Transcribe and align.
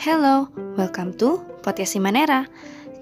Hello, 0.00 0.48
welcome 0.80 1.12
to 1.20 1.44
Podcast 1.60 2.00
Simanera. 2.00 2.48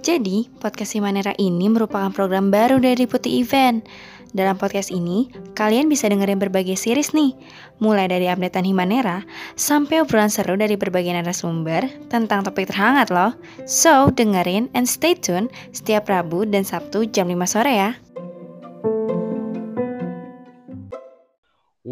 Jadi, 0.02 0.50
Podcast 0.58 0.98
Simanera 0.98 1.38
ini 1.38 1.70
merupakan 1.70 2.10
program 2.10 2.50
baru 2.50 2.82
dari 2.82 3.06
Putih 3.06 3.46
Event. 3.46 3.86
Dalam 4.34 4.58
podcast 4.58 4.90
ini, 4.90 5.30
kalian 5.54 5.86
bisa 5.86 6.10
dengerin 6.10 6.42
berbagai 6.42 6.74
series 6.74 7.14
nih, 7.14 7.30
mulai 7.79 8.11
dari 8.11 8.27
updatean 8.27 8.66
Himanera 8.66 9.22
sampai 9.54 10.02
obrolan 10.02 10.27
seru 10.27 10.58
dari 10.58 10.74
berbagai 10.74 11.14
narasumber 11.14 11.86
tentang 12.11 12.43
topik 12.43 12.66
terhangat 12.74 13.14
loh. 13.14 13.38
So, 13.70 14.11
dengerin 14.11 14.74
and 14.74 14.90
stay 14.90 15.14
tune 15.14 15.46
setiap 15.70 16.11
Rabu 16.11 16.43
dan 16.43 16.66
Sabtu 16.66 17.06
jam 17.06 17.30
5 17.30 17.46
sore 17.46 17.70
ya. 17.70 17.95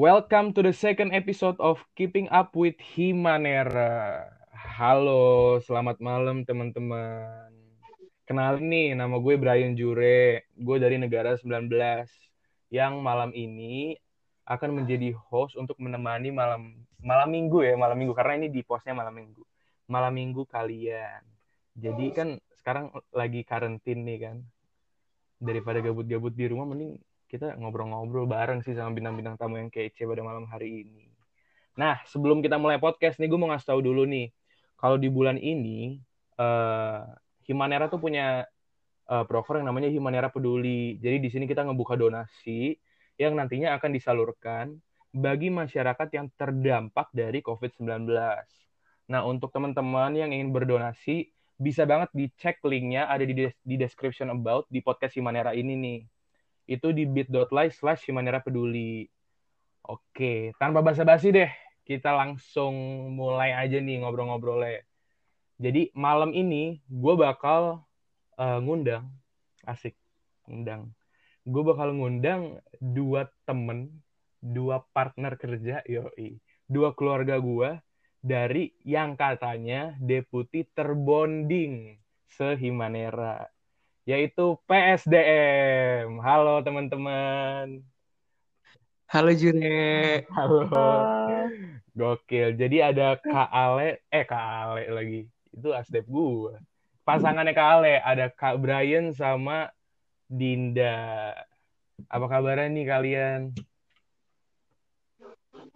Welcome 0.05 0.53
to 0.53 0.61
the 0.61 0.77
second 0.77 1.17
episode 1.17 1.57
of 1.57 1.81
Keeping 1.97 2.29
Up 2.29 2.53
with 2.53 2.77
Himanera. 2.77 4.29
Halo, 4.53 5.57
selamat 5.65 5.97
malam 6.05 6.45
teman-teman. 6.45 7.49
Kenalin 8.29 8.69
nih, 8.69 8.93
nama 8.93 9.17
gue 9.17 9.41
Brian 9.41 9.73
Jure. 9.73 10.45
Gue 10.61 10.77
dari 10.77 11.01
negara 11.01 11.33
19 11.41 11.73
yang 12.69 13.01
malam 13.01 13.33
ini 13.33 13.97
akan 14.45 14.85
menjadi 14.85 15.17
host 15.17 15.57
untuk 15.57 15.81
menemani 15.81 16.29
malam 16.29 16.85
malam 17.01 17.33
minggu 17.33 17.65
ya, 17.65 17.73
malam 17.73 17.97
minggu 17.97 18.13
karena 18.13 18.45
ini 18.45 18.53
di 18.53 18.61
postnya 18.61 18.93
malam 18.93 19.17
minggu. 19.17 19.41
Malam 19.89 20.13
minggu 20.21 20.45
kalian. 20.45 21.25
Jadi 21.81 22.13
kan 22.13 22.37
sekarang 22.61 22.93
lagi 23.09 23.41
karantin 23.41 24.05
nih 24.05 24.19
kan. 24.21 24.37
Daripada 25.41 25.81
gabut-gabut 25.81 26.37
di 26.37 26.45
rumah 26.53 26.69
mending 26.69 27.01
kita 27.35 27.59
ngobrol-ngobrol 27.59 28.31
bareng 28.31 28.63
sih 28.63 28.79
sama 28.79 28.95
bintang-bintang 28.95 29.35
tamu 29.35 29.59
yang 29.59 29.67
kece 29.67 30.07
pada 30.07 30.23
malam 30.23 30.47
hari 30.47 30.87
ini. 30.87 31.11
Nah, 31.75 31.99
sebelum 32.07 32.39
kita 32.39 32.55
mulai 32.55 32.79
podcast 32.79 33.19
nih, 33.19 33.27
gue 33.27 33.35
mau 33.35 33.51
ngasih 33.51 33.75
tahu 33.75 33.81
dulu 33.83 34.07
nih, 34.07 34.31
kalau 34.79 34.95
di 34.95 35.11
bulan 35.11 35.35
ini, 35.43 35.99
uh, 36.39 37.03
Himanera 37.43 37.91
tuh 37.91 37.99
punya 37.99 38.47
uh, 39.11 39.27
program 39.27 39.67
yang 39.67 39.75
namanya 39.75 39.91
Himanera 39.91 40.31
Peduli. 40.31 41.03
Jadi 41.03 41.19
di 41.19 41.29
sini 41.35 41.45
kita 41.51 41.67
ngebuka 41.67 41.99
donasi 41.99 42.79
yang 43.19 43.35
nantinya 43.35 43.75
akan 43.75 43.91
disalurkan 43.91 44.79
bagi 45.11 45.51
masyarakat 45.51 46.09
yang 46.15 46.31
terdampak 46.39 47.11
dari 47.11 47.43
COVID-19. 47.43 48.07
Nah, 49.11 49.21
untuk 49.27 49.51
teman-teman 49.51 50.15
yang 50.15 50.31
ingin 50.31 50.55
berdonasi, 50.55 51.35
bisa 51.59 51.87
banget 51.87 52.11
dicek 52.15 52.63
linknya 52.67 53.07
ada 53.07 53.23
di, 53.23 53.35
di 53.47 53.75
description 53.79 54.31
about 54.31 54.67
di 54.71 54.83
podcast 54.83 55.15
Himanera 55.19 55.55
ini 55.55 55.75
nih 55.79 55.99
itu 56.65 56.93
di 56.93 57.05
bit.ly 57.05 57.69
slash 57.73 58.09
Himanera 58.09 58.41
Peduli. 58.41 59.05
Oke, 59.85 60.57
tanpa 60.57 60.81
basa-basi 60.81 61.29
deh, 61.29 61.51
kita 61.85 62.17
langsung 62.17 62.73
mulai 63.13 63.53
aja 63.53 63.77
nih 63.77 64.01
ngobrol-ngobrolnya. 64.01 64.81
Jadi 65.61 65.93
malam 65.95 66.33
ini 66.33 66.81
gue 66.89 67.15
bakal 67.15 67.85
uh, 68.41 68.59
ngundang, 68.65 69.13
asik, 69.69 69.95
ngundang. 70.49 70.91
Gue 71.45 71.63
bakal 71.63 71.93
ngundang 71.93 72.59
dua 72.81 73.29
temen, 73.45 74.01
dua 74.41 74.83
partner 74.97 75.37
kerja, 75.37 75.85
yoi, 75.85 76.41
dua 76.65 76.97
keluarga 76.97 77.37
gue 77.37 77.77
dari 78.25 78.73
yang 78.89 79.21
katanya 79.21 79.93
deputi 80.01 80.65
terbonding 80.73 82.01
sehimanera 82.33 83.54
yaitu 84.05 84.61
PSDM. 84.69 86.21
Halo 86.21 86.61
teman-teman. 86.61 87.81
Halo 89.09 89.33
June. 89.33 89.65
Halo. 90.29 90.69
Gokil. 91.97 92.53
Jadi 92.61 92.85
ada 92.85 93.17
Kak 93.17 93.49
Ale, 93.49 94.05
eh 94.13 94.25
Kak 94.29 94.45
Ale 94.45 94.85
lagi. 94.93 95.21
Itu 95.49 95.73
asdep 95.73 96.05
gue. 96.05 96.61
Pasangannya 97.09 97.57
Kak 97.57 97.69
Ale, 97.81 97.97
ada 98.05 98.29
Kak 98.29 98.61
Brian 98.61 99.17
sama 99.17 99.73
Dinda. 100.29 101.33
Apa 102.13 102.27
kabarnya 102.29 102.69
nih 102.77 102.85
kalian? 102.85 103.41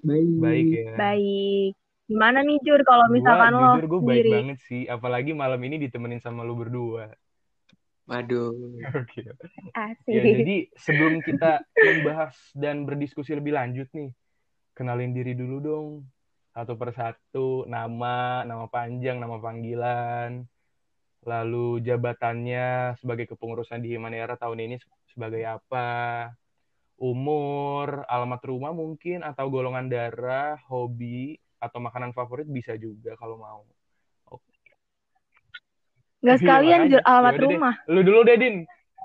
Baik. 0.05 0.29
Baik 0.37 0.67
ya. 0.69 0.95
Baik. 1.01 1.73
Gimana 2.09 2.41
nih 2.41 2.57
Jur 2.65 2.81
kalau 2.89 3.09
misalkan 3.13 3.53
gua, 3.53 3.61
lo 3.61 3.69
jujur 3.77 3.87
gue 3.89 4.01
baik 4.01 4.09
sendiri? 4.09 4.31
banget 4.33 4.59
sih. 4.65 4.83
Apalagi 4.89 5.33
malam 5.33 5.61
ini 5.65 5.77
ditemenin 5.81 6.21
sama 6.21 6.45
lu 6.45 6.57
berdua. 6.57 7.13
Waduh. 8.09 8.57
Oke. 8.97 9.21
Asik. 9.77 10.09
Ya, 10.09 10.25
jadi 10.25 10.73
sebelum 10.81 11.21
kita 11.21 11.61
membahas 11.77 12.35
dan 12.57 12.89
berdiskusi 12.89 13.37
lebih 13.37 13.53
lanjut 13.53 13.85
nih, 13.93 14.17
kenalin 14.73 15.13
diri 15.13 15.37
dulu 15.37 15.57
dong. 15.61 15.89
Satu 16.57 16.75
persatu, 16.75 17.69
nama, 17.69 18.43
nama 18.49 18.67
panjang, 18.67 19.21
nama 19.21 19.37
panggilan, 19.39 20.43
lalu 21.23 21.85
jabatannya 21.85 22.97
sebagai 22.99 23.31
kepengurusan 23.31 23.85
di 23.85 23.95
Himanera 23.95 24.35
tahun 24.35 24.67
ini 24.67 24.81
sebagai 25.13 25.45
apa, 25.45 26.33
umur, 26.99 28.09
alamat 28.11 28.43
rumah 28.43 28.73
mungkin, 28.75 29.23
atau 29.23 29.47
golongan 29.53 29.87
darah, 29.87 30.59
hobi, 30.67 31.39
atau 31.63 31.79
makanan 31.79 32.11
favorit 32.11 32.49
bisa 32.49 32.75
juga 32.75 33.15
kalau 33.15 33.39
mau. 33.39 33.63
Nggak 36.19 36.37
Iya, 36.37 36.43
sekalian 36.43 36.81
makanya. 36.81 36.91
Jur 36.91 37.03
alamat 37.05 37.33
Yaudah 37.33 37.39
deh. 37.41 37.51
rumah. 37.55 37.75
Lu 37.87 38.01
dulu 38.03 38.21
deh, 38.25 38.37
Din. 38.37 38.57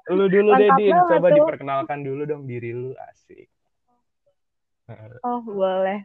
Lu 0.09 0.25
dulu 0.27 0.49
deh, 0.53 0.69
Mantap 0.69 0.77
Din. 0.77 0.93
banget 0.93 1.09
Coba 1.09 1.27
tuh. 1.27 1.35
diperkenalkan 1.37 1.99
dulu 2.01 2.21
dong 2.25 2.43
diri 2.43 2.71
lu. 2.71 2.91
Asik. 2.99 3.47
Oh 5.23 5.39
boleh. 5.41 6.03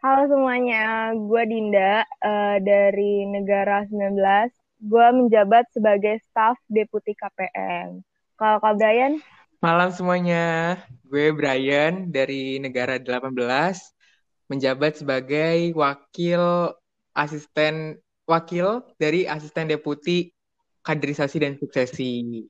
Halo 0.00 0.22
semuanya, 0.26 1.12
gue 1.12 1.42
Dinda 1.44 2.00
eh, 2.24 2.56
dari 2.64 3.28
negara 3.28 3.84
19. 3.84 4.48
Gue 4.80 5.06
menjabat 5.12 5.68
sebagai 5.76 6.16
staf 6.24 6.56
deputi 6.66 7.12
KPM. 7.12 8.00
Kalau 8.34 8.56
Kak 8.58 8.80
Brian, 8.80 9.20
Malam 9.60 9.92
semuanya. 9.92 10.80
Gue 11.04 11.36
Brian 11.36 12.08
dari 12.08 12.56
negara 12.56 12.96
18 12.96 13.36
menjabat 14.48 14.96
sebagai 14.96 15.76
wakil 15.76 16.72
asisten 17.12 18.00
wakil 18.30 18.86
dari 18.94 19.26
asisten 19.26 19.66
deputi 19.66 20.30
kaderisasi 20.86 21.36
dan 21.42 21.58
suksesi. 21.58 22.46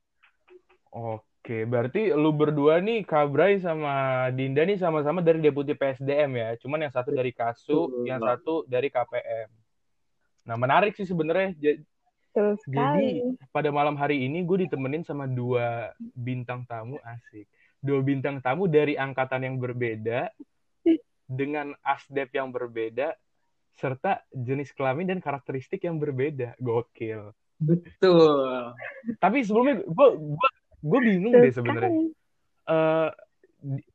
Oke, 0.91 1.65
berarti 1.65 2.13
lu 2.13 2.29
berdua 2.35 2.77
nih, 2.83 3.01
Kabrai 3.01 3.57
sama 3.57 4.27
Dinda 4.29 4.61
nih 4.61 4.77
sama-sama 4.77 5.25
dari 5.25 5.41
Deputi 5.41 5.73
PSDM 5.73 6.31
ya. 6.37 6.49
Cuman 6.61 6.85
yang 6.85 6.93
satu 6.93 7.09
dari 7.09 7.33
KASU, 7.33 7.89
Betul. 7.89 8.05
yang 8.05 8.19
satu 8.21 8.53
dari 8.69 8.93
KPM. 8.93 9.49
Nah, 10.45 10.55
menarik 10.59 10.93
sih 10.93 11.07
sebenarnya. 11.07 11.55
Jadi, 11.57 13.25
pada 13.51 13.73
malam 13.73 13.97
hari 13.97 14.23
ini 14.23 14.45
gue 14.45 14.67
ditemenin 14.67 15.03
sama 15.03 15.27
dua 15.27 15.91
bintang 15.99 16.63
tamu 16.69 17.01
asik. 17.03 17.49
Dua 17.81 17.99
bintang 18.05 18.39
tamu 18.39 18.69
dari 18.69 18.93
angkatan 18.93 19.41
yang 19.41 19.55
berbeda, 19.57 20.29
dengan 21.41 21.73
asdep 21.81 22.29
yang 22.37 22.53
berbeda, 22.53 23.17
serta 23.77 24.23
jenis 24.33 24.71
kelamin 24.75 25.07
dan 25.07 25.19
karakteristik 25.23 25.83
yang 25.83 25.97
berbeda. 25.97 26.55
Gokil. 26.59 27.31
Betul. 27.61 28.73
Tapi 29.17 29.37
sebelumnya 29.45 29.85
gue 29.85 30.09
gue 30.17 30.49
gue 30.81 30.99
bingung 31.05 31.33
Betul 31.37 31.45
deh 31.45 31.53
sebenarnya. 31.53 31.91
Eh, 32.67 33.09
di- 33.61 33.87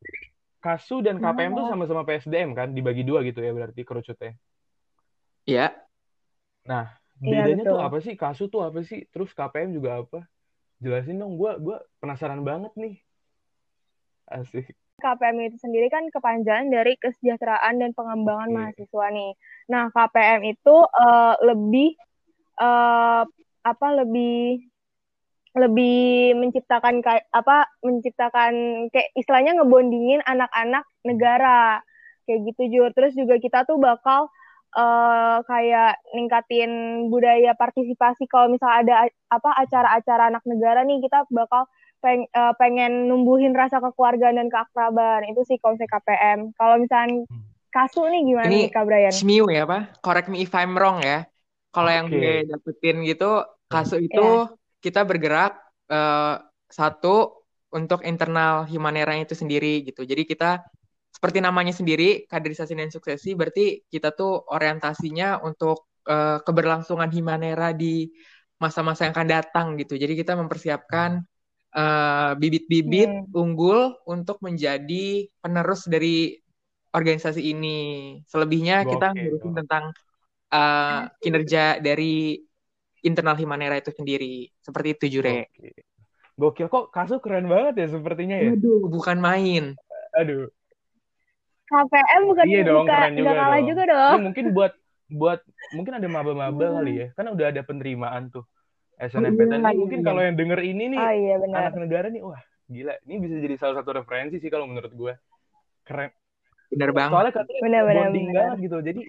Kasu 0.56 0.98
dan 0.98 1.22
KPM 1.22 1.54
tuh 1.54 1.62
Kenapa? 1.62 1.70
sama-sama 1.78 2.02
PSDM 2.02 2.50
kan, 2.50 2.74
dibagi 2.74 3.06
dua 3.06 3.22
gitu 3.22 3.38
ya 3.38 3.54
berarti 3.54 3.86
kerucutnya. 3.86 4.34
Ya, 5.46 5.70
Nah, 6.66 6.90
Iya, 7.22 7.48
bedanya 7.48 7.64
tuh 7.64 7.78
betul. 7.78 7.86
apa 7.86 7.98
sih? 8.02 8.14
Kasu 8.18 8.44
tuh 8.50 8.60
apa 8.66 8.82
sih? 8.82 9.06
Terus 9.08 9.30
KPM 9.32 9.72
juga 9.72 10.02
apa? 10.02 10.26
Jelasin 10.82 11.16
dong, 11.16 11.40
gue 11.40 11.52
gua 11.62 11.80
penasaran 11.96 12.42
banget 12.44 12.74
nih. 12.76 13.00
Asik. 14.28 14.74
KPM 15.00 15.36
itu 15.48 15.56
sendiri 15.60 15.88
kan 15.88 16.04
kepanjangan 16.12 16.68
dari 16.68 16.96
kesejahteraan 17.00 17.80
dan 17.80 17.96
pengembangan 17.96 18.48
Oke. 18.48 18.56
mahasiswa 18.56 19.06
nih. 19.12 19.30
Nah, 19.66 19.90
KPM 19.90 20.40
itu 20.46 20.76
eh, 20.86 21.34
lebih 21.42 21.88
eh, 22.60 23.22
apa 23.66 23.86
lebih 24.02 24.62
lebih 25.56 26.36
menciptakan 26.36 27.00
kayak 27.00 27.24
apa 27.32 27.64
menciptakan 27.80 28.86
kayak 28.92 29.08
istilahnya 29.16 29.56
ngebondingin 29.56 30.20
anak-anak 30.28 30.84
negara 31.02 31.80
kayak 32.28 32.44
gitu 32.52 32.62
Jur. 32.70 32.90
Terus 32.92 33.16
juga 33.16 33.40
kita 33.40 33.64
tuh 33.64 33.80
bakal 33.80 34.28
eh, 34.76 35.38
kayak 35.48 35.98
ningkatin 36.12 36.70
budaya 37.08 37.56
partisipasi 37.56 38.28
kalau 38.28 38.52
misalnya 38.52 38.78
ada 38.84 38.94
apa 39.32 39.50
acara-acara 39.64 40.28
anak 40.30 40.44
negara 40.44 40.84
nih 40.84 41.00
kita 41.00 41.24
bakal 41.32 41.64
peng- 42.04 42.28
eh, 42.28 42.54
pengen 42.60 43.08
numbuhin 43.08 43.56
rasa 43.56 43.80
kekeluargaan 43.80 44.36
dan 44.36 44.48
keakraban 44.52 45.24
itu 45.32 45.40
sih 45.48 45.58
konsep 45.58 45.88
KPM. 45.88 46.52
Kalau 46.54 46.76
misalnya 46.76 47.24
kasu 47.76 48.00
nih 48.08 48.20
gimana 48.24 48.48
Ini 48.48 48.56
nih 48.56 48.68
Kak 48.72 48.84
Brian? 48.88 49.12
Shmiu 49.12 49.44
ya, 49.52 49.68
Pak? 49.68 50.00
Correct 50.00 50.28
me 50.32 50.40
if 50.40 50.52
I'm 50.56 50.72
wrong 50.72 51.04
ya. 51.04 51.28
Kalau 51.68 51.90
yang 51.92 52.08
Oke. 52.08 52.16
gue 52.16 52.32
dapetin 52.48 53.04
gitu, 53.04 53.44
kasus 53.68 54.00
itu 54.00 54.48
kita 54.80 55.04
bergerak 55.04 55.60
eh, 55.92 56.40
satu 56.72 57.44
untuk 57.76 58.00
internal 58.08 58.64
Himanera 58.64 59.12
itu 59.20 59.36
sendiri 59.36 59.84
gitu. 59.84 60.08
Jadi 60.08 60.24
kita 60.24 60.64
seperti 61.12 61.40
namanya 61.40 61.72
sendiri, 61.72 62.28
kaderisasi 62.28 62.72
dan 62.76 62.92
suksesi, 62.92 63.32
berarti 63.32 63.84
kita 63.88 64.12
tuh 64.12 64.36
orientasinya 64.52 65.40
untuk 65.40 65.88
uh, 66.04 66.44
keberlangsungan 66.44 67.08
Himanera 67.08 67.72
di 67.72 68.04
masa-masa 68.60 69.08
yang 69.08 69.16
akan 69.16 69.28
datang 69.28 69.66
gitu. 69.80 69.96
Jadi 69.96 70.12
kita 70.12 70.36
mempersiapkan 70.36 71.20
bibit 71.20 71.76
eh, 71.76 72.32
bibit-bibit 72.40 73.10
hmm. 73.28 73.36
unggul 73.36 74.00
untuk 74.08 74.40
menjadi 74.40 75.28
penerus 75.44 75.84
dari 75.84 76.40
organisasi 76.96 77.44
ini. 77.44 77.78
Selebihnya 78.24 78.88
kita 78.88 79.12
ngurusin 79.12 79.52
tentang 79.52 79.92
uh, 80.48 81.12
kinerja 81.20 81.76
dari 81.84 82.40
internal 83.04 83.36
Himanera 83.36 83.76
itu 83.76 83.92
sendiri. 83.92 84.48
Seperti 84.64 84.96
itu 84.96 85.20
Jure. 85.20 85.44
Gokil. 85.52 85.76
Gokil 86.36 86.66
kok 86.72 86.84
kasus 86.88 87.20
keren 87.20 87.52
banget 87.52 87.84
ya 87.84 87.86
sepertinya 88.00 88.36
ya. 88.40 88.56
Aduh, 88.56 88.88
bukan 88.88 89.20
main. 89.20 89.76
Aduh. 90.16 90.48
KPM 91.66 92.22
bukan 92.30 92.44
iya 92.46 92.62
dong, 92.62 92.86
buka, 92.86 92.94
keren 92.94 93.14
juga 93.18 93.32
kalah 93.34 93.58
dong. 93.58 93.66
juga 93.66 93.82
dong. 93.90 94.14
Ya, 94.14 94.22
mungkin 94.22 94.44
buat 94.54 94.72
buat 95.06 95.40
mungkin 95.74 95.92
ada 95.98 96.08
maba-maba 96.08 96.66
kali 96.80 96.92
ya. 96.94 97.06
Kan 97.18 97.26
udah 97.34 97.46
ada 97.50 97.62
penerimaan 97.66 98.30
tuh. 98.30 98.46
SNMPTN 98.96 99.60
oh, 99.60 99.68
iya, 99.68 99.76
mungkin 99.76 100.00
iya. 100.00 100.06
kalau 100.08 100.20
yang 100.24 100.36
denger 100.40 100.60
ini 100.64 100.84
nih 100.96 101.00
oh, 101.00 101.12
iya, 101.12 101.34
anak 101.36 101.76
negara 101.76 102.08
nih 102.08 102.24
wah 102.24 102.40
gila 102.64 102.96
ini 103.04 103.14
bisa 103.20 103.36
jadi 103.44 103.54
salah 103.60 103.76
satu 103.84 103.92
referensi 103.92 104.40
sih 104.40 104.48
kalau 104.48 104.64
menurut 104.64 104.88
gue 104.96 105.12
keren 105.84 106.08
bener 106.72 106.90
banget 106.90 107.12
soalnya 107.12 107.32
katanya 107.34 107.60
bener, 107.62 107.82
bonding 107.86 108.26
bener. 108.28 108.36
banget 108.36 108.56
gitu 108.64 108.76
jadi 108.82 109.02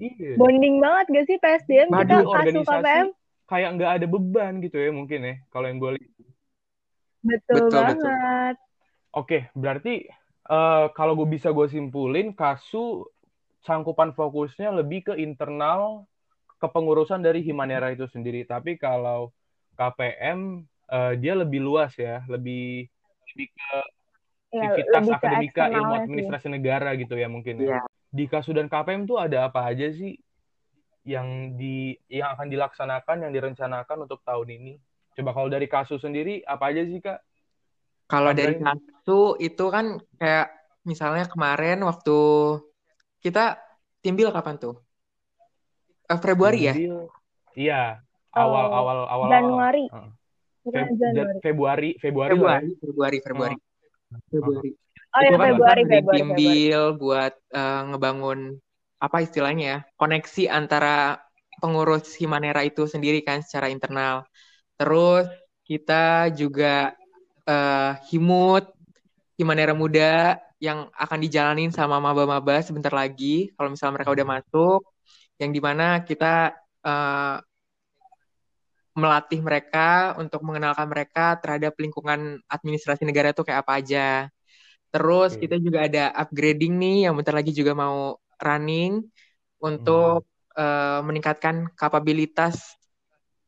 iya. 0.00 0.32
bonding 0.36 0.76
banget 0.80 1.06
gak 1.12 1.24
sih 1.28 1.36
PSDM 1.38 1.88
Madu, 1.92 2.08
kita 2.08 2.16
kasih 2.24 2.62
KPM 2.64 3.08
kayak 3.50 3.70
nggak 3.76 3.92
ada 3.98 4.06
beban 4.06 4.52
gitu 4.62 4.76
ya 4.78 4.90
mungkin 4.94 5.20
ya 5.26 5.34
kalau 5.50 5.66
yang 5.66 5.78
gue 5.82 5.90
lihat 5.98 6.12
betul, 7.20 7.56
betul 7.66 7.68
banget 7.74 7.96
betul. 7.98 9.18
oke 9.18 9.38
berarti 9.58 9.94
uh, 10.48 10.86
kalau 10.94 11.12
gue 11.18 11.28
bisa 11.28 11.50
gue 11.50 11.66
simpulin 11.66 12.30
kasu 12.32 13.04
cangkupan 13.64 14.16
fokusnya 14.16 14.72
lebih 14.72 15.12
ke 15.12 15.14
internal 15.20 16.08
kepengurusan 16.60 17.24
dari 17.24 17.40
Himanera 17.40 17.90
itu 17.90 18.04
sendiri. 18.04 18.44
Tapi 18.44 18.76
kalau 18.76 19.32
KPM 19.80 20.68
uh, 20.92 20.96
eh, 21.10 21.12
dia 21.16 21.32
lebih 21.32 21.64
luas 21.64 21.96
ya, 21.96 22.20
lebih 22.28 22.84
lebih 23.32 23.48
ke 23.48 23.70
aktivitas 24.50 25.02
lebih 25.06 25.16
akademika 25.16 25.62
ilmu 25.70 25.92
administrasi 26.04 26.46
sih. 26.46 26.52
negara 26.52 26.90
gitu 26.98 27.14
ya 27.14 27.30
mungkin 27.30 27.54
ya. 27.62 27.78
ya. 27.78 27.80
Di 28.10 28.26
Kasu 28.26 28.50
dan 28.50 28.66
KPM 28.66 29.06
tuh 29.06 29.22
ada 29.22 29.46
apa 29.46 29.62
aja 29.70 29.86
sih 29.94 30.18
yang 31.06 31.54
di 31.54 31.94
yang 32.10 32.34
akan 32.34 32.50
dilaksanakan 32.50 33.16
yang 33.24 33.32
direncanakan 33.32 34.10
untuk 34.10 34.20
tahun 34.26 34.48
ini? 34.50 34.72
Coba 35.14 35.30
kalau 35.34 35.48
dari 35.48 35.70
Kasu 35.70 35.96
sendiri 36.02 36.42
apa 36.42 36.74
aja 36.74 36.82
sih 36.82 36.98
Kak? 36.98 37.18
Kalau 38.10 38.34
dari 38.34 38.58
Kasu 38.58 39.38
itu 39.38 39.64
kan 39.70 40.02
kayak 40.18 40.50
misalnya 40.82 41.30
kemarin 41.30 41.78
waktu 41.86 42.18
kita 43.22 43.62
timbil 44.02 44.34
kapan 44.34 44.58
tuh? 44.58 44.80
uh, 46.10 46.18
Februari 46.18 46.60
ya? 46.66 46.74
Iya, 47.54 47.82
awal 48.34 48.66
oh, 48.66 48.78
awal 48.82 48.98
awal 49.06 49.28
Januari. 49.30 49.84
Awal. 49.90 50.10
Bukan 50.60 50.84
Fe 50.84 50.94
Januari. 50.98 51.38
Februari, 51.40 51.90
Februari, 51.96 52.30
Februari, 52.34 52.68
Februari, 52.82 53.18
Februari. 53.22 53.56
Februari. 54.30 54.70
Oh 55.10 55.20
ya 55.26 55.30
Februari, 55.34 55.82
kan 55.82 55.90
Februari, 55.90 56.20
Februari. 56.22 56.98
buat 56.98 57.34
uh, 57.50 57.82
ngebangun 57.90 58.38
apa 59.02 59.16
istilahnya 59.24 59.64
ya? 59.64 59.78
Koneksi 59.98 60.42
antara 60.46 61.18
pengurus 61.58 62.14
Himanera 62.16 62.62
itu 62.62 62.86
sendiri 62.86 63.20
kan 63.26 63.42
secara 63.42 63.68
internal. 63.68 64.22
Terus 64.78 65.26
kita 65.66 66.30
juga 66.34 66.94
uh, 67.46 67.92
himut 68.10 68.70
Himanera 69.34 69.74
Muda 69.74 70.38
yang 70.60 70.92
akan 70.92 71.18
dijalanin 71.24 71.72
sama 71.72 71.96
maba-maba 71.98 72.60
sebentar 72.60 72.92
lagi 72.92 73.48
kalau 73.56 73.72
misalnya 73.72 73.96
mereka 73.96 74.12
udah 74.12 74.26
masuk 74.28 74.80
yang 75.40 75.50
di 75.56 75.60
mana 75.64 76.04
kita 76.04 76.52
uh, 76.84 77.40
melatih 78.94 79.40
mereka 79.40 80.18
untuk 80.18 80.42
mengenalkan 80.42 80.90
mereka 80.90 81.38
terhadap 81.38 81.78
lingkungan 81.78 82.42
administrasi 82.50 83.06
negara 83.06 83.30
itu 83.30 83.46
kayak 83.46 83.62
apa 83.62 83.72
aja. 83.78 84.08
Terus 84.90 85.38
okay. 85.38 85.46
kita 85.46 85.56
juga 85.62 85.86
ada 85.86 86.10
upgrading 86.18 86.74
nih 86.74 86.98
yang 87.06 87.14
bentar 87.14 87.34
lagi 87.34 87.54
juga 87.54 87.72
mau 87.78 88.18
running 88.42 89.06
untuk 89.62 90.26
hmm. 90.26 90.58
uh, 90.58 91.00
meningkatkan 91.06 91.70
kapabilitas 91.78 92.58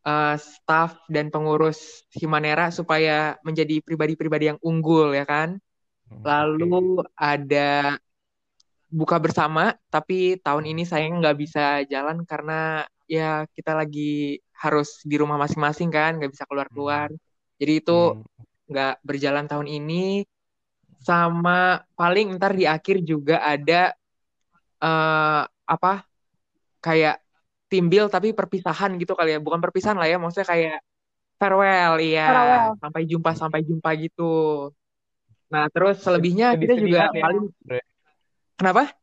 uh, 0.07 0.39
staff 0.39 1.03
dan 1.11 1.35
pengurus 1.35 2.07
Himanera 2.15 2.71
supaya 2.71 3.35
menjadi 3.43 3.83
pribadi-pribadi 3.83 4.55
yang 4.55 4.61
unggul 4.63 5.11
ya 5.17 5.27
kan. 5.27 5.59
Hmm, 6.07 6.23
Lalu 6.23 7.03
okay. 7.03 7.11
ada 7.19 7.71
buka 8.93 9.17
bersama, 9.17 9.73
tapi 9.89 10.37
tahun 10.39 10.69
ini 10.69 10.85
saya 10.85 11.09
nggak 11.09 11.37
bisa 11.41 11.81
jalan 11.89 12.23
karena 12.29 12.85
ya 13.09 13.49
kita 13.57 13.73
lagi 13.73 14.39
harus 14.63 15.03
di 15.03 15.19
rumah 15.19 15.35
masing-masing 15.35 15.91
kan, 15.91 16.15
nggak 16.23 16.31
bisa 16.31 16.47
keluar-keluar. 16.47 17.11
Hmm. 17.11 17.21
Jadi 17.59 17.73
itu 17.83 17.99
hmm. 18.15 18.71
nggak 18.71 18.95
hmm. 18.95 19.05
berjalan 19.05 19.45
tahun 19.51 19.69
ini. 19.69 20.23
Sama 21.03 21.83
paling 21.99 22.39
ntar 22.39 22.55
di 22.55 22.63
akhir 22.63 23.03
juga 23.03 23.43
ada 23.43 23.91
uh, 24.79 25.43
apa 25.67 26.07
kayak 26.79 27.19
tim 27.67 27.91
build 27.91 28.07
tapi 28.15 28.31
perpisahan 28.31 28.95
gitu 29.03 29.19
kali 29.19 29.35
ya, 29.35 29.43
bukan 29.43 29.59
perpisahan 29.59 29.99
lah 29.99 30.07
ya, 30.07 30.23
maksudnya 30.23 30.47
kayak 30.47 30.79
farewell 31.43 31.99
ya, 31.99 32.29
farewell. 32.31 32.71
sampai 32.79 33.03
jumpa 33.11 33.31
sampai 33.35 33.61
jumpa 33.67 33.91
gitu. 33.99 34.71
Nah 35.51 35.67
terus 35.75 35.99
selebihnya 36.07 36.55
kita 36.55 36.79
juga 36.79 37.11
ya. 37.11 37.19
paling 37.19 37.51
Kenapa? 38.55 38.95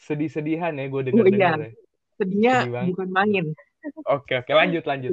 Sedih-sedihan 0.00 0.72
ya 0.80 0.86
gue 0.88 1.02
dengar. 1.12 1.24
Oh, 1.24 1.28
iya. 1.28 1.52
Sedihnya 2.16 2.54
Sedih 2.64 2.88
bukan 2.88 3.08
main. 3.12 3.44
Oke, 4.08 4.40
oke 4.40 4.52
lanjut 4.52 4.84
lanjut. 4.84 5.12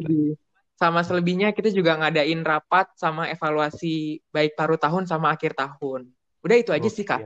Sama 0.75 1.05
selebihnya 1.05 1.53
kita 1.53 1.69
juga 1.69 1.93
ngadain 1.99 2.41
rapat 2.41 2.89
sama 2.97 3.29
evaluasi 3.29 4.23
baik 4.33 4.57
paruh 4.57 4.79
tahun 4.81 5.05
sama 5.05 5.29
akhir 5.33 5.53
tahun. 5.53 6.09
Udah 6.41 6.57
itu 6.57 6.71
aja 6.73 6.81
Gokil. 6.81 6.95
sih 6.97 7.05
kak. 7.05 7.21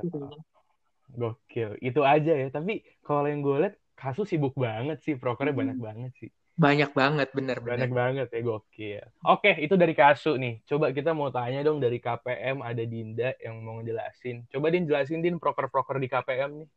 Gokil, 1.16 1.80
itu 1.80 2.02
aja 2.04 2.34
ya. 2.36 2.48
Tapi 2.52 2.84
kalau 3.00 3.24
yang 3.32 3.40
gue 3.40 3.56
lihat 3.64 3.76
kasus 3.96 4.28
sibuk 4.28 4.54
banget 4.60 5.00
sih, 5.08 5.16
prokernya 5.16 5.56
hmm. 5.56 5.62
banyak 5.64 5.80
banget 5.80 6.12
sih. 6.20 6.30
Banyak 6.56 6.96
banget, 6.96 7.36
bener 7.36 7.60
Banyak 7.60 7.92
banget 7.92 8.28
ya, 8.32 8.40
gokil. 8.40 9.04
Oke, 9.28 9.60
itu 9.60 9.76
dari 9.76 9.92
Kasu 9.92 10.40
nih. 10.40 10.64
Coba 10.64 10.96
kita 10.96 11.12
mau 11.12 11.28
tanya 11.28 11.60
dong 11.68 11.84
dari 11.84 12.00
KPM, 12.00 12.64
ada 12.64 12.80
Dinda 12.88 13.36
yang 13.44 13.60
mau 13.60 13.84
ngejelasin. 13.84 14.48
Coba 14.48 14.72
Din 14.72 14.88
jelasin 14.88 15.20
Din 15.20 15.36
proker-proker 15.36 16.00
di 16.00 16.08
KPM 16.08 16.64
nih. 16.64 16.70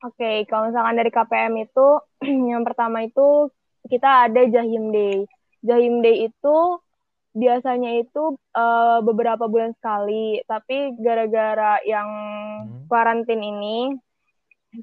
Oke, 0.00 0.48
kalau 0.48 0.72
misalkan 0.72 0.96
dari 0.96 1.12
KPM 1.12 1.54
itu, 1.60 1.88
yang 2.52 2.64
pertama 2.64 3.04
itu 3.04 3.52
kita 3.84 4.32
ada 4.32 4.42
Jahim 4.48 4.88
Day. 4.88 5.28
Jahim 5.60 6.00
Day 6.00 6.24
itu 6.24 6.56
biasanya 7.36 8.00
itu 8.00 8.40
uh, 8.56 9.04
beberapa 9.04 9.44
bulan 9.44 9.76
sekali, 9.76 10.40
tapi 10.48 10.96
gara-gara 10.96 11.84
yang 11.84 12.08
hmm. 12.08 12.88
karantin 12.88 13.44
ini, 13.44 13.92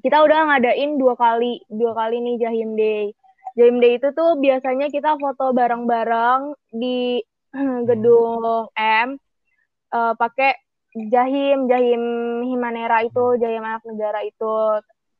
kita 0.06 0.22
udah 0.22 0.54
ngadain 0.54 1.00
dua 1.00 1.18
kali 1.18 1.66
dua 1.66 1.98
kali 1.98 2.22
nih 2.22 2.36
Jahim 2.38 2.78
Day. 2.78 3.10
Jahim 3.58 3.82
Day 3.82 3.98
itu 3.98 4.14
tuh 4.14 4.38
biasanya 4.38 4.86
kita 4.86 5.18
foto 5.18 5.50
bareng-bareng 5.50 6.54
di 6.70 7.18
gedung 7.90 8.70
M 8.78 9.18
uh, 9.90 10.14
pakai 10.14 10.54
Jahim 10.94 11.66
Jahim 11.66 12.02
Himanera 12.46 13.02
itu 13.02 13.34
Jahim 13.42 13.66
anak 13.66 13.82
negara 13.82 14.22
itu. 14.22 14.78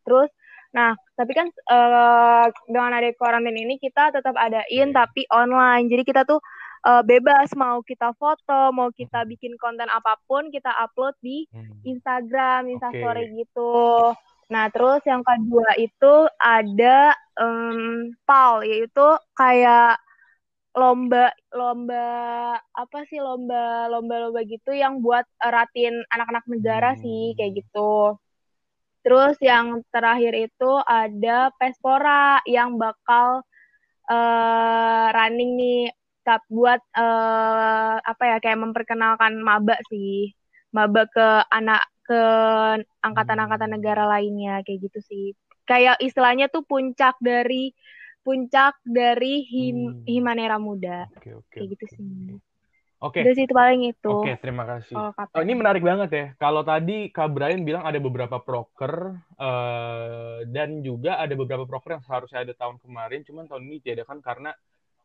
Terus 0.08 0.32
nah 0.68 0.92
tapi 1.16 1.32
kan 1.32 1.48
uh, 1.48 2.44
dengan 2.68 2.92
ada 2.92 3.08
karantin 3.16 3.56
ini 3.56 3.80
kita 3.80 4.12
tetap 4.12 4.32
adain 4.40 4.88
iya. 4.88 4.96
tapi 5.04 5.28
online. 5.28 5.92
Jadi 5.92 6.02
kita 6.08 6.24
tuh 6.24 6.40
uh, 6.86 7.02
bebas 7.02 7.50
mau 7.56 7.80
kita 7.82 8.14
foto, 8.16 8.70
mau 8.70 8.92
kita 8.92 9.24
bikin 9.26 9.56
konten 9.58 9.88
apa 9.90 10.20
pun 10.28 10.52
kita 10.52 10.70
upload 10.84 11.16
di 11.24 11.48
hmm. 11.50 11.84
Instagram, 11.88 12.68
Instastory 12.70 13.28
okay. 13.28 13.36
gitu. 13.44 13.72
Nah, 14.48 14.72
terus 14.72 15.04
yang 15.04 15.20
kedua 15.20 15.76
itu 15.76 16.14
ada 16.40 17.12
um, 17.36 18.12
PAL, 18.24 18.64
yaitu 18.64 19.06
kayak 19.36 20.00
lomba 20.78 21.34
lomba 21.50 22.06
apa 22.70 22.98
sih 23.10 23.18
lomba 23.18 23.90
lomba 23.90 24.28
lomba 24.28 24.46
gitu 24.46 24.70
yang 24.70 25.02
buat 25.02 25.26
eratin 25.42 26.06
anak-anak 26.12 26.44
negara 26.46 26.94
hmm. 26.94 27.00
sih 27.02 27.22
kayak 27.36 27.60
gitu. 27.64 28.16
Terus 29.08 29.40
yang 29.40 29.80
terakhir 29.88 30.36
itu 30.36 30.70
ada 30.84 31.48
Pespora 31.56 32.44
yang 32.44 32.76
bakal 32.76 33.40
uh, 34.04 35.06
running 35.16 35.56
nih 35.56 35.88
buat 36.52 36.84
uh, 36.92 37.96
apa 38.04 38.22
ya 38.28 38.36
kayak 38.36 38.60
memperkenalkan 38.60 39.40
maba 39.40 39.80
sih 39.88 40.28
maba 40.76 41.08
ke 41.08 41.28
anak 41.48 41.88
ke 42.04 42.20
angkatan-angkatan 43.00 43.80
negara 43.80 44.04
lainnya 44.04 44.60
kayak 44.60 44.92
gitu 44.92 45.00
sih. 45.08 45.26
Kayak 45.64 45.96
istilahnya 46.04 46.52
tuh 46.52 46.68
puncak 46.68 47.16
dari 47.24 47.72
puncak 48.20 48.76
dari 48.84 49.40
him, 49.40 50.04
hmm. 50.04 50.04
Himanera 50.04 50.60
Muda. 50.60 51.08
Okay, 51.16 51.32
okay, 51.32 51.64
kayak 51.64 51.68
gitu 51.80 51.84
sih. 51.96 52.04
Oke. 52.98 53.22
Udah 53.22 53.34
sih 53.34 53.46
itu 53.46 53.54
paling 53.54 53.82
itu. 53.94 54.10
Oke, 54.10 54.34
terima 54.42 54.66
kasih. 54.66 54.98
KPM. 54.98 55.34
Oh, 55.38 55.42
ini 55.46 55.54
menarik 55.54 55.82
banget 55.86 56.10
ya. 56.10 56.26
Kalau 56.34 56.66
tadi 56.66 57.14
Kak 57.14 57.30
Brian 57.30 57.62
bilang 57.62 57.86
ada 57.86 57.94
beberapa 58.02 58.42
proker 58.42 59.14
eh, 59.38 60.38
dan 60.50 60.82
juga 60.82 61.14
ada 61.16 61.30
beberapa 61.38 61.62
proker 61.62 61.98
yang 61.98 62.02
seharusnya 62.02 62.42
ada 62.42 62.54
tahun 62.58 62.82
kemarin, 62.82 63.22
cuman 63.22 63.46
tahun 63.46 63.62
ini 63.70 63.76
diadakan 63.80 64.18
karena 64.18 64.50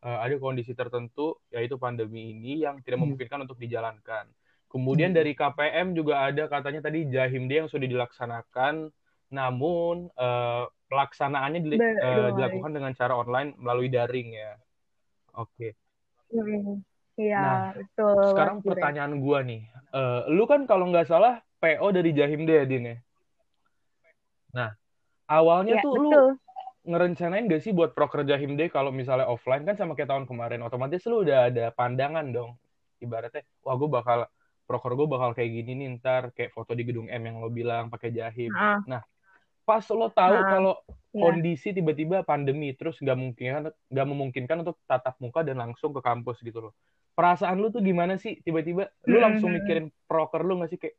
eh, 0.04 0.20
ada 0.20 0.36
kondisi 0.36 0.74
tertentu, 0.74 1.38
yaitu 1.48 1.78
pandemi 1.78 2.34
ini 2.34 2.66
yang 2.66 2.82
tidak 2.82 2.98
Hmm. 2.98 3.14
memungkinkan 3.14 3.46
untuk 3.46 3.62
dijalankan. 3.62 4.26
Kemudian 4.68 5.14
Hmm. 5.14 5.18
dari 5.22 5.38
KPM 5.38 5.94
juga 5.94 6.26
ada 6.26 6.50
katanya 6.50 6.82
tadi 6.82 7.06
Jahim 7.08 7.46
Day 7.46 7.62
yang 7.62 7.70
sudah 7.70 7.86
dilaksanakan, 7.86 8.90
namun 9.30 10.10
eh, 10.12 10.66
pelaksanaannya 10.90 11.60
dua 11.62 11.78
hari. 11.78 12.34
dilakukan 12.38 12.72
dengan 12.74 12.92
cara 12.94 13.14
online 13.16 13.54
melalui 13.56 13.90
daring 13.90 14.34
ya. 14.34 14.58
Oke. 15.34 15.74
Mm, 16.30 16.82
Iya, 17.18 17.38
Nah, 17.38 17.58
betul. 17.78 18.24
Sekarang 18.34 18.56
Mas 18.62 18.66
pertanyaan 18.66 19.14
gua 19.22 19.40
nih, 19.46 19.62
Eh, 19.94 20.22
lu 20.34 20.50
kan 20.50 20.66
kalau 20.66 20.90
nggak 20.90 21.06
salah 21.06 21.38
PO 21.62 21.94
dari 21.94 22.18
Jahim 22.18 22.50
deh, 22.50 22.66
Din 22.66 22.84
ya. 22.90 22.96
Nah, 24.58 24.74
awalnya 25.30 25.78
Ya, 25.78 25.84
tuh 25.86 25.94
lu 26.02 26.10
betul. 26.10 26.26
ngerencanain 26.84 27.46
gak 27.48 27.62
sih 27.64 27.72
buat 27.72 27.94
proker 27.94 28.26
Jahim 28.26 28.58
deh 28.58 28.68
kalau 28.74 28.90
misalnya 28.90 29.30
offline 29.30 29.64
kan 29.64 29.78
sama 29.78 29.94
kayak 29.94 30.10
tahun 30.10 30.26
kemarin, 30.26 30.66
otomatis 30.66 31.06
lu 31.06 31.22
udah 31.22 31.48
ada 31.54 31.70
pandangan 31.78 32.26
dong. 32.34 32.58
Ibaratnya, 33.00 33.46
wah 33.62 33.78
gue 33.78 33.90
bakal 33.90 34.20
proker 34.66 34.92
gue 34.98 35.08
bakal 35.08 35.30
kayak 35.38 35.52
gini 35.62 35.72
nih 35.78 35.88
ntar 36.02 36.34
kayak 36.34 36.52
foto 36.58 36.74
di 36.74 36.84
gedung 36.90 37.06
M 37.06 37.22
yang 37.22 37.38
lo 37.38 37.54
bilang 37.54 37.94
pakai 37.94 38.10
Jahim. 38.10 38.50
Ah, 38.58 38.82
Pas 39.64 39.86
lo 39.96 40.12
tahu 40.12 40.36
Ah, 40.44 40.50
kalau 40.50 40.74
ya. 41.16 41.24
kondisi 41.24 41.72
tiba-tiba 41.72 42.26
pandemi 42.28 42.76
terus 42.76 43.00
nggak 43.00 43.16
mungkin 43.16 43.72
nggak 43.88 44.08
memungkinkan 44.10 44.58
untuk 44.66 44.76
tatap 44.90 45.16
muka 45.24 45.40
dan 45.46 45.62
langsung 45.62 45.96
ke 45.96 46.02
kampus 46.04 46.42
gitu 46.44 46.68
loh. 46.68 46.74
Perasaan 47.14 47.62
lu 47.62 47.70
tuh 47.70 47.86
gimana 47.86 48.18
sih 48.18 48.42
tiba-tiba 48.42 48.90
lu 49.06 49.22
langsung 49.22 49.54
Mhm. 49.54 49.58
mikirin 49.62 49.86
proker 50.10 50.42
lu 50.42 50.58
nggak 50.58 50.70
sih 50.74 50.80
kayak 50.82 50.98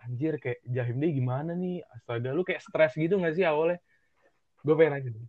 anjir 0.00 0.34
kayak 0.42 0.58
Jahim 0.66 0.96
deh 0.98 1.12
gimana 1.12 1.52
nih 1.54 1.84
astaga 1.94 2.34
lu 2.34 2.42
kayak 2.42 2.64
stres 2.64 2.96
gitu 2.98 3.14
nggak 3.20 3.34
sih 3.38 3.44
awalnya? 3.46 3.78
Gue 4.66 4.74
pengen 4.74 4.92
nanya 4.98 5.10
deh. 5.14 5.24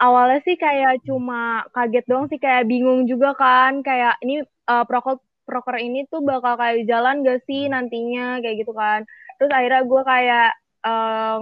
Awalnya 0.00 0.40
sih 0.44 0.56
kayak 0.56 1.04
cuma 1.04 1.64
kaget 1.76 2.04
doang 2.08 2.26
sih 2.32 2.40
kayak 2.40 2.64
bingung 2.64 3.04
juga 3.04 3.36
kan 3.36 3.84
kayak 3.84 4.16
ini 4.24 4.40
eh, 4.44 4.84
proker 4.88 5.20
proker 5.44 5.76
ini 5.76 6.06
tuh 6.08 6.20
bakal 6.24 6.56
kayak 6.56 6.86
jalan 6.88 7.20
gak 7.26 7.42
sih 7.44 7.66
nantinya 7.68 8.38
kayak 8.40 8.64
gitu 8.64 8.72
kan. 8.72 9.02
Terus 9.36 9.50
akhirnya 9.50 9.82
gue 9.84 10.02
kayak 10.04 10.50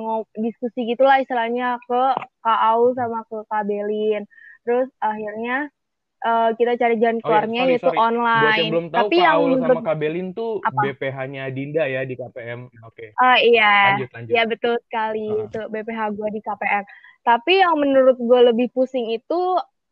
ngo- 0.00 0.30
diskusi 0.42 0.78
gitulah 0.90 1.22
istilahnya 1.22 1.78
ke 1.86 2.02
Kak 2.42 2.60
Au 2.72 2.90
sama 2.98 3.22
ke 3.30 3.36
Kak 3.46 3.62
Belin. 3.68 4.26
Terus 4.66 4.88
akhirnya 4.98 5.70
eh, 6.18 6.50
kita 6.54 6.72
cari 6.74 6.94
jalan 6.96 7.16
Oh 7.16 7.20
ya, 7.20 7.24
keluarnya 7.24 7.60
sorry, 7.60 7.72
yaitu 7.72 7.86
sorry. 7.86 7.98
Online. 8.00 8.58
yang 8.58 8.70
belum 8.70 8.86
tahu, 8.88 8.98
Tapi 9.00 9.16
yang 9.16 9.36
sama 9.36 9.52
menurut 9.54 9.78
Kak 9.82 9.96
Belin 9.96 10.28
tuh 10.32 10.50
Apa? 10.60 10.80
BPH-nya 10.82 11.42
Dinda 11.50 11.84
ya 11.84 12.00
di 12.02 12.14
KPM. 12.14 12.60
Oke, 12.82 13.06
Ah 13.16 13.38
iya, 13.38 13.72
lanjut 13.94 14.10
lanjut. 14.12 14.32
ya 14.32 14.42
betul 14.44 14.74
sekali 14.84 15.26
Ah. 15.28 15.46
itu 15.46 15.60
BPH 15.68 16.00
gue 16.12 16.28
di 16.30 16.40
KPM. 16.40 16.84
Tapi 17.20 17.52
yang 17.56 17.74
menurut 17.76 18.16
gue 18.16 18.40
lebih 18.46 18.66
pusing 18.70 19.10
itu 19.10 19.40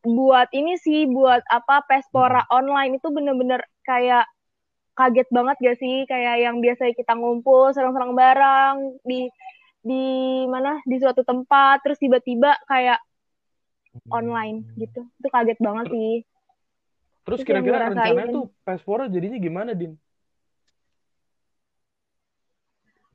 buat 0.03 0.47
ini 0.51 0.75
sih, 0.77 1.05
buat 1.05 1.43
apa 1.49 1.83
Pespora 1.85 2.47
online 2.49 2.97
itu 2.97 3.11
bener-bener 3.11 3.59
kayak 3.83 4.25
kaget 4.95 5.29
banget 5.29 5.57
gak 5.61 5.77
sih? 5.77 6.07
Kayak 6.07 6.41
yang 6.41 6.57
biasa 6.59 6.91
kita 6.91 7.13
ngumpul 7.13 7.71
serang-serang 7.71 8.15
bareng 8.15 8.77
di 9.03 9.29
di 9.83 10.05
mana 10.47 10.83
di 10.83 10.97
suatu 10.99 11.23
tempat, 11.23 11.83
terus 11.87 11.99
tiba-tiba 11.99 12.59
kayak 12.67 12.99
online 14.11 14.65
gitu. 14.77 15.07
Itu 15.21 15.29
kaget 15.33 15.59
banget 15.61 15.87
sih. 15.93 16.15
Terus 17.27 17.41
kira-kira 17.43 17.91
rencananya 17.91 18.31
tuh 18.31 18.47
Pespora 18.63 19.11
jadinya 19.11 19.39
gimana, 19.43 19.75
Din? 19.75 19.99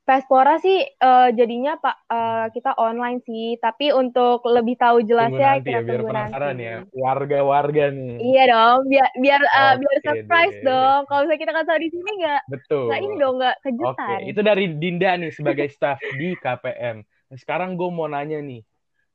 Pespora 0.02 0.58
sih 0.58 0.82
eh, 0.82 1.28
jadinya 1.38 1.78
Pak 1.78 1.96
eh, 2.10 2.46
kita 2.58 2.74
online 2.74 3.22
sih, 3.22 3.54
tapi 3.62 3.94
untuk 3.94 4.42
lebih 4.50 4.74
tahu 4.74 4.98
Tunggu 5.00 5.10
jelasnya 5.14 5.48
nanti 5.54 5.70
ya, 5.70 5.78
kita 5.78 5.86
biar 5.86 6.00
tunggu 6.02 6.10
penasaran 6.10 6.54
nanti. 6.58 6.66
ya. 6.66 6.76
Warga-warga 6.90 7.84
nih. 7.94 8.14
Iya 8.18 8.42
dong, 8.50 8.80
biar 8.90 9.08
biar 9.22 9.40
eh, 9.46 9.74
biar 9.78 9.96
Oke 9.96 10.04
surprise 10.04 10.56
deh. 10.58 10.66
dong. 10.66 11.00
Kalau 11.06 11.20
misalnya 11.22 11.40
kita 11.40 11.52
kasih 11.54 11.68
tahu 11.70 11.80
di 11.80 11.90
sini 11.94 12.10
nggak 12.18 12.42
Betul. 12.50 12.82
nggak 12.82 13.00
ini 13.00 13.14
dong 13.16 13.34
nggak 13.38 13.56
Oke, 13.56 13.64
kejutan. 13.70 14.18
itu 14.26 14.40
dari 14.42 14.64
Dinda 14.74 15.10
nih 15.16 15.30
sebagai 15.32 15.68
staff 15.70 15.98
di 16.18 16.28
KPM. 16.34 16.96
Nah, 17.06 17.38
sekarang 17.38 17.70
gue 17.78 17.88
mau 17.88 18.10
nanya 18.10 18.42
nih 18.42 18.60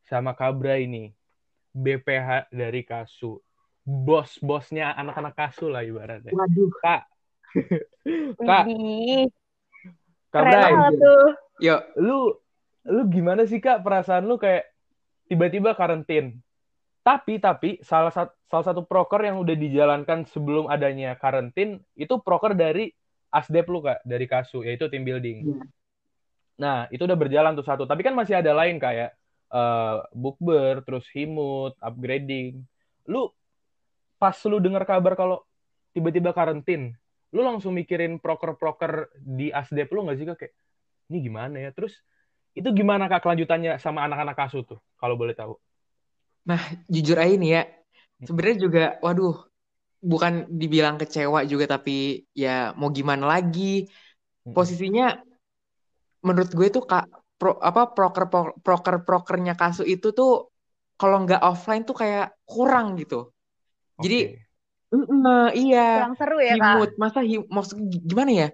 sama 0.08 0.32
Kabra 0.40 0.80
ini, 0.80 1.12
BPH 1.78 2.50
dari 2.50 2.82
Kasu, 2.82 3.38
bos-bosnya 3.86 4.98
anak-anak 4.98 5.34
Kasu 5.38 5.70
lah 5.70 5.86
ibaratnya. 5.86 6.34
Waduh. 6.34 6.70
Kak, 6.82 7.02
Kak, 8.50 8.66
Kak 10.34 10.44
keren 10.44 10.52
Bray. 10.52 10.74
Yuk, 11.58 11.82
lu 11.98 12.20
lu 12.88 13.02
gimana 13.10 13.46
sih 13.46 13.62
Kak 13.62 13.82
perasaan 13.82 14.26
lu 14.26 14.42
kayak 14.42 14.70
tiba-tiba 15.30 15.74
karantin? 15.78 16.42
Tapi 17.06 17.40
tapi 17.40 17.80
salah 17.86 18.12
satu 18.12 18.34
salah 18.48 18.66
satu 18.68 18.82
proker 18.84 19.28
yang 19.28 19.40
udah 19.44 19.56
dijalankan 19.56 20.24
sebelum 20.28 20.72
adanya 20.72 21.16
karantin 21.20 21.84
itu 22.00 22.20
proker 22.24 22.56
dari 22.56 22.92
Asdep 23.28 23.68
lu 23.68 23.84
Kak, 23.84 24.04
dari 24.08 24.26
Kasu 24.28 24.64
yaitu 24.64 24.88
team 24.88 25.04
building. 25.04 25.48
Iya. 25.48 25.64
Nah, 26.58 26.78
itu 26.90 27.06
udah 27.06 27.18
berjalan 27.20 27.54
tuh 27.54 27.66
satu. 27.68 27.84
Tapi 27.86 28.02
kan 28.02 28.18
masih 28.18 28.40
ada 28.40 28.50
lain 28.56 28.82
kayak 28.82 29.14
eh 29.48 29.98
bookber, 30.12 30.84
terus 30.84 31.08
himut, 31.16 31.74
upgrading. 31.80 32.64
Lu 33.08 33.32
pas 34.18 34.36
lu 34.50 34.58
dengar 34.60 34.84
kabar 34.84 35.14
kalau 35.14 35.46
tiba-tiba 35.94 36.34
karantin, 36.34 36.94
lu 37.32 37.42
langsung 37.46 37.74
mikirin 37.78 38.18
proker-proker 38.18 39.14
di 39.18 39.54
Asdep 39.54 39.90
lu 39.94 40.06
nggak 40.06 40.18
sih 40.18 40.26
Kak? 40.26 40.38
Kayak, 40.42 40.54
ini 41.10 41.18
gimana 41.24 41.56
ya? 41.58 41.70
Terus 41.72 41.94
itu 42.58 42.70
gimana 42.74 43.06
Kak 43.06 43.22
kelanjutannya 43.22 43.78
sama 43.78 44.04
anak-anak 44.10 44.36
kasu 44.36 44.66
tuh, 44.66 44.80
kalau 44.98 45.14
boleh 45.14 45.38
tahu? 45.38 45.54
Nah, 46.48 46.62
jujur 46.88 47.20
aja 47.20 47.36
nih 47.36 47.52
ya, 47.60 47.64
sebenarnya 48.24 48.58
juga, 48.58 48.86
waduh, 49.04 49.36
bukan 50.00 50.48
dibilang 50.48 50.96
kecewa 50.96 51.44
juga, 51.44 51.78
tapi 51.78 52.24
ya 52.32 52.72
mau 52.80 52.88
gimana 52.88 53.28
lagi. 53.28 53.92
Posisinya, 54.48 55.12
menurut 56.24 56.48
gue 56.56 56.68
tuh 56.72 56.88
kak, 56.88 57.04
pro, 57.40 57.52
apa 57.62 57.82
proker 57.96 58.26
proker 58.66 58.96
prokernya 59.08 59.54
kasu 59.54 59.84
itu 59.86 60.12
tuh 60.12 60.50
kalau 60.98 61.24
nggak 61.24 61.42
offline 61.46 61.86
tuh 61.86 61.96
kayak 62.02 62.34
kurang 62.50 62.98
gitu. 62.98 63.30
Jadi, 64.02 64.20
Oke. 64.90 64.98
mm, 65.14 65.48
iya, 65.54 65.86
Kurang 65.94 66.14
seru 66.18 66.38
ya 66.42 66.56
kak. 66.58 66.74
himut, 66.74 66.92
masa 67.02 67.20
him, 67.22 67.42
maksud 67.50 67.78
gimana 68.10 68.32
ya? 68.34 68.48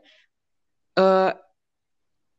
Eh 0.99 1.31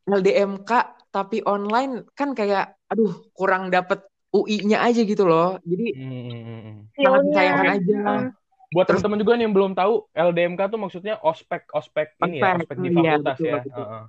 LDMK 0.05 0.71
tapi 1.15 1.41
online 1.47 2.05
kan 2.19 2.37
kayak, 2.37 2.77
aduh, 2.91 3.13
kurang 3.33 3.71
dapet 3.73 4.05
UI-nya 4.35 4.83
aja 4.83 5.01
gitu 5.07 5.25
loh. 5.25 5.63
Jadi 5.63 5.95
Hmm, 5.95 6.11
hmm, 6.11 6.43
hmm, 6.43 6.61
hmm. 6.67 6.77
sangat 6.99 7.21
disayangkan 7.31 7.67
aja. 7.71 7.99
Hmm. 8.03 8.29
Buat 8.75 8.87
teman-teman 8.91 9.19
juga 9.23 9.33
nih 9.39 9.45
yang 9.47 9.55
belum 9.55 9.73
tahu, 9.79 9.95
LDMK 10.11 10.61
tuh 10.67 10.79
maksudnya 10.83 11.15
ospek 11.23 11.63
ospek 11.71 12.19
ini 12.19 12.43
ya, 12.43 12.51
Ospek, 12.51 12.67
ospek 12.67 12.77
di 12.83 12.91
iya, 12.91 13.13
fakultas 13.15 13.37
betul, 13.39 13.47
ya. 13.47 13.55
betul. 13.63 13.73
Heeh. 13.79 14.03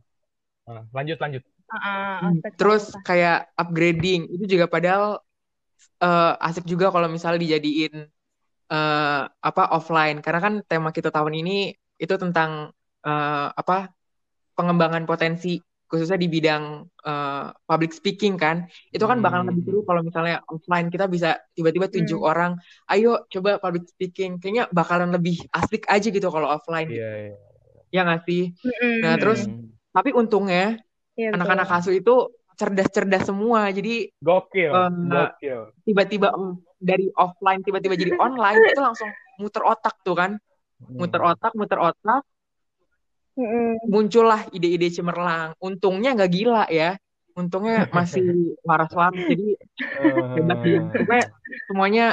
Heeh. 0.66 0.84
Lanjut 0.92 1.18
lanjut. 1.22 1.44
Hmm, 1.70 2.40
Terus 2.60 2.84
fakultas. 2.94 3.06
kayak 3.08 3.38
upgrading 3.60 4.22
itu 4.32 4.44
juga 4.58 4.66
padahal 4.72 5.20
eh, 6.04 6.34
asik 6.48 6.66
juga 6.70 6.92
kalau 6.94 7.08
misalnya 7.12 7.40
dijadiin 7.42 7.94
eh, 8.74 9.22
apa 9.50 9.64
offline 9.78 10.18
karena 10.26 10.40
kan 10.46 10.54
tema 10.70 10.90
kita 10.96 11.10
tahun 11.14 11.34
ini 11.42 11.74
itu 12.00 12.16
tentang 12.20 12.72
eh, 13.06 13.48
apa 13.62 13.92
pengembangan 14.56 15.04
potensi 15.10 15.60
khususnya 15.86 16.18
di 16.18 16.28
bidang 16.32 16.64
eh, 17.06 17.46
public 17.70 17.92
speaking 17.94 18.36
kan 18.40 18.66
itu 18.90 19.04
kan 19.06 19.20
bakal 19.22 19.44
Hmm. 19.46 19.50
lebih 19.54 19.64
seru 19.70 19.80
kalau 19.86 20.02
misalnya 20.02 20.42
offline 20.50 20.88
kita 20.90 21.06
bisa 21.12 21.38
tiba-tiba 21.54 21.88
tunjuk 21.92 22.20
Hmm. 22.22 22.30
orang 22.32 22.52
ayo 22.90 23.26
coba 23.30 23.62
public 23.62 23.86
speaking 23.92 24.42
kayaknya 24.42 24.66
bakalan 24.74 25.12
lebih 25.14 25.38
asik 25.54 25.86
aja 25.92 26.08
gitu 26.10 26.28
kalau 26.34 26.50
offline 26.50 26.90
Iya, 26.90 27.10
iya. 27.30 27.36
ya 27.94 28.02
nggak 28.08 28.22
sih 28.28 28.44
Mm-mm. 28.66 28.96
Nah, 29.04 29.16
terus- 29.22 29.48
Hmm. 29.48 29.72
tapi 29.96 30.12
untungnya 30.12 30.84
Iya, 31.16 31.30
anak-anak 31.36 31.68
kasu 31.72 31.92
itu 31.96 32.14
cerdas-cerdas 32.56 33.24
semua 33.28 33.68
jadi 33.72 34.12
gokil, 34.24 34.72
Eh, 34.72 34.90
gokil. 35.12 35.60
tiba-tiba 35.88 36.28
mm, 36.32 36.54
dari 36.80 37.06
offline 37.16 37.62
tiba-tiba 37.64 37.96
jadi 38.00 38.12
online 38.20 38.60
itu 38.72 38.82
langsung 38.84 39.10
muter 39.40 39.64
otak 39.64 39.96
tuh 40.04 40.16
kan 40.16 40.32
Hmm. 40.76 41.00
muter 41.02 41.22
otak 41.24 41.52
muter 41.56 41.80
otak 41.80 42.22
Mm-mm. 43.36 43.92
muncullah 43.92 44.48
ide-ide 44.56 44.88
cemerlang 44.92 45.56
untungnya 45.60 46.16
nggak 46.16 46.32
gila 46.32 46.64
ya 46.72 46.96
untungnya 47.36 47.84
masih 47.92 48.24
waras-waras 48.64 49.24
jadi 49.28 49.60
hebat 50.36 50.58
sih 50.64 50.76
Eh, 50.80 50.84
Pokoknya 50.96 51.26
semuanya 51.68 52.06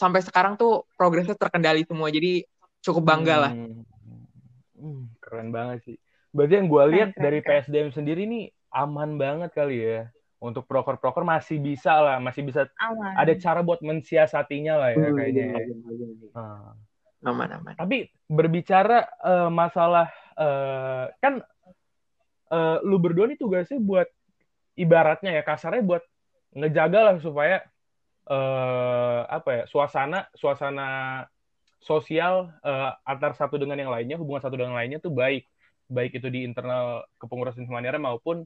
sampai 0.00 0.20
sekarang 0.24 0.56
tuh 0.60 0.84
progresnya 0.96 1.36
terkendali 1.36 1.84
semua 1.84 2.08
jadi 2.08 2.44
cukup 2.84 3.02
bangga 3.04 3.36
lah 3.48 3.52
Hmm. 3.52 3.84
Hmm, 4.76 5.08
keren 5.24 5.48
banget 5.56 5.78
sih. 5.88 5.96
Berarti 6.36 6.54
yang 6.60 6.68
gue 6.68 6.84
lihat 6.92 7.10
dari. 7.16 7.40
PSDM 7.40 7.88
sendiri 7.96 8.28
nih 8.28 8.52
aman 8.76 9.16
banget 9.16 9.50
kali 9.56 9.80
ya. 9.80 10.12
Untuk 10.36 10.68
proker-proker 10.68 11.24
masih 11.24 11.56
bisa 11.56 11.96
lah, 11.96 12.20
masih 12.20 12.44
bisa 12.44 12.68
Aman. 12.76 13.16
ada 13.16 13.32
cara 13.40 13.64
buat 13.64 13.80
mensiasatinya 13.80 14.74
lah 14.76 14.90
ya 14.92 15.08
kayaknya. 15.16 15.46
Ah. 16.36 16.76
aman 17.24 17.48
aman 17.58 17.74
Tapi 17.74 18.12
berbicara 18.28 19.08
eh, 19.24 19.50
masalah 19.50 20.12
eh, 20.36 21.04
kan 21.18 21.40
eh, 22.52 22.76
lu 22.84 23.00
berdua 23.00 23.26
nih 23.32 23.40
tugasnya 23.40 23.80
buat 23.80 24.06
ibaratnya 24.76 25.40
ya 25.40 25.42
kasarnya 25.42 25.82
buat 25.82 26.04
ngejaga 26.52 27.00
lah 27.00 27.16
supaya 27.18 27.64
eh, 28.28 29.20
apa 29.26 29.50
ya 29.50 29.62
suasana 29.66 30.28
suasana 30.36 30.88
sosial 31.80 32.52
eh, 32.60 32.90
antar 33.08 33.32
satu 33.34 33.56
dengan 33.56 33.80
yang 33.80 33.90
lainnya 33.90 34.20
hubungan 34.20 34.44
satu 34.44 34.54
dengan 34.60 34.76
lainnya 34.76 35.00
tuh 35.00 35.10
baik 35.10 35.48
baik 35.86 36.18
itu 36.18 36.28
di 36.30 36.42
internal 36.42 37.06
kepengurusan 37.22 37.66
Himanera 37.66 37.98
maupun 37.98 38.42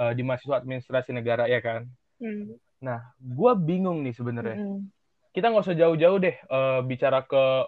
eh, 0.00 0.12
di 0.12 0.22
mahasiswa 0.22 0.60
administrasi 0.60 1.10
negara 1.16 1.48
ya 1.48 1.60
kan. 1.64 1.88
Hmm. 2.20 2.56
Nah, 2.84 3.00
gua 3.18 3.56
bingung 3.56 4.04
nih 4.04 4.14
sebenarnya. 4.14 4.60
Mm-mm. 4.60 4.92
kita 5.34 5.50
nggak 5.50 5.66
usah 5.66 5.74
jauh-jauh 5.74 6.18
deh 6.22 6.36
eh, 6.38 6.80
bicara 6.86 7.26
ke 7.26 7.66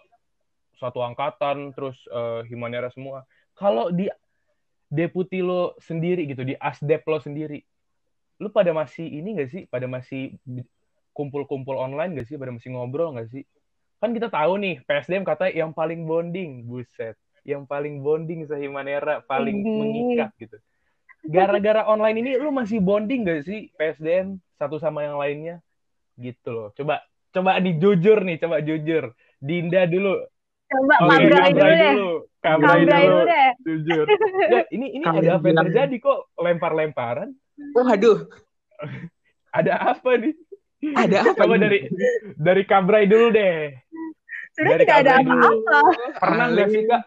suatu 0.78 1.02
angkatan 1.02 1.73
terus 1.75 1.99
eh, 2.06 2.46
Himanera 2.46 2.92
semua. 2.92 3.26
Kalau 3.56 3.90
di 3.90 4.06
deputi 4.87 5.42
lo 5.42 5.75
sendiri 5.82 6.30
gitu 6.30 6.46
di 6.46 6.54
asdep 6.54 7.02
lo 7.08 7.18
sendiri, 7.18 7.58
lu 8.38 8.52
pada 8.52 8.70
masih 8.70 9.08
ini 9.08 9.35
nggak 9.35 9.50
sih? 9.50 9.62
Pada 9.66 9.90
masih 9.90 10.37
kumpul-kumpul 11.16 11.75
online 11.75 12.14
nggak 12.14 12.28
sih? 12.28 12.37
Pada 12.37 12.52
masih 12.54 12.70
ngobrol 12.76 13.16
nggak 13.16 13.32
sih? 13.32 13.42
Kan 13.99 14.12
kita 14.12 14.28
tahu 14.28 14.61
nih 14.61 14.85
PSDM 14.85 15.25
kata 15.25 15.49
yang 15.50 15.73
paling 15.73 16.04
bonding, 16.04 16.68
buset, 16.68 17.16
yang 17.47 17.62
paling 17.62 18.03
bonding 18.03 18.43
sehimanera, 18.43 19.23
paling 19.23 19.62
Idih. 19.62 19.79
mengikat 19.79 20.31
gitu. 20.37 20.57
Gara-gara 21.23 21.87
online 21.87 22.19
ini 22.21 22.31
lu 22.35 22.50
masih 22.50 22.79
bonding 22.79 23.23
nggak 23.23 23.43
sih 23.43 23.71
PSDM 23.75 24.43
satu 24.53 24.76
sama 24.76 25.07
yang 25.07 25.17
lainnya? 25.17 25.62
Gitu 26.19 26.50
loh. 26.50 26.75
Coba 26.75 27.00
coba 27.31 27.62
dijujur 27.62 28.26
nih, 28.26 28.37
coba 28.37 28.59
jujur. 28.59 29.15
Dinda 29.38 29.87
dulu. 29.87 30.19
Coba 30.67 30.95
Oh, 30.99 31.09
kabrai 31.09 31.50
dulu 31.55 31.71
deh. 31.71 31.95
Kabrai 32.43 32.79
Kabrai 32.83 32.83
dulu. 32.83 33.07
dulu 33.07 33.23
deh. 33.25 33.49
Jujur. 33.62 34.05
Ya, 34.53 34.62
ini 34.71 34.87
ini 34.93 35.05
Kabrai 35.05 35.23
ada 35.23 35.31
apa 35.38 35.47
yang 35.47 35.59
terjadi 35.65 35.97
kok 35.99 36.19
lempar-lemparan? 36.37 37.31
waduh 37.73 38.26
Ada 39.50 39.95
apa 39.95 40.11
nih? 40.19 40.35
ada 40.93 41.17
apa 41.25 41.41
Coba 41.41 41.55
dari 41.57 41.79
dari 42.37 42.62
Kabrai 42.62 43.07
dulu 43.07 43.31
deh. 43.31 43.73
Sudah 44.53 44.76
tidak 44.79 44.97
ada 45.03 45.12
dulu. 45.21 45.33
apa-apa. 45.33 45.79
Pernah 46.17 46.47
nggak 46.50 46.69
sih 46.69 46.83
kak? 46.85 47.03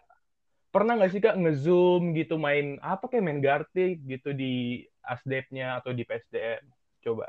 Pernah 0.73 0.93
nggak 0.97 1.11
sih 1.13 1.21
kak 1.25 1.35
ngezoom 1.41 2.01
gitu 2.19 2.33
main 2.45 2.65
apa 2.91 3.03
kayak 3.09 3.23
main 3.25 3.41
Gartic 3.47 3.93
gitu 4.11 4.29
di 4.41 4.85
asdepnya 5.01 5.65
atau 5.81 5.91
di 5.97 6.03
PSDM? 6.07 6.63
Coba. 7.05 7.25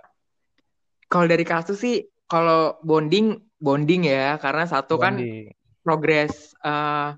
kalau 1.11 1.27
dari 1.33 1.45
kasus 1.47 1.77
sih 1.85 1.95
kalau 2.31 2.79
bonding 2.87 3.25
bonding 3.65 4.01
ya 4.07 4.39
karena 4.43 4.65
satu 4.73 4.95
kan 5.05 5.15
Bonding. 5.17 5.53
progres 5.85 6.33
eh, 6.67 7.09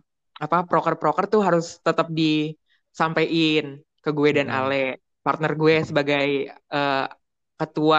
apa 0.45 0.57
proker-proker 0.71 1.25
tuh 1.33 1.41
harus 1.47 1.67
tetap 1.87 2.09
disampaikan 2.21 3.67
ke 4.05 4.11
gue 4.19 4.31
dan 4.38 4.49
Hmm. 4.49 4.57
Ale 4.57 4.76
partner 5.25 5.52
gue 5.62 5.75
sebagai 5.88 6.26
eh, 6.50 7.05
ketua 7.61 7.99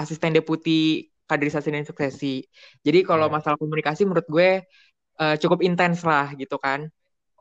asisten 0.00 0.32
deputi 0.36 0.70
kaderisasi 1.30 1.68
dan 1.74 1.84
suksesi. 1.88 2.44
Jadi 2.86 2.98
kalau 3.08 3.26
Ya. 3.26 3.34
masalah 3.34 3.56
komunikasi 3.62 4.02
menurut 4.08 4.28
gue 4.28 4.50
eh, 5.22 5.36
cukup 5.42 5.60
intens 5.68 6.02
lah 6.10 6.32
gitu 6.40 6.56
kan. 6.60 6.80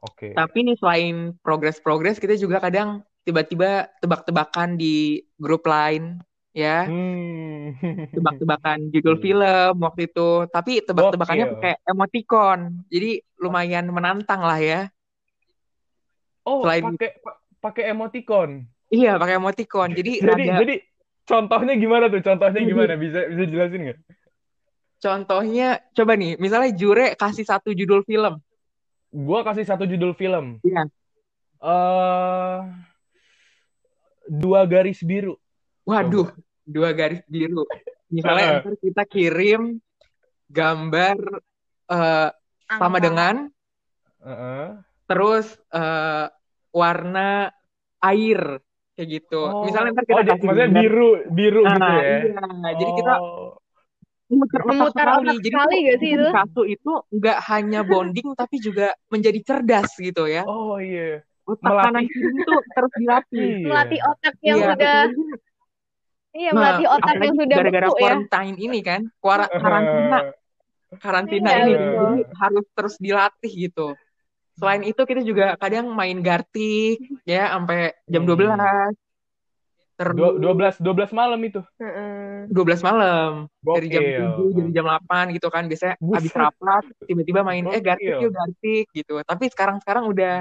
Oke. 0.04 0.36
Tapi 0.36 0.58
nih 0.62 0.76
selain 0.76 1.16
progres-progres 1.40 2.20
kita 2.20 2.36
juga 2.36 2.60
kadang 2.60 3.02
tiba-tiba 3.24 3.88
tebak-tebakan 4.04 4.76
di 4.76 5.24
grup 5.40 5.64
lain 5.64 6.20
ya 6.52 6.86
Hmm. 6.86 7.72
tebak-tebakan 8.12 8.92
judul 8.92 9.16
film 9.24 9.74
waktu 9.80 10.12
itu 10.12 10.30
tapi 10.52 10.84
tebak-tebakannya 10.84 11.46
pakai 11.50 11.74
emoticon 11.82 12.60
jadi 12.92 13.24
lumayan 13.40 13.88
menantang 13.90 14.44
lah 14.44 14.60
ya 14.60 14.82
Oh, 16.44 16.68
Selain- 16.68 16.84
pakai 16.94 17.10
pa- 17.24 17.40
pakai 17.64 17.84
emoticon. 17.90 18.68
iya 18.92 19.16
pakai 19.16 19.40
emoticon 19.40 19.96
jadi 19.96 20.12
Jadi 20.20 20.44
rada- 20.52 20.60
jadi 20.60 20.76
contohnya 21.24 21.74
gimana 21.80 22.06
tuh? 22.12 22.20
Contohnya 22.20 22.62
gimana? 22.70 22.94
Bisa 23.00 23.20
bisa 23.32 23.44
jelasin 23.48 23.82
nggak? 23.88 24.00
contohnya 25.00 25.84
coba 25.92 26.16
nih 26.16 26.40
misalnya 26.40 26.72
Jure 26.72 27.16
kasih 27.16 27.44
satu 27.44 27.72
judul 27.72 28.04
film 28.04 28.40
Gua 29.14 29.46
kasih 29.46 29.62
satu 29.64 29.86
judul 29.86 30.18
film. 30.18 30.58
Iya. 30.62 30.90
eh 31.64 32.60
dua 34.28 34.66
garis 34.66 35.00
biru. 35.00 35.40
waduh 35.84 36.28
dua 36.64 36.92
garis 36.92 37.20
biru 37.28 37.64
misalnya 38.08 38.60
ntar 38.60 38.76
kita 38.80 39.04
kirim 39.04 39.80
gambar 40.48 41.16
eh, 41.88 42.30
sama 42.70 43.00
dengan 43.00 43.48
Heeh. 44.20 44.80
terus 45.06 45.44
eh, 45.72 46.28
warna 46.72 47.52
air 48.00 48.60
kayak 48.96 49.08
gitu 49.12 49.40
Oh. 49.40 49.64
misalnya 49.64 49.92
ntar 49.96 50.04
Oh, 50.04 50.08
kita 50.08 50.22
di- 50.24 50.32
kasih 50.36 50.48
maksudnya 50.48 50.70
biru 50.72 51.10
biru 51.32 51.62
Nah, 51.64 51.72
gitu 51.74 51.92
ya. 51.92 52.04
iya. 52.28 52.70
Jadi 52.76 52.92
kita 52.96 53.14
Memutar 54.32 54.60
otak 54.64 54.70
Memutar 54.72 55.06
sekali. 55.08 55.28
otak 55.28 55.36
Jadi 55.44 55.50
sekali 55.52 55.76
tuh 55.76 55.86
gak 55.88 55.98
sih 56.02 56.10
itu? 56.14 56.28
satu 56.34 56.62
itu 56.66 56.92
nggak 57.14 57.38
hanya 57.50 57.80
bonding 57.90 58.28
tapi 58.34 58.56
juga 58.58 58.88
menjadi 59.14 59.40
cerdas 59.44 59.90
gitu 60.00 60.24
ya. 60.26 60.44
Oh 60.48 60.80
iya. 60.80 61.22
Otak 61.44 61.60
Melatih. 61.64 61.86
kanan 61.92 62.04
kiri 62.08 62.30
itu 62.40 62.52
terus 62.72 62.92
dilatih. 62.96 63.44
Iya. 63.44 63.68
Melatih 63.68 64.00
otak 64.08 64.34
yang 64.40 64.58
Iya, 64.58 64.68
udah 64.74 64.98
iya 66.34 66.50
nah, 66.50 66.58
melatih 66.58 66.88
otak 66.90 67.16
yang 67.22 67.36
sudah 67.38 67.58
gara-gara 67.62 67.88
beku 67.88 67.94
ya. 67.94 68.02
quarantine 68.02 68.58
ini 68.58 68.80
kan, 68.82 69.02
kuara- 69.22 69.52
karantina, 69.54 70.18
karantina 70.98 71.50
Iya, 71.52 71.62
ini 71.62 71.74
betul. 71.78 71.94
jadi 71.94 72.22
harus 72.42 72.66
terus 72.74 72.96
dilatih 72.98 73.52
gitu. 73.70 73.88
Selain 74.54 74.84
itu 74.86 75.02
kita 75.04 75.22
juga 75.26 75.46
kadang 75.58 75.86
main 75.94 76.18
gartik 76.22 76.98
ya 77.26 77.54
sampai 77.54 77.92
jam 78.10 78.22
Hmm. 78.24 78.30
12. 78.30 78.56
Terus 78.56 79.03
Dua- 79.96 80.34
12 80.36 80.76
12 80.78 81.12
malam 81.12 81.38
itu. 81.40 81.62
Heeh. 81.78 82.50
12 82.50 82.82
malam. 82.82 83.46
dari 83.62 83.88
jam 83.88 84.02
Gokil. 84.02 84.28
7 84.44 84.58
jadi 84.58 84.70
jam 84.74 84.86
8 84.90 85.32
gitu 85.32 85.48
kan 85.48 85.64
biasanya 85.64 85.96
Buset. 85.98 86.18
habis 86.20 86.34
rapat 86.34 86.84
tiba-tiba 87.04 87.40
main 87.42 87.64
eh 87.66 87.80
gartik 87.80 88.04
Gokil. 88.10 88.22
yuk 88.22 88.32
gartik 88.32 88.86
gitu 88.92 89.14
tapi 89.22 89.46
sekarang-sekarang 89.48 90.04
udah 90.06 90.36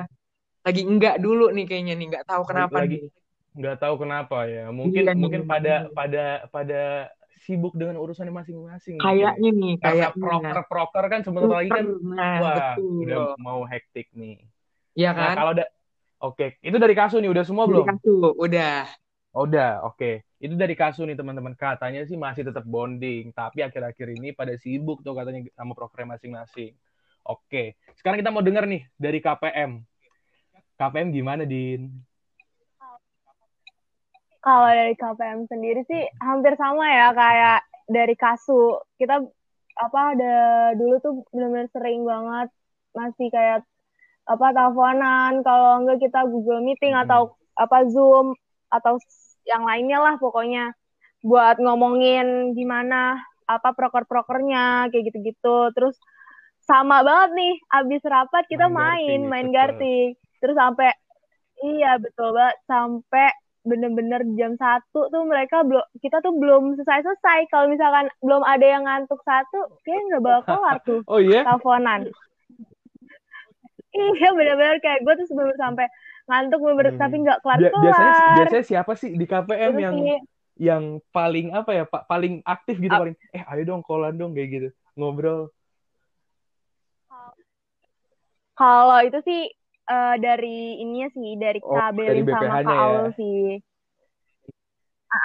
lagi 0.63 0.83
enggak 0.83 1.17
dulu 1.19 1.49
nih 1.49 1.65
kayaknya 1.65 1.95
nih 1.95 2.07
nggak 2.09 2.25
tahu 2.25 2.43
kenapa 2.45 2.77
Lagi- 2.81 2.99
nih 2.99 3.11
nggak 3.53 3.77
tahu 3.79 3.95
kenapa 3.99 4.39
ya. 4.47 4.65
Mungkin 4.69 5.03
Iya 5.03 5.13
nih. 5.13 5.21
mungkin 5.21 5.43
pada 5.45 5.75
pada 5.91 6.25
pada 6.49 6.83
sibuk 7.39 7.75
dengan 7.75 7.99
urusannya 7.99 8.33
masing-masing. 8.33 8.97
mungkin 8.97 9.05
ya. 9.15 9.37
kayaknya 9.37 9.51
nih 9.53 9.75
Karena 9.77 9.93
kayaknya 10.09 10.09
proker-proker 10.17 11.05
kan 11.07 11.21
sebentar 11.21 11.51
lagi 11.53 11.69
kan 11.69 11.85
nah 12.09 12.37
wah 12.41 12.57
betul 12.75 13.05
udah 13.05 13.25
mau 13.37 13.61
hektik 13.63 14.09
nih. 14.13 14.41
Iya 14.95 15.11
Nah, 15.11 15.19
kan 15.23 15.37
kalau 15.37 15.53
ada 15.53 15.67
Oke, 16.19 16.55
itu 16.61 16.77
dari 16.77 16.95
kasu 16.95 17.19
nih 17.19 17.29
udah 17.29 17.43
semua 17.43 17.65
Jadi 17.65 17.73
belum? 17.75 17.87
kasu 17.89 18.15
udah 18.37 18.75
Oh, 19.33 19.49
udah, 19.49 19.81
oke. 19.89 20.21
Itu 20.37 20.61
dari 20.61 20.77
kasu 20.77 21.09
nih 21.09 21.17
teman-teman. 21.17 21.57
Katanya 21.57 22.05
sih 22.05 22.21
masih 22.21 22.45
tetap 22.45 22.69
bonding, 22.69 23.33
tapi 23.33 23.65
akhir-akhir 23.65 24.21
ini 24.21 24.37
pada 24.37 24.53
sibuk 24.61 25.01
tuh 25.01 25.17
katanya 25.17 25.49
sama 25.57 25.73
program 25.73 26.13
masing-masing. 26.13 26.77
Oke, 27.25 27.81
sekarang 27.97 28.21
kita 28.21 28.29
mau 28.29 28.45
dengar 28.45 28.69
nih 28.69 28.85
dari 29.01 29.25
KPM. 29.25 29.81
KPM 30.77 31.09
gimana, 31.17 31.49
Din? 31.49 31.89
Kalau 34.43 34.69
dari 34.69 34.93
KPM 34.99 35.47
sendiri 35.47 35.87
sih 35.87 36.03
hampir 36.19 36.59
sama 36.59 36.83
ya 36.91 37.15
kayak 37.15 37.61
dari 37.87 38.15
kasu. 38.19 38.83
Kita 38.99 39.23
apa 39.79 40.01
ada 40.13 40.35
dulu 40.77 40.99
tuh 41.01 41.13
benar-benar 41.33 41.71
sering 41.73 42.03
banget 42.05 42.49
masih 42.93 43.33
kayak 43.33 43.65
apa 44.29 44.47
teleponan 44.53 45.41
kalau 45.47 45.81
enggak 45.81 46.05
kita 46.05 46.27
Google 46.29 46.61
Meeting 46.61 46.93
Mhm. 46.93 47.03
atau 47.07 47.39
apa 47.57 47.87
Zoom 47.89 48.35
atau 48.73 48.97
yang 49.45 49.69
lainnya 49.69 50.01
lah 50.01 50.15
pokoknya 50.17 50.73
buat 51.21 51.61
ngomongin 51.61 52.57
gimana 52.57 53.21
apa 53.47 53.77
proker-prokernya 53.77 54.89
kayak 54.91 55.13
gitu-gitu. 55.13 55.71
Terus 55.77 55.95
sama 56.63 57.03
banget 57.05 57.31
nih 57.37 57.55
abis 57.75 58.03
rapat 58.07 58.49
kita 58.49 58.67
Main 58.71 59.29
main 59.29 59.31
main 59.31 59.49
gartik. 59.53 60.17
Terus 60.41 60.57
sampai 60.57 60.91
iya 61.63 62.01
betul 62.01 62.35
banget 62.35 62.57
sampai 62.67 63.29
bener-bener 63.63 64.27
jam 64.35 64.59
satu 64.59 65.07
tuh 65.07 65.23
mereka 65.23 65.63
belum 65.63 65.87
kita 66.03 66.19
tuh 66.19 66.35
belum 66.35 66.75
selesai-selesai 66.75 67.47
kalau 67.47 67.71
misalkan 67.71 68.11
belum 68.19 68.43
ada 68.43 68.67
yang 68.67 68.83
ngantuk 68.91 69.23
satu 69.23 69.79
kayak 69.87 70.03
nggak 70.11 70.23
bakal 70.27 70.59
kelar 70.59 70.79
tuh 70.83 71.01
Oh 71.07 71.23
iya? 71.23 71.47
teleponan 71.47 72.11
iya 73.95 74.29
bener-bener 74.35 74.83
kayak 74.83 75.07
gue 75.07 75.15
tuh 75.15 75.27
sebelum 75.31 75.55
sampai 75.55 75.87
ngantuk 76.29 76.61
bener 76.79 76.95
Hmm. 76.95 77.01
tapi 77.03 77.15
nggak 77.23 77.39
kelar 77.43 77.61
Bia- 77.61 77.77
biasanya 77.83 78.13
kelar 78.19 78.33
biasanya 78.37 78.65
siapa 78.71 78.93
sih 79.01 79.11
di 79.21 79.25
KPM 79.31 79.75
Itu 79.75 79.81
yang 79.85 79.97
sih 79.97 80.05
yang 80.69 80.85
paling 81.17 81.47
apa 81.59 81.71
ya, 81.79 81.85
Pak? 81.93 82.03
Paling 82.11 82.33
aktif 82.45 82.77
gitu 82.85 82.95
Ap- 82.95 83.01
paling. 83.01 83.15
Eh, 83.37 83.43
ayo 83.51 83.63
dong 83.69 83.83
kolan 83.89 84.15
dong 84.21 84.33
kayak 84.37 84.49
gitu. 84.55 84.69
Ngobrol. 84.97 85.41
kalau 88.59 88.99
itu 89.07 89.19
sih 89.29 89.41
eh, 89.93 90.15
dari 90.25 90.81
ininya 90.83 91.09
sih 91.17 91.29
dari 91.43 91.59
Oh, 91.63 91.81
dari 92.07 92.21
sama 92.33 92.57
Kak 92.67 92.77
ya. 92.93 93.01
Sih 93.19 93.37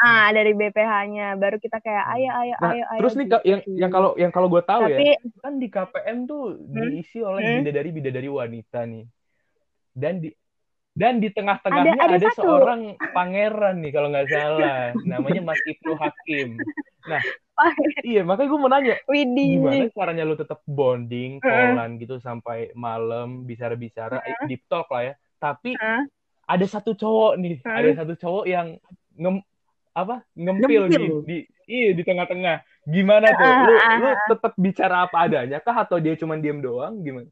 ah 0.03 0.27
dari 0.35 0.51
BPH-nya 0.59 1.23
baru 1.41 1.57
kita 1.63 1.77
kayak 1.85 2.05
ayo 2.13 2.29
ayo 2.41 2.55
Nah, 2.57 2.69
ayo 2.69 2.83
ayo 2.95 3.09
terus 3.09 3.13
nih 3.17 3.25
gitu 3.29 3.37
yang 3.51 3.61
yang 3.81 3.91
kalau 3.95 4.09
yang 4.17 4.31
kalau 4.35 4.47
gue 4.49 4.63
tahu 4.65 4.83
tapi 4.83 4.93
ya, 4.93 5.01
kan 5.45 5.53
di 5.61 5.67
KPM 5.69 6.17
tuh 6.25 6.57
Hmm? 6.73 6.91
diisi 6.91 7.17
oleh 7.21 7.43
Hmm? 7.43 7.57
bidadari 7.57 7.89
bidadari 7.97 8.29
wanita 8.39 8.79
nih. 8.89 9.05
Dan 10.01 10.13
di 10.23 10.29
dan 10.97 11.21
di 11.21 11.29
tengah-tengahnya 11.29 11.93
Ada- 11.93 12.05
ada 12.09 12.17
ada, 12.17 12.29
satu. 12.33 12.41
seorang 12.41 12.81
pangeran 13.13 13.85
nih 13.85 13.91
kalau 13.93 14.09
nggak 14.09 14.27
salah, 14.33 14.97
namanya 15.05 15.41
Mas 15.45 15.61
Ibnu 15.61 15.93
Hakim. 15.93 16.57
Nah, 17.05 17.21
iya 18.01 18.25
makanya 18.25 18.49
gue 18.49 18.59
mau 18.59 18.71
nanya, 18.73 18.95
Widih 19.05 19.61
gimana 19.61 19.85
caranya 19.93 20.23
lu 20.25 20.33
tetap 20.33 20.65
bonding, 20.65 21.37
callan 21.37 22.01
gitu 22.01 22.17
sampai 22.17 22.73
malam, 22.73 23.45
bicara-bicara, 23.45 24.25
eh, 24.25 24.35
deep 24.49 24.65
talk 24.65 24.89
lah 24.89 25.05
ya. 25.05 25.13
Tapi 25.37 25.77
Heeh. 25.77 26.01
ada 26.49 26.65
satu 26.65 26.97
cowok 26.97 27.33
nih, 27.37 27.55
Heeh. 27.61 27.77
ada 27.77 27.89
satu 28.01 28.13
cowok 28.17 28.45
yang 28.49 28.81
ngem 29.13 29.45
apa 29.93 30.25
ngempil, 30.33 30.89
Ngempil. 30.89 31.21
di, 31.25 31.29
di 31.29 31.37
iya 31.69 31.89
di 31.93 32.01
tengah-tengah. 32.01 32.65
Gimana 32.87 33.27
tuh? 33.33 33.45
Lu 33.45 33.73
lu 34.01 34.09
tetap 34.33 34.53
bicara 34.57 34.95
apa 35.05 35.29
adanya 35.29 35.57
kah 35.61 35.77
atau 35.85 36.01
dia 36.01 36.17
cuma 36.17 36.37
diem 36.41 36.57
doang? 36.57 36.97
Gimana? 37.05 37.29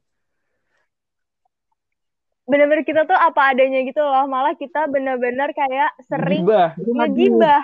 Bener-bener 2.46 2.82
kita 2.82 3.02
tuh 3.02 3.14
apa 3.14 3.50
adanya 3.50 3.82
gitu 3.82 3.98
loh 3.98 4.24
malah 4.24 4.54
kita 4.54 4.86
bener-bener 4.86 5.50
kayak 5.50 5.90
sering 6.02 6.42
Gibah. 6.42 6.78
ngegibah 6.78 7.62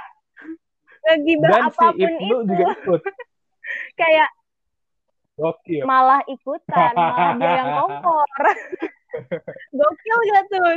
ngegibah 1.03 1.49
Dan 1.49 1.63
si 1.63 1.69
apa 1.69 1.87
pun 1.89 1.95
Ibnu 1.97 2.19
itu 2.21 2.37
juga 2.49 2.67
ikut. 2.77 3.01
kayak 4.01 4.31
Gokil. 5.33 5.83
malah 5.83 6.21
ikutan 6.27 6.93
malah 6.93 7.33
dia 7.35 7.51
yang 7.57 7.71
kompor 7.79 8.29
gokil 9.73 10.19
gak 10.27 10.45
tuh 10.47 10.73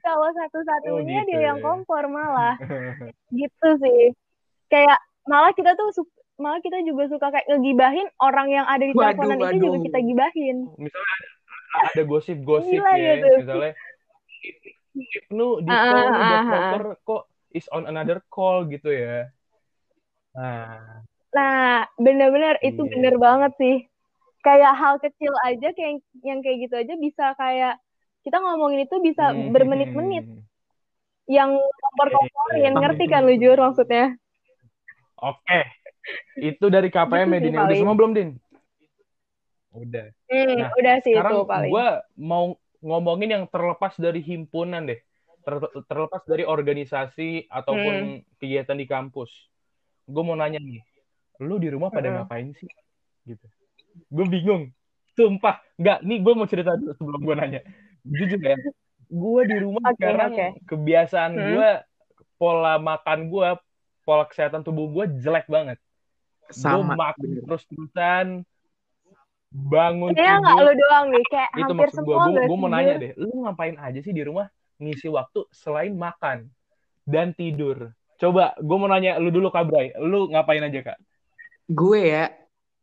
kalau 0.00 0.28
satu-satunya 0.34 0.90
Oh, 0.90 1.22
gitu 1.22 1.30
dia 1.30 1.40
yang 1.46 1.58
ya. 1.58 1.62
kompor 1.62 2.04
malah 2.06 2.58
gitu 3.30 3.68
sih 3.78 4.10
kayak 4.66 4.98
malah 5.24 5.52
kita 5.52 5.72
tuh 5.72 5.92
malah 6.34 6.58
kita 6.58 6.82
juga 6.82 7.06
suka 7.06 7.30
kayak 7.30 7.46
ngegibahin 7.46 8.08
orang 8.18 8.48
yang 8.50 8.66
ada 8.66 8.82
di 8.82 8.90
teleponan 8.90 9.38
itu 9.46 9.56
juga 9.62 9.78
kita 9.84 9.98
gibahin 10.00 10.56
Misalnya 10.74 11.16
ada 11.72 12.02
gosip-gosip 12.04 12.80
Gila 12.80 12.92
ya, 12.96 13.12
gitu. 13.18 13.36
misalnya 13.40 13.72
Ibnu 14.92 15.64
di 15.64 15.72
Ah, 15.72 15.80
call 15.88 16.04
ah, 16.04 16.20
udah 16.20 16.38
ah, 16.38 16.44
proper 16.48 16.82
kok 17.08 17.22
is 17.56 17.66
on 17.72 17.88
another 17.88 18.20
call 18.28 18.68
gitu 18.68 18.92
ya. 18.92 19.28
Nah, 20.36 21.04
nah 21.32 21.88
bener-bener 21.96 22.60
itu 22.60 22.80
Iya. 22.84 22.92
bener 22.92 23.14
banget 23.16 23.52
sih 23.56 23.76
kayak 24.44 24.72
hal 24.76 24.96
kecil 25.00 25.32
aja 25.44 25.72
kayak 25.72 26.00
yang 26.24 26.40
kayak 26.44 26.68
gitu 26.68 26.74
aja 26.76 26.94
bisa 26.96 27.32
kayak 27.36 27.76
kita 28.24 28.36
ngomongin 28.40 28.84
itu 28.84 28.96
bisa 29.00 29.32
hmm, 29.32 29.52
bermenit-menit 29.52 30.24
yang 31.30 31.56
kompor-komporin 31.56 32.64
Iya. 32.64 32.80
ngerti 32.80 33.04
kan 33.08 33.22
lu 33.24 33.34
Jur 33.40 33.56
maksudnya 33.60 34.16
Oke. 35.22 35.60
Itu 36.34 36.66
dari 36.66 36.90
KPM 36.90 37.30
ya, 37.30 37.38
Din. 37.38 37.54
Udah 37.54 37.62
paling. 37.70 37.78
semua 37.78 37.94
belum, 37.94 38.12
Din? 38.12 38.30
Udah. 39.72 40.06
Hmm, 40.26 40.54
Nah, 40.58 40.70
udah 40.72 40.94
sih 41.00 41.12
Sekarang 41.12 41.32
itu 41.34 41.44
paling 41.44 41.72
gue 41.72 41.88
mau 42.18 42.44
ngomongin 42.78 43.28
yang 43.30 43.44
terlepas 43.46 43.96
dari 43.96 44.20
himpunan 44.20 44.84
deh. 44.84 45.00
Ter- 45.42 45.74
terlepas 45.84 46.22
dari 46.22 46.44
organisasi 46.44 47.48
ataupun 47.48 47.94
Hmm. 47.94 48.18
kegiatan 48.36 48.74
di 48.74 48.84
kampus. 48.84 49.30
Gue 50.04 50.22
mau 50.22 50.34
nanya 50.34 50.58
nih, 50.58 50.82
lu 51.40 51.56
di 51.56 51.66
rumah 51.66 51.88
pada 51.88 52.06
Hmm. 52.06 52.16
ngapain 52.20 52.52
sih? 52.52 52.68
Gitu. 53.24 53.46
Gue 54.06 54.24
bingung. 54.24 54.70
Sumpah. 55.12 55.60
Nggak, 55.76 55.98
nih 56.02 56.18
gue 56.20 56.32
mau 56.32 56.46
cerita 56.46 56.72
dulu 56.72 56.92
sebelum 56.94 57.20
gue 57.22 57.34
nanya. 57.34 57.60
Jujur 58.02 58.38
ya, 58.38 58.56
gue 59.04 59.42
di 59.44 59.56
rumah 59.58 59.82
Oke, 59.84 59.96
sekarang 59.96 60.32
oke. 60.32 60.46
kebiasaan 60.66 61.32
Hmm. 61.32 61.48
gue, 61.50 61.70
pola 62.34 62.74
makan 62.76 63.18
gue, 63.26 63.48
pola 64.02 64.24
kesehatan 64.26 64.62
tubuh 64.62 64.90
gue 64.90 65.04
jelek 65.18 65.46
banget. 65.46 65.78
Gue 66.44 66.54
Sama. 66.56 66.94
makan 66.94 67.22
bener. 67.24 67.42
terus-terusan, 67.46 68.26
bangun 69.52 70.16
Kayaknya 70.16 70.36
nggak 70.40 70.56
lu 70.64 70.72
doang 70.80 71.06
nih, 71.12 71.24
kayak 71.28 71.50
itu 71.52 71.62
hampir 71.62 71.88
maksud 71.92 72.00
gue 72.00 72.16
semua 72.16 72.24
gue 72.32 72.42
gue 72.48 72.56
mau 72.56 72.70
nanya 72.72 72.94
deh 72.96 73.12
lu 73.20 73.44
ngapain 73.44 73.76
aja 73.76 74.00
sih 74.00 74.12
di 74.16 74.22
rumah 74.24 74.48
ngisi 74.80 75.06
waktu 75.12 75.46
selain 75.52 75.92
makan 75.94 76.48
dan 77.06 77.36
tidur? 77.36 77.92
Coba 78.18 78.54
gue 78.58 78.76
mau 78.78 78.86
nanya 78.90 79.18
lu 79.18 79.34
dulu 79.34 79.50
Kak 79.50 79.66
Bray. 79.66 79.94
Lu 79.98 80.30
ngapain 80.30 80.62
aja 80.62 80.94
kak? 80.94 80.98
Gue 81.66 82.10
ya, 82.10 82.30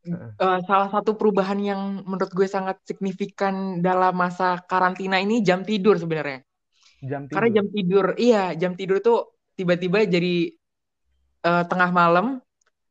Heeh. 0.04 0.32
eh, 0.36 0.60
salah 0.68 0.90
satu 0.92 1.16
perubahan 1.16 1.60
yang 1.60 1.82
menurut 2.04 2.32
gue 2.32 2.48
sangat 2.48 2.80
signifikan 2.84 3.80
dalam 3.80 4.16
masa 4.16 4.60
karantina 4.64 5.20
ini 5.20 5.44
jam 5.44 5.64
tidur 5.64 6.00
sebenarnya. 6.00 6.44
jam 7.00 7.28
tidur? 7.28 7.36
Karena 7.36 7.50
jam 7.56 7.66
tidur, 7.72 8.06
iya 8.20 8.44
jam 8.56 8.76
tidur 8.76 9.00
tuh 9.00 9.40
tiba-tiba 9.56 10.04
jadi 10.04 10.52
eh, 11.44 11.64
tengah 11.68 11.92
malam 11.92 12.44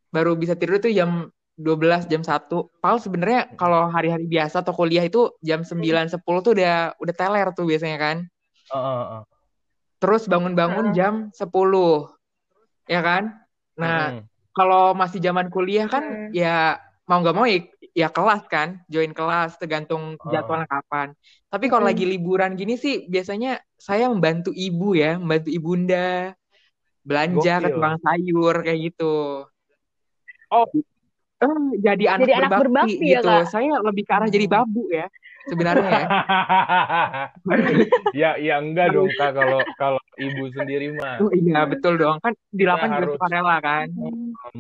baru 0.09 0.33
bisa 0.37 0.57
tidur 0.57 0.81
tuh 0.81 0.93
jam 0.93 1.29
12 1.59 2.07
jam 2.07 2.23
1. 2.23 2.71
Padahal 2.79 3.03
sebenarnya 3.03 3.41
kalau 3.59 3.91
hari-hari 3.91 4.31
biasa 4.31 4.63
atau 4.63 4.71
kuliah 4.71 5.03
itu 5.03 5.35
jam 5.43 5.67
9 5.67 6.07
10 6.07 6.23
tuh 6.41 6.55
udah 6.55 6.95
udah 7.03 7.15
teler 7.19 7.51
tuh 7.51 7.67
biasanya 7.67 7.99
kan. 7.99 8.17
Heeh, 8.71 9.01
heeh. 9.03 9.23
Terus 9.99 10.31
bangun-bangun 10.31 10.95
jam 10.95 11.35
10. 11.35 12.15
Ya 12.87 13.03
kan? 13.03 13.43
Nah, 13.75 14.23
Mm-mm. 14.23 14.31
kalau 14.55 14.95
masih 14.95 15.19
zaman 15.19 15.51
kuliah 15.51 15.91
kan 15.91 16.03
Hmm. 16.07 16.31
ya 16.31 16.79
mau 17.11 17.19
nggak 17.19 17.35
mau 17.35 17.47
ya, 17.49 17.67
ya 17.91 18.09
kelas 18.09 18.47
kan, 18.47 18.79
join 18.87 19.11
kelas 19.11 19.59
tergantung 19.59 20.15
Oh. 20.23 20.31
jadwalnya 20.31 20.71
kapan. 20.71 21.19
Tapi 21.51 21.67
kalau 21.67 21.83
Hmm. 21.83 21.91
lagi 21.91 22.05
liburan 22.07 22.55
gini 22.55 22.79
sih 22.79 23.11
biasanya 23.11 23.59
saya 23.75 24.07
membantu 24.07 24.55
ibu 24.55 24.95
ya, 24.95 25.19
membantu 25.19 25.51
ibunda 25.51 26.39
belanja 27.03 27.53
ke 27.59 27.67
Gokil. 27.67 27.75
tukang 27.75 27.97
sayur 27.99 28.55
kayak 28.63 28.81
gitu. 28.93 29.15
Oh. 30.49 30.65
Eh, 31.39 31.79
jadi 31.79 32.05
anak 32.11 32.27
Jadi 32.27 32.33
anak 32.35 32.51
berbakti, 32.51 32.67
berbakti 32.67 33.07
ya, 33.07 33.23
gitu. 33.23 33.29
Kak? 33.31 33.43
Saya 33.47 33.73
lebih 33.79 34.03
ke 34.03 34.13
arah 34.13 34.27
jadi 34.27 34.47
babu 34.47 34.91
ya 34.91 35.07
sebenarnya 35.49 35.89
ya. 35.89 36.05
ya 38.13 38.31
ya 38.37 38.55
enggak 38.61 38.93
dong 38.93 39.11
kak 39.15 39.33
kalau 39.33 39.65
kalau 39.75 40.01
ibu 40.15 40.45
sendiri 40.53 40.93
mah 40.93 41.17
Oh 41.21 41.31
iya 41.33 41.65
betul 41.65 41.97
dong 41.97 42.21
kan 42.21 42.35
di 42.51 42.63
Kita 42.63 42.75
lapangan 42.75 42.91
juga 42.91 43.01
harus- 43.01 43.15
sukarela 43.17 43.57
kan. 43.63 43.87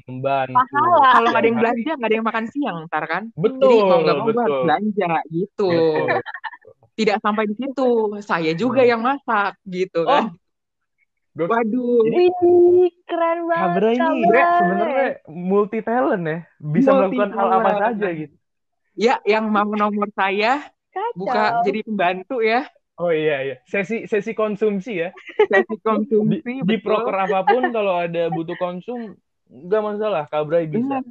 membantu 0.06 0.56
Pahala. 0.56 1.08
Kalau 1.12 1.28
nggak 1.28 1.42
ada 1.42 1.44
yang 1.44 1.52
Ya, 1.52 1.60
belanja 1.60 1.92
nggak 1.92 2.08
ada 2.08 2.16
yang 2.16 2.26
makan 2.26 2.46
siang 2.48 2.76
ntar 2.86 3.04
kan. 3.04 3.22
betul 3.34 3.68
Jadi 3.68 3.76
mau 3.84 3.98
nggak 4.00 4.16
mau 4.16 4.24
harus 4.24 4.36
belanja 4.64 5.12
gitu. 5.28 5.68
Betul. 5.68 6.20
Tidak 6.98 7.16
sampai 7.22 7.46
di 7.46 7.54
situ, 7.54 7.90
saya 8.20 8.52
juga 8.54 8.82
Hmm. 8.82 8.90
yang 8.90 9.00
masak 9.02 9.54
gitu 9.62 10.02
Oh, 10.02 10.26
Gok- 11.38 11.48
Waduh, 11.48 12.02
Jadi- 12.02 12.34
Wih, 12.34 12.90
keren 13.04 13.38
banget, 13.46 13.62
Kabra 13.70 13.88
ini 13.88 14.02
Kabra. 14.26 14.46
sebenarnya 14.58 15.06
multi 15.28 15.78
talent 15.80 16.24
ya, 16.24 16.38
bisa 16.58 16.90
Multi 16.90 16.98
melakukan 17.14 17.30
hal 17.30 17.48
apa 17.54 17.70
saja 17.80 18.08
gitu. 18.12 18.34
ya 18.92 19.14
yang 19.24 19.44
mau 19.46 19.70
nomor 19.70 20.10
saya 20.10 20.66
Kacau. 20.90 21.14
buka 21.14 21.42
jadi 21.62 21.80
pembantu 21.80 22.36
ya, 22.40 22.66
Oh 22.98 23.14
iya 23.14 23.36
iya, 23.40 23.56
sesi 23.62 24.04
sesi 24.04 24.34
konsumsi 24.34 24.98
ya. 24.98 25.14
sesi 25.46 25.70
Di, 25.70 25.78
konsumsi 25.78 26.42
di 26.42 26.58
betul. 26.66 26.82
proker 26.82 27.14
apa 27.16 27.46
pun 27.46 27.70
kalau 27.70 27.94
ada 27.96 28.26
butuh 28.28 28.58
konsum 28.58 29.14
nggak 29.46 29.82
masalah, 29.84 30.26
Kabrai 30.26 30.66
bisa. 30.66 30.98
Benar. 30.98 31.06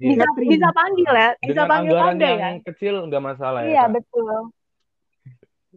Iya. 0.00 0.16
bisa 0.16 0.24
bisa 0.40 0.68
panggil 0.72 1.12
ya, 1.12 1.28
bisa 1.36 1.52
Dengan 1.52 1.68
panggil 1.68 1.92
anggaran 1.92 2.16
Kabra 2.16 2.24
yang 2.32 2.40
ya. 2.56 2.64
kecil 2.64 2.94
nggak 3.04 3.20
masalah 3.22 3.60
ya. 3.60 3.68
Iya 3.68 3.84
Kak? 3.84 3.92
betul. 3.92 4.32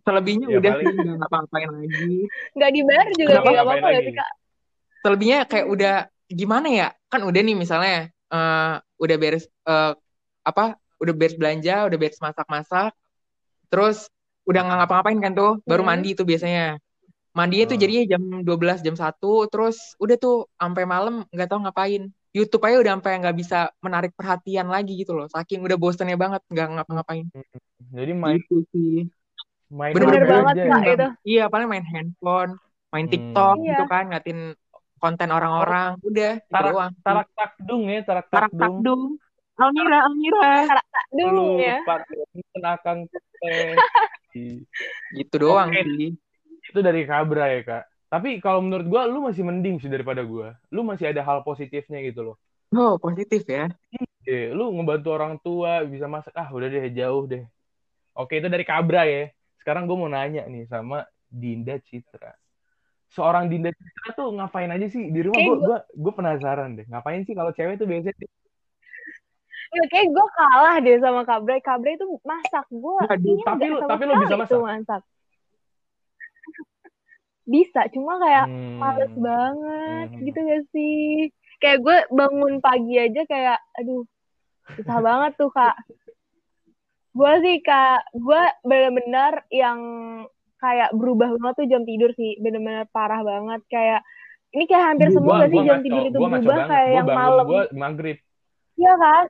Selebihnya 0.03 0.47
Ya, 0.47 0.57
udah 0.59 0.71
paling- 0.73 0.85
sih 0.85 0.95
nggak 0.99 1.17
ngapa-ngapain 1.17 1.69
lagi. 1.71 2.15
Nggak 2.53 2.71
dibayar 2.71 3.07
juga 3.09 3.31
kayak 3.31 3.39
Ngapain 3.39 3.59
apa-apa 3.63 3.87
ya 3.87 3.93
lagi? 3.93 4.03
sih 4.03 4.13
kak? 4.13 4.31
Selebihnya 4.99 5.39
kayak 5.47 5.67
udah 5.67 5.95
gimana 6.27 6.67
ya? 6.67 6.87
Kan 7.07 7.21
udah 7.23 7.41
nih 7.41 7.55
misalnya 7.55 7.95
eh, 8.29 8.73
udah 8.97 9.15
beres 9.15 9.45
eh, 9.47 9.93
apa? 10.43 10.65
Udah 10.99 11.13
beres 11.13 11.35
belanja, 11.35 11.85
udah 11.85 11.97
beres 11.97 12.17
masak-masak, 12.17 12.91
terus 13.67 14.07
udah 14.43 14.59
nggak 14.59 14.77
ngapa-ngapain 14.81 15.19
kan 15.19 15.33
tuh, 15.33 15.51
baru 15.63 15.83
Hmm. 15.83 15.89
mandi 15.93 16.15
tuh 16.15 16.23
biasanya. 16.23 16.79
Mandinya 17.33 17.65
tuh 17.65 17.75
Hmm. 17.75 17.83
jadinya 17.83 18.03
jam 18.07 18.23
12, 18.41 18.79
jam 18.79 18.93
1, 18.93 19.47
terus 19.47 19.95
udah 19.97 20.15
tuh 20.15 20.45
sampai 20.53 20.83
malam 20.83 21.23
nggak 21.27 21.47
tahu 21.47 21.59
ngapain. 21.61 22.03
YouTube 22.29 22.61
aja 22.63 22.77
udah 22.77 22.91
sampai 22.97 23.13
nggak 23.19 23.37
bisa 23.37 23.59
menarik 23.79 24.11
perhatian 24.13 24.65
lagi 24.65 24.97
gitu 24.97 25.13
loh. 25.13 25.25
Saking 25.27 25.61
udah 25.61 25.77
bosennya 25.77 26.13
banget 26.13 26.41
nggak 26.47 26.67
ngapa-ngapain. 26.73 27.25
Jadi 27.89 28.11
main 28.11 28.37
Gitu 28.37 28.65
sih. 28.69 29.05
Main 29.73 29.93
Bener 29.97 30.23
banget 30.29 30.53
aja 30.53 30.63
kak 30.69 30.81
ya. 30.85 30.93
itu. 30.93 31.07
Iya, 31.25 31.43
paling 31.49 31.67
main 31.67 31.85
handphone, 31.85 32.51
main 32.93 33.05
Hmm. 33.09 33.13
TikTok 33.13 33.55
Iya. 33.57 33.67
gitu 33.73 33.83
kan, 33.89 34.03
ngeliatin 34.09 34.39
konten 35.01 35.29
orang-orang. 35.33 35.89
Udah, 36.05 36.31
itu 36.39 36.53
Tarak 36.53 36.71
doang. 36.71 36.91
tarak 37.03 37.27
takdung 37.35 37.83
ya, 37.89 37.99
tarak 38.05 38.25
Tarak 38.29 38.51
takdung. 38.53 38.75
takdung. 38.79 39.03
Almira, 39.53 39.99
Almira. 40.07 40.53
Dung 41.13 41.33
Lu 41.37 41.45
ya. 41.61 41.77
pakai 41.85 42.17
akang 42.63 42.99
teh. 43.41 43.75
Gitu 45.13 45.35
doang 45.37 45.69
Oke. 45.69 45.81
sih. 45.85 46.09
Itu 46.73 46.79
dari 46.81 47.05
Kabra 47.05 47.53
ya, 47.53 47.61
Kak. 47.61 47.83
Tapi 48.09 48.37
kalau 48.41 48.61
menurut 48.65 48.85
gua 48.89 49.05
lu 49.09 49.25
masih 49.25 49.45
mending 49.45 49.77
sih 49.77 49.89
daripada 49.89 50.21
gua. 50.25 50.57
Lu 50.73 50.81
masih 50.81 51.09
ada 51.13 51.21
hal 51.21 51.45
positifnya 51.45 52.01
gitu 52.01 52.33
loh. 52.33 52.35
Oh, 52.73 52.97
positif 52.97 53.45
ya. 53.45 53.69
Eh, 54.25 54.49
lu 54.49 54.73
ngebantu 54.73 55.09
orang 55.13 55.37
tua, 55.43 55.85
bisa 55.85 56.09
masak. 56.09 56.33
Ah, 56.33 56.49
udah 56.49 56.65
deh, 56.65 56.89
jauh 56.89 57.29
deh. 57.29 57.45
Oke, 58.17 58.41
itu 58.41 58.49
dari 58.49 58.65
Kabra 58.65 59.05
ya. 59.05 59.29
Sekarang 59.63 59.87
gue 59.87 59.95
mau 59.95 60.11
nanya 60.11 60.43
nih 60.43 60.67
sama 60.67 61.07
Dinda 61.25 61.79
Citra. 61.79 62.35
seorang 63.07 63.45
Dinda 63.45 63.69
Citra 63.69 64.09
tuh 64.11 64.33
ngapain 64.33 64.67
aja 64.67 64.89
sih 64.89 65.07
di 65.07 65.21
rumah? 65.21 65.37
Gue 65.37 65.55
gua- 65.55 65.61
gue 65.63 66.03
gue 66.03 66.13
penasaran 66.13 66.75
deh. 66.75 66.83
Ngapain 66.83 67.23
sih 67.23 67.31
kalau 67.31 67.49
cewek 67.49 67.77
tuh 67.77 67.87
biasanya 67.87 68.11
Ya, 69.73 69.83
kayak 69.87 70.09
gue 70.09 70.27
kalah 70.33 70.75
deh 70.77 70.97
sama. 70.97 71.21
Kak 71.23 71.41
Bray 71.41 71.57
itu 71.93 72.05
masak. 72.21 72.65
Gue 72.67 72.99
tapi 73.05 73.25
lu- 73.65 73.79
sama 73.79 73.89
tapi 73.89 74.03
lu 74.05 74.13
bisa 74.19 74.35
masak? 74.35 74.59
masak. 74.59 75.01
Bisa, 77.43 77.81
cuma 77.91 78.17
kayak 78.17 78.45
Hmm. 78.47 78.77
males 78.77 79.13
banget 79.13 80.07
Hmm. 80.09 80.21
gitu 80.21 80.39
gak 80.41 80.63
sih? 80.69 81.27
Kayak 81.57 81.79
gue 81.79 81.97
bangun 82.11 82.53
pagi 82.59 82.95
aja 82.97 83.21
kayak, 83.23 83.59
aduh, 83.77 84.03
susah 84.73 84.99
banget 84.99 85.31
tuh 85.37 85.47
kak. 85.49 85.75
Gue 87.13 87.33
sih 87.45 87.55
kak, 87.61 88.09
gue 88.11 88.41
bener-bener 88.65 89.45
yang 89.53 89.79
kayak 90.57 90.89
berubah 90.97 91.29
banget 91.37 91.53
tuh 91.61 91.67
jam 91.69 91.83
tidur 91.85 92.09
sih, 92.17 92.41
bener-bener 92.41 92.89
parah 92.89 93.21
banget. 93.21 93.61
Kayak 93.69 94.01
ini 94.53 94.63
kayak 94.65 94.85
hampir 94.93 95.07
Gua- 95.09 95.15
semua 95.17 95.29
Gua 95.29 95.39
gak 95.39 95.49
sih 95.49 95.57
gua 95.57 95.67
jam 95.69 95.79
tidur 95.85 96.03
itu 96.09 96.17
berubah 96.17 96.41
banget. 96.41 96.67
kayak 96.69 96.87
Gua 96.89 96.97
yang 96.97 97.07
malam. 97.13 97.45
gua 97.45 97.63
maghrib. 97.73 98.17
Iya 98.73 98.93
kan? 98.97 99.23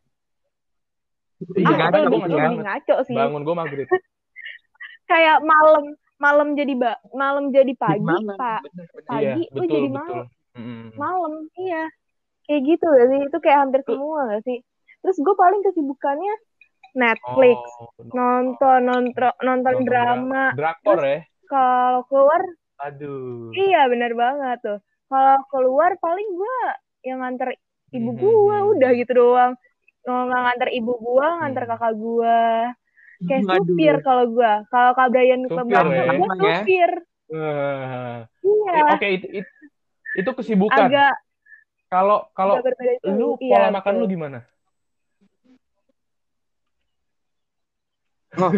Iya, 1.44 1.68
ah, 1.68 1.76
lebih, 1.92 2.20
ngaco 2.24 2.36
kan? 2.40 2.40
banget. 2.40 2.64
ngaco 2.64 2.96
sih. 3.04 3.18
Bangun 3.20 3.42
gua 3.44 3.56
maghrib. 3.60 3.88
Kayak 5.12 5.38
malam, 5.44 5.84
malam 6.16 6.48
jadi 6.56 6.74
ba 6.80 6.96
malam 7.12 7.52
jadi 7.52 7.74
pagi, 7.76 8.00
Malam, 8.02 8.40
pak. 8.40 8.62
bener, 8.64 8.88
bener. 8.88 9.04
Pagi, 9.04 9.44
Iya, 9.44 9.52
betul 9.52 9.68
jadi 9.68 9.90
betul. 9.92 10.00
malam. 10.24 10.28
Mm-mm. 10.54 10.94
malam 10.94 11.34
iya 11.58 11.90
kayak 12.46 12.62
gitu 12.62 12.86
gak 12.86 13.08
sih 13.10 13.20
itu 13.26 13.38
kayak 13.42 13.60
hampir 13.66 13.82
semua 13.90 14.20
gak 14.30 14.46
sih 14.46 14.62
terus 15.02 15.18
gue 15.18 15.34
paling 15.34 15.66
kesibukannya 15.66 16.34
Netflix 16.94 17.58
Oh, 17.80 17.90
nonton 18.14 18.80
nonton 18.86 19.34
nonton 19.42 19.74
Nonton 19.74 19.86
drama 19.90 20.44
dra- 20.54 20.58
drakor 20.58 21.00
ya. 21.06 21.18
kalau 21.50 22.02
keluar 22.10 22.42
Aduh. 22.86 23.54
iya 23.58 23.82
benar 23.92 24.12
banget 24.14 24.58
tuh 24.66 24.78
kalau 25.10 25.38
keluar 25.52 25.92
paling 26.02 26.28
gue 26.40 26.58
yang 27.08 27.18
nganter 27.22 27.50
ibu 27.94 28.10
Mhm. 28.14 28.18
gue 28.18 28.58
udah 28.78 28.90
gitu 29.00 29.12
doang 29.14 29.54
nggak 30.04 30.42
nganter 30.44 30.70
ibu 30.78 30.92
gue 31.00 31.28
nganter 31.40 31.64
Hmm. 31.66 31.72
kakak 31.72 31.94
gue 31.98 32.38
kayak 33.28 33.44
Waduh. 33.48 33.64
supir 33.66 33.96
kalau 34.04 34.24
gue 34.36 34.52
kalau 34.74 34.92
kak 34.98 35.08
Brian 35.14 35.42
ke 35.48 35.54
Supir, 35.54 35.64
belakang 35.70 35.94
ya. 35.96 36.04
gue 36.20 36.52
ya. 36.52 36.60
supir 36.62 36.92
Eh, 37.34 38.16
iya 38.46 38.82
Oke, 38.94 39.08
itu, 39.18 39.28
itu, 39.42 39.52
itu 40.20 40.30
kesibukan. 40.38 40.90
agak 40.90 41.14
Kalau 41.94 42.18
kalau 42.38 42.56
lu 43.18 43.38
iya, 43.42 43.48
pola 43.50 43.68
makan 43.74 43.94
lu 44.02 44.06
betul. 44.06 44.14
gimana? 44.14 44.38
Oh, 48.34 48.50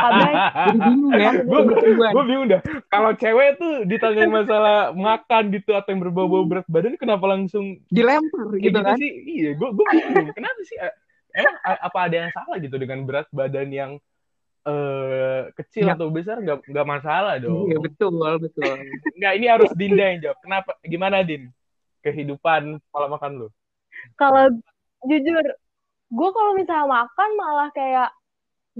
kalau 0.00 0.24
bingung 0.80 1.12
ya. 1.12 1.30
gue 2.10 2.22
bingung 2.24 2.48
dah. 2.48 2.60
Kalau 2.88 3.10
cewek 3.12 3.60
tuh 3.60 3.84
ditanyain 3.84 4.32
masalah 4.32 4.96
makan 4.96 5.52
gitu 5.52 5.76
atau 5.76 5.92
yang 5.92 6.00
berbau-bau 6.00 6.48
berat 6.48 6.66
badan 6.66 6.96
kenapa 6.96 7.28
langsung 7.28 7.84
dilempar 7.92 8.56
gitu 8.56 8.72
gitu 8.72 8.78
kan. 8.80 8.96
sih. 8.96 9.10
Iya 9.28 9.50
gue 9.54 9.68
gue 9.76 9.84
bingung. 9.92 10.28
Kenapa 10.32 10.60
sih? 10.64 10.76
Eh, 10.80 10.92
emang 11.36 11.56
apa 11.62 11.98
ada 12.00 12.14
yang 12.16 12.30
salah 12.32 12.56
gitu 12.58 12.76
dengan 12.80 13.04
berat 13.04 13.28
badan 13.28 13.68
yang 13.68 13.92
eh 14.60 15.48
kecil 15.56 15.88
Ya. 15.88 15.96
atau 15.96 16.08
besar? 16.08 16.40
Nggak 16.40 16.68
nggak 16.68 16.86
masalah 16.86 17.34
dong. 17.40 17.68
Iya, 17.68 17.78
betul, 17.80 18.12
betul. 18.40 18.76
nggak 19.16 19.32
ini 19.36 19.46
harus 19.48 19.70
Dinda 19.72 20.04
yang 20.04 20.20
jawab. 20.20 20.38
Kenapa? 20.40 20.70
Gimana 20.84 21.24
Din? 21.24 21.48
Kehidupan 22.00 22.80
pola 22.88 23.08
makan 23.08 23.32
lu? 23.36 23.48
Kalau 24.16 24.48
jujur 25.04 25.44
gue 26.10 26.30
kalau 26.32 26.52
misalnya 26.52 26.88
makan 26.88 27.28
malah 27.36 27.68
kayak 27.72 28.08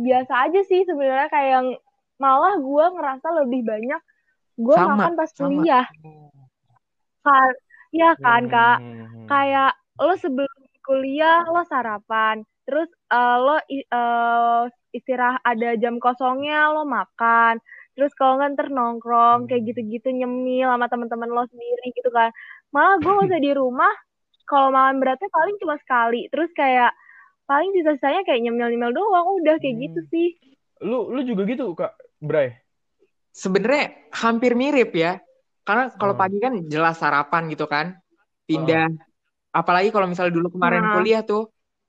biasa 0.01 0.49
aja 0.49 0.61
sih 0.65 0.83
sebenarnya 0.89 1.29
kayak 1.29 1.51
yang 1.61 1.69
malah 2.17 2.57
gue 2.57 2.85
ngerasa 2.97 3.29
lebih 3.45 3.65
banyak 3.65 4.01
gue 4.61 4.77
makan 4.77 5.13
pas 5.17 5.31
kuliah 5.33 5.87
kan 7.21 7.51
ya 7.93 8.11
kan 8.17 8.43
kak 8.49 8.79
Hmm. 8.81 9.27
kayak 9.29 9.73
lo 10.01 10.15
sebelum 10.17 10.61
kuliah 10.81 11.45
lo 11.49 11.63
sarapan 11.69 12.41
terus 12.65 12.89
eh, 13.13 13.37
lo 13.41 13.57
eh, 13.69 14.63
istirahat 14.97 15.43
ada 15.45 15.77
jam 15.77 16.01
kosongnya 16.01 16.73
lo 16.73 16.89
makan 16.89 17.61
terus 17.99 18.17
kalau 18.17 18.41
nggak 18.41 18.57
ntar 18.57 18.69
nongkrong 18.73 19.49
kayak 19.49 19.61
Hmm. 19.65 19.69
gitu-gitu 19.75 20.09
nyemil 20.13 20.69
sama 20.73 20.87
teman-teman 20.89 21.29
lo 21.29 21.45
sendiri 21.49 21.93
gitu 21.93 22.09
kan 22.09 22.33
malah 22.73 22.97
gue 23.03 23.11
nggak 23.13 23.29
usah 23.29 23.43
di 23.43 23.53
rumah 23.53 23.93
kalau 24.49 24.73
makan 24.73 24.99
beratnya 25.03 25.29
paling 25.31 25.57
cuma 25.61 25.77
sekali 25.79 26.27
terus 26.33 26.51
kayak 26.57 26.95
paling 27.51 27.71
sisa-sisanya 27.75 28.21
kayak 28.27 28.41
nyemil-nyemil 28.47 28.93
doang 28.95 29.27
udah 29.43 29.55
kayak 29.63 29.75
Hmm. 29.77 29.85
gitu 29.91 30.01
sih 30.13 30.27
lu 30.89 30.99
lu 31.15 31.21
juga 31.29 31.43
gitu 31.51 31.65
kak 31.77 31.93
Bray 32.23 32.49
Sebenarnya 33.31 34.11
hampir 34.11 34.53
mirip 34.59 34.91
ya. 34.95 35.23
Karena 35.63 35.87
kalau 35.95 36.15
Hmm. 36.19 36.23
pagi 36.23 36.39
kan 36.43 36.55
jelas 36.67 36.99
sarapan 36.99 37.43
gitu 37.53 37.65
kan. 37.71 37.95
Pindah. 38.49 38.91
Apalagi 39.55 39.89
kalau 39.95 40.07
misalnya 40.11 40.35
dulu 40.35 40.49
kemarin 40.59 40.83
Nah. 40.83 40.95
kuliah 40.99 41.23
tuh, 41.23 41.43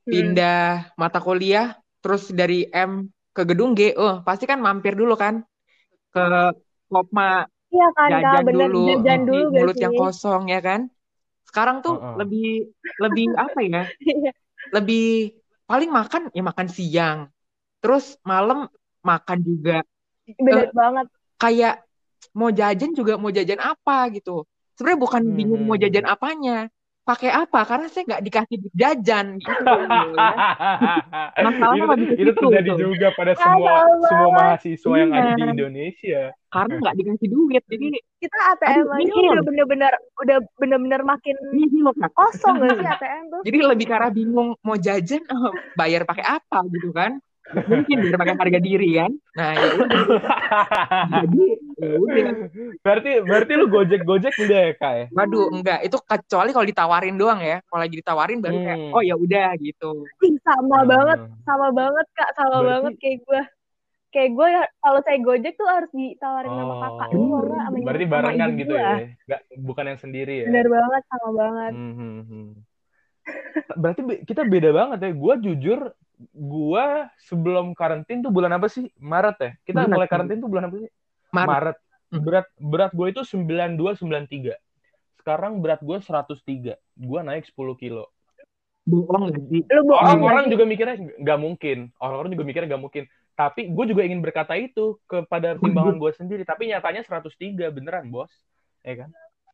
Hmm. 0.06 0.12
pindah 0.14 0.62
mata 1.02 1.20
kuliah, 1.22 1.68
terus 2.02 2.30
dari 2.30 2.70
M 2.70 3.10
ke 3.34 3.42
gedung 3.50 3.74
G, 3.74 3.98
oh 3.98 4.22
pasti 4.22 4.46
kan 4.46 4.60
mampir 4.62 4.94
dulu 4.94 5.18
kan 5.18 5.42
ke 6.14 6.26
Kopma 6.92 7.48
iya 7.74 7.88
kan 7.96 8.10
kak 8.12 8.22
jajan 8.22 8.44
bener 8.46 8.70
dulu, 8.70 8.86
jajan 9.02 9.20
isi 9.24 9.30
dulu 9.30 9.46
mulut 9.56 9.78
yang 9.82 9.94
kosong 9.98 10.44
ya 10.54 10.60
kan. 10.62 10.82
Sekarang 11.48 11.78
tuh 11.86 11.96
Heeh. 11.98 12.16
lebih 12.22 12.48
lebih 13.02 13.26
apa 13.46 13.60
ya? 13.66 13.82
Iya. 14.04 14.32
Lebih 14.76 15.04
paling 15.72 15.90
makan 16.00 16.22
ya 16.38 16.44
makan 16.50 16.68
siang. 16.78 17.20
Terus 17.82 18.06
malam 18.32 18.60
makan 19.10 19.40
juga. 19.50 19.74
bener 20.46 20.68
banget 20.80 21.08
Kayak 21.42 21.74
mau 22.40 22.50
jajan 22.60 22.92
juga 23.00 23.14
mau 23.22 23.32
jajan 23.38 23.62
apa 23.72 23.94
gitu. 24.16 24.32
Sebenarnya 24.76 25.02
bukan 25.06 25.24
Hmm. 25.26 25.36
bingung 25.38 25.64
mau 25.68 25.78
jajan 25.84 26.06
apanya. 26.14 26.52
Pakai 27.02 27.34
apa? 27.34 27.60
Karena 27.66 27.88
saya 27.90 28.04
nggak 28.06 28.24
dikasih 28.24 28.56
duit 28.62 28.74
jajan 28.78 29.26
gitu. 29.42 29.50
ya. 29.50 30.30
Masalahnya 31.46 31.86
itu, 31.98 32.14
itu 32.14 32.32
situ 32.32 32.40
terjadi 32.46 32.70
tuh. 32.70 32.78
juga 32.94 33.08
pada 33.18 33.34
semua 33.34 33.74
tahu 33.74 33.92
semua 34.06 34.30
mahasiswa 34.38 34.94
yang 35.02 35.12
ada 35.12 35.30
di 35.34 35.42
Iya. 35.42 35.52
Indonesia. 35.58 36.22
Karena 36.52 36.74
nggak 36.78 36.96
dikasih 37.02 37.28
duit. 37.32 37.64
Jadi 37.66 37.88
kita 38.22 38.38
ATM 38.54 38.86
Aduh, 38.86 38.98
aja 39.02 39.14
udah 39.34 39.44
bener-bener 39.50 39.94
udah 40.22 40.38
bener-bener 40.62 41.02
makin 41.02 41.36
kosong 42.14 42.56
gak 42.62 42.76
sih 42.78 42.86
ATM 42.94 43.24
tuh 43.34 43.42
Jadi 43.50 43.58
lebih 43.66 43.86
karena 43.90 44.10
bingung 44.14 44.50
mau 44.62 44.78
jajan 44.78 45.22
bayar 45.80 46.02
pakai 46.06 46.26
apa 46.28 46.58
gitu 46.70 46.94
kan. 46.94 47.18
Mungkin 47.52 47.96
biar 48.00 48.16
pakai 48.16 48.36
harga 48.36 48.60
diri 48.60 48.90
kan. 48.96 49.12
Nah, 49.34 49.50
ya. 49.54 49.68
Jadi 51.24 51.44
ya 51.78 51.96
udah. 51.98 52.26
berarti 52.80 53.12
berarti 53.22 53.52
lu 53.54 53.66
gojek 53.68 54.02
gojek 54.02 54.34
udah 54.38 54.60
ya 54.62 54.74
kak 54.74 54.94
ya? 54.94 55.06
Waduh, 55.12 55.48
enggak. 55.50 55.80
Itu 55.82 55.98
kecuali 56.00 56.50
kalau 56.50 56.64
ditawarin 56.64 57.16
doang 57.16 57.40
ya. 57.40 57.60
Kalau 57.64 57.82
lagi 57.82 57.96
ditawarin 57.98 58.40
baru 58.40 58.58
kayak, 58.60 58.80
Hmm. 58.80 58.94
oh 58.94 59.02
ya 59.02 59.16
udah 59.16 59.50
gitu. 59.58 59.92
Ih, 60.22 60.36
sama 60.42 60.80
banget 60.84 61.18
Hmm. 61.20 61.36
sama 61.44 61.68
banget 61.72 62.06
kak 62.12 62.30
sama 62.34 62.50
Berarti- 62.56 62.70
banget 62.70 62.94
kayak 63.00 63.18
gue 63.22 63.42
kayak 64.12 64.30
gue 64.30 64.48
ya 64.50 64.64
kalau 64.78 65.00
saya 65.02 65.18
gojek 65.18 65.54
tuh 65.56 65.68
harus 65.68 65.92
ditawarin 65.92 66.52
sama 66.52 66.68
Oh, 66.68 66.80
kakak 66.82 67.10
dulu 67.12 67.36
sama, 67.48 67.56
sama 67.64 67.78
berarti 67.82 68.06
sama 68.06 68.14
barengan 68.14 68.50
gitu 68.54 68.74
gue. 68.74 68.84
ya? 68.84 68.96
Nggak, 69.24 69.42
bukan 69.62 69.84
yang 69.88 70.00
sendiri 70.00 70.34
ya? 70.36 70.46
bener 70.52 70.68
banget 70.68 71.02
sama 71.08 71.30
banget 71.32 71.72
Hmm, 71.72 71.94
hmm, 71.96 72.22
hmm. 72.22 72.48
Berarti 73.78 74.02
be- 74.02 74.22
kita 74.26 74.42
beda 74.44 74.70
banget 74.70 74.98
ya. 75.00 75.12
Gua 75.14 75.34
jujur, 75.38 75.80
gua 76.30 77.10
sebelum 77.18 77.74
karantin 77.74 78.22
tuh 78.22 78.30
bulan 78.30 78.54
apa 78.54 78.70
sih? 78.70 78.90
Maret 79.02 79.38
ya? 79.42 79.52
Kita 79.66 79.80
Maret. 79.86 79.94
mulai 79.96 80.08
karantin 80.10 80.38
tuh 80.40 80.50
bulan 80.50 80.70
apa 80.70 80.76
sih? 80.82 80.92
Maret. 81.34 81.78
Hmm. 82.12 82.22
Berat 82.22 82.48
berat 82.60 82.92
gue 82.92 83.08
itu 83.08 83.22
92 83.24 83.96
93. 84.04 84.56
Sekarang 85.18 85.64
berat 85.64 85.80
gue 85.80 85.98
103. 85.98 86.76
Gua 87.00 87.20
naik 87.24 87.48
10 87.48 87.56
kilo. 87.80 88.12
Bohong 88.84 89.32
lu 89.32 89.82
bohong 89.86 90.20
Orang-orang 90.20 90.44
gak 90.44 90.50
sih? 90.50 90.54
juga 90.58 90.64
mikirnya 90.68 90.96
nggak 91.22 91.40
mungkin. 91.40 91.78
Orang-orang 92.02 92.30
juga 92.36 92.44
mikirnya 92.44 92.68
nggak 92.76 92.84
mungkin. 92.84 93.04
Tapi 93.38 93.62
gue 93.72 93.86
juga 93.88 94.02
ingin 94.04 94.20
berkata 94.20 94.54
itu 94.60 95.00
kepada 95.08 95.56
timbangan 95.56 95.96
gue 95.96 96.12
sendiri. 96.18 96.44
Tapi 96.44 96.68
nyatanya 96.74 97.06
103 97.06 97.72
beneran, 97.72 98.12
bos. 98.12 98.34
Ya 98.84 99.06
kan? 99.06 99.10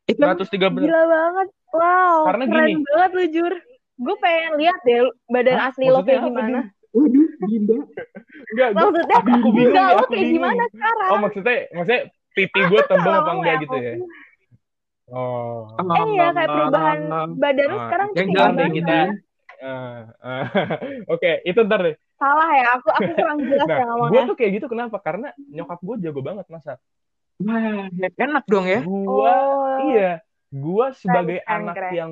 Itu 0.08 0.23
103 0.23 0.71
beneran. 0.71 0.88
gila 0.88 1.03
banget 1.06 1.47
wow 1.75 2.19
Karena 2.32 2.43
keren 2.47 2.67
gini. 2.71 2.84
banget 2.88 3.12
lu 3.12 3.23
jur 3.36 3.53
gue 3.97 4.15
pengen 4.21 4.53
lihat 4.62 4.77
deh 4.86 5.01
badan 5.29 5.57
Hah? 5.57 5.67
asli 5.73 5.86
lo 5.89 5.99
Maksudnya 5.99 6.07
kayak 6.07 6.21
apa, 6.21 6.29
gimana 6.29 6.60
waduh, 6.97 7.27
Dinda. 7.45 7.77
Enggak, 8.47 8.69
maksudnya 8.73 9.17
aku, 9.17 9.27
bingung 9.27 9.55
enggak 9.57 9.88
lo 9.89 10.03
kayak 10.07 10.10
bingung 10.10 10.33
gimana 10.38 10.63
sekarang 10.73 11.10
Oh, 11.12 11.19
maksudnya 11.21 11.55
maksudnya 11.73 12.01
pipi 12.38 12.60
gue 12.69 12.81
tembel 12.86 13.13
apa 13.17 13.31
enggak 13.33 13.53
ya, 13.53 13.63
gitu 13.65 13.75
ya? 13.77 13.93
Oh. 15.07 15.63
eh 15.79 16.05
iya 16.12 16.25
kayak 16.36 16.49
perubahan 16.51 16.99
badan 17.39 17.65
lu 17.67 17.77
Ah, 17.77 17.83
sekarang 17.88 18.10
kayak 18.12 18.27
gimana 18.27 18.63
kita. 18.75 18.97
Ah, 19.57 19.99
ah. 20.21 20.45
Oke, 21.13 21.31
itu 21.47 21.60
ntar 21.65 21.79
deh. 21.81 21.95
salah 22.17 22.49
ya 22.49 22.65
aku 22.73 22.89
aku 22.89 23.10
kurang 23.13 23.39
jelas 23.45 23.69
Nah, 23.69 23.77
ya 23.77 23.77
gue 23.77 23.89
ngomongnya 23.93 24.21
tuh 24.25 24.36
kayak 24.38 24.51
gitu 24.57 24.65
kenapa? 24.73 24.97
Karena 25.01 25.27
nyokap 25.53 25.79
gue 25.86 25.95
jago 26.01 26.21
banget 26.25 26.45
masak. 26.49 26.77
Wah, 27.38 27.86
enak 28.17 28.43
dong 28.49 28.65
ya. 28.65 28.81
Gua 28.81 29.29
oh 29.29 29.77
iya, 29.86 30.12
gua 30.49 30.86
sebagai 30.97 31.38
keren, 31.45 31.53
anak 31.62 31.75
keren. 31.77 31.93
yang 31.93 32.12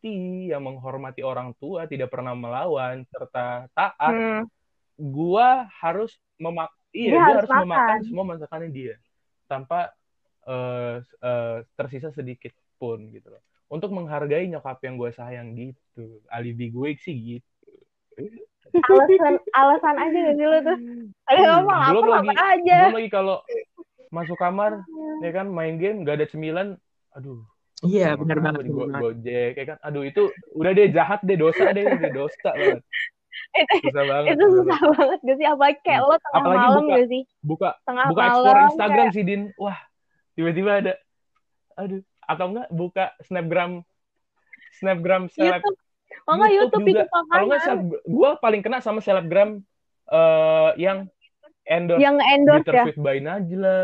berbakti, 0.00 0.48
yang 0.50 0.62
menghormati 0.64 1.20
orang 1.20 1.52
tua, 1.60 1.84
tidak 1.84 2.10
pernah 2.10 2.32
melawan 2.32 3.04
serta 3.12 3.68
taat, 3.76 4.14
Hmm. 4.14 4.42
gua 4.96 5.68
harus 5.80 6.16
memak 6.40 6.68
iya, 6.92 7.12
Dia 7.12 7.20
gua 7.20 7.24
harus 7.24 7.48
harus 7.48 7.64
memakan 7.64 7.88
makan. 7.88 8.00
semua 8.08 8.24
masakannya 8.24 8.70
dia 8.72 8.96
tanpa 9.48 9.92
eh, 10.48 10.96
eh, 11.04 11.56
tersisa 11.76 12.08
sedikit 12.10 12.56
pun 12.80 13.12
gitu 13.12 13.28
loh. 13.28 13.44
Untuk 13.70 13.92
menghargai 13.94 14.50
nyokap 14.50 14.82
yang 14.82 14.98
gue 14.98 15.12
sayang 15.14 15.54
gitu. 15.54 16.24
Alibi 16.26 16.72
gue 16.72 16.96
sih 16.98 17.38
gitu. 17.38 17.46
alasan 18.70 19.34
alasan 19.52 19.96
aja 19.98 20.18
gak 20.20 20.34
sih 20.38 20.46
lu 20.46 20.58
tuh 20.62 20.78
ada 21.26 21.40
ngomong 21.58 21.74
apa 21.74 21.90
belum 21.90 22.06
lagi 22.06 22.28
apa 22.30 22.44
aja 22.54 22.78
belum 22.86 22.96
lagi 23.02 23.10
kalau 23.10 23.36
masuk 24.14 24.38
kamar 24.38 24.72
ya 25.26 25.30
kan 25.34 25.46
main 25.50 25.74
game 25.74 26.06
gak 26.06 26.22
ada 26.22 26.26
cemilan 26.30 26.68
aduh 27.10 27.42
Iya, 27.80 28.12
benar 28.14 28.36
apa 28.38 28.44
banget. 28.52 28.64
go- 28.68 28.92
gojek 28.92 29.52
ya 29.54 29.64
kan? 29.66 29.78
Aduh 29.80 30.04
itu 30.04 30.22
udah 30.52 30.70
deh 30.70 30.88
jahat 30.90 31.20
deh 31.22 31.34
dosa 31.34 31.64
deh 31.70 31.84
udah 31.86 32.10
dosa 32.10 32.50
banget. 32.52 32.82
Itu 33.50 33.76
susah 33.82 34.04
banget 34.04 34.28
itu 34.30 34.44
susah 34.52 34.80
banget. 34.90 35.18
gak 35.22 35.36
sih? 35.36 35.46
Apalagi 35.46 35.78
kayak 35.80 36.00
lo 36.02 36.14
tengah 36.14 36.36
Apalagi 36.36 36.60
malam 36.60 36.82
buka- 36.82 36.92
gak 36.92 37.06
sih? 37.06 37.22
buka 37.40 37.70
tengah 37.82 38.04
buka 38.06 38.20
malam 38.20 38.30
explore 38.30 38.60
Instagram 38.66 39.00
kayak- 39.02 39.14
sih 39.14 39.24
Din. 39.24 39.42
Wah 39.56 39.78
tiba-tiba 40.32 40.70
ada 40.74 40.92
aduh 41.74 42.00
atau 42.22 42.46
enggak 42.46 42.68
buka 42.70 43.04
snapgram 43.20 43.72
snapgram 44.72 45.22
seleb 45.28 45.58
YouTube. 45.58 45.78
Makanya 46.22 46.48
YouTube, 46.52 46.84
juga. 46.84 47.02
itu 47.02 47.06
kalau 47.26 47.44
enggak 47.44 47.62
seleb- 47.64 48.02
gua 48.04 48.30
paling 48.36 48.60
kena 48.60 48.78
sama 48.78 49.00
selebgram 49.00 49.50
eh 50.06 50.70
yang 50.76 51.08
endorse 51.64 51.98
yang 51.98 52.16
endorse 52.20 52.66
ya? 52.66 52.84
By 52.94 53.18
Najla 53.18 53.78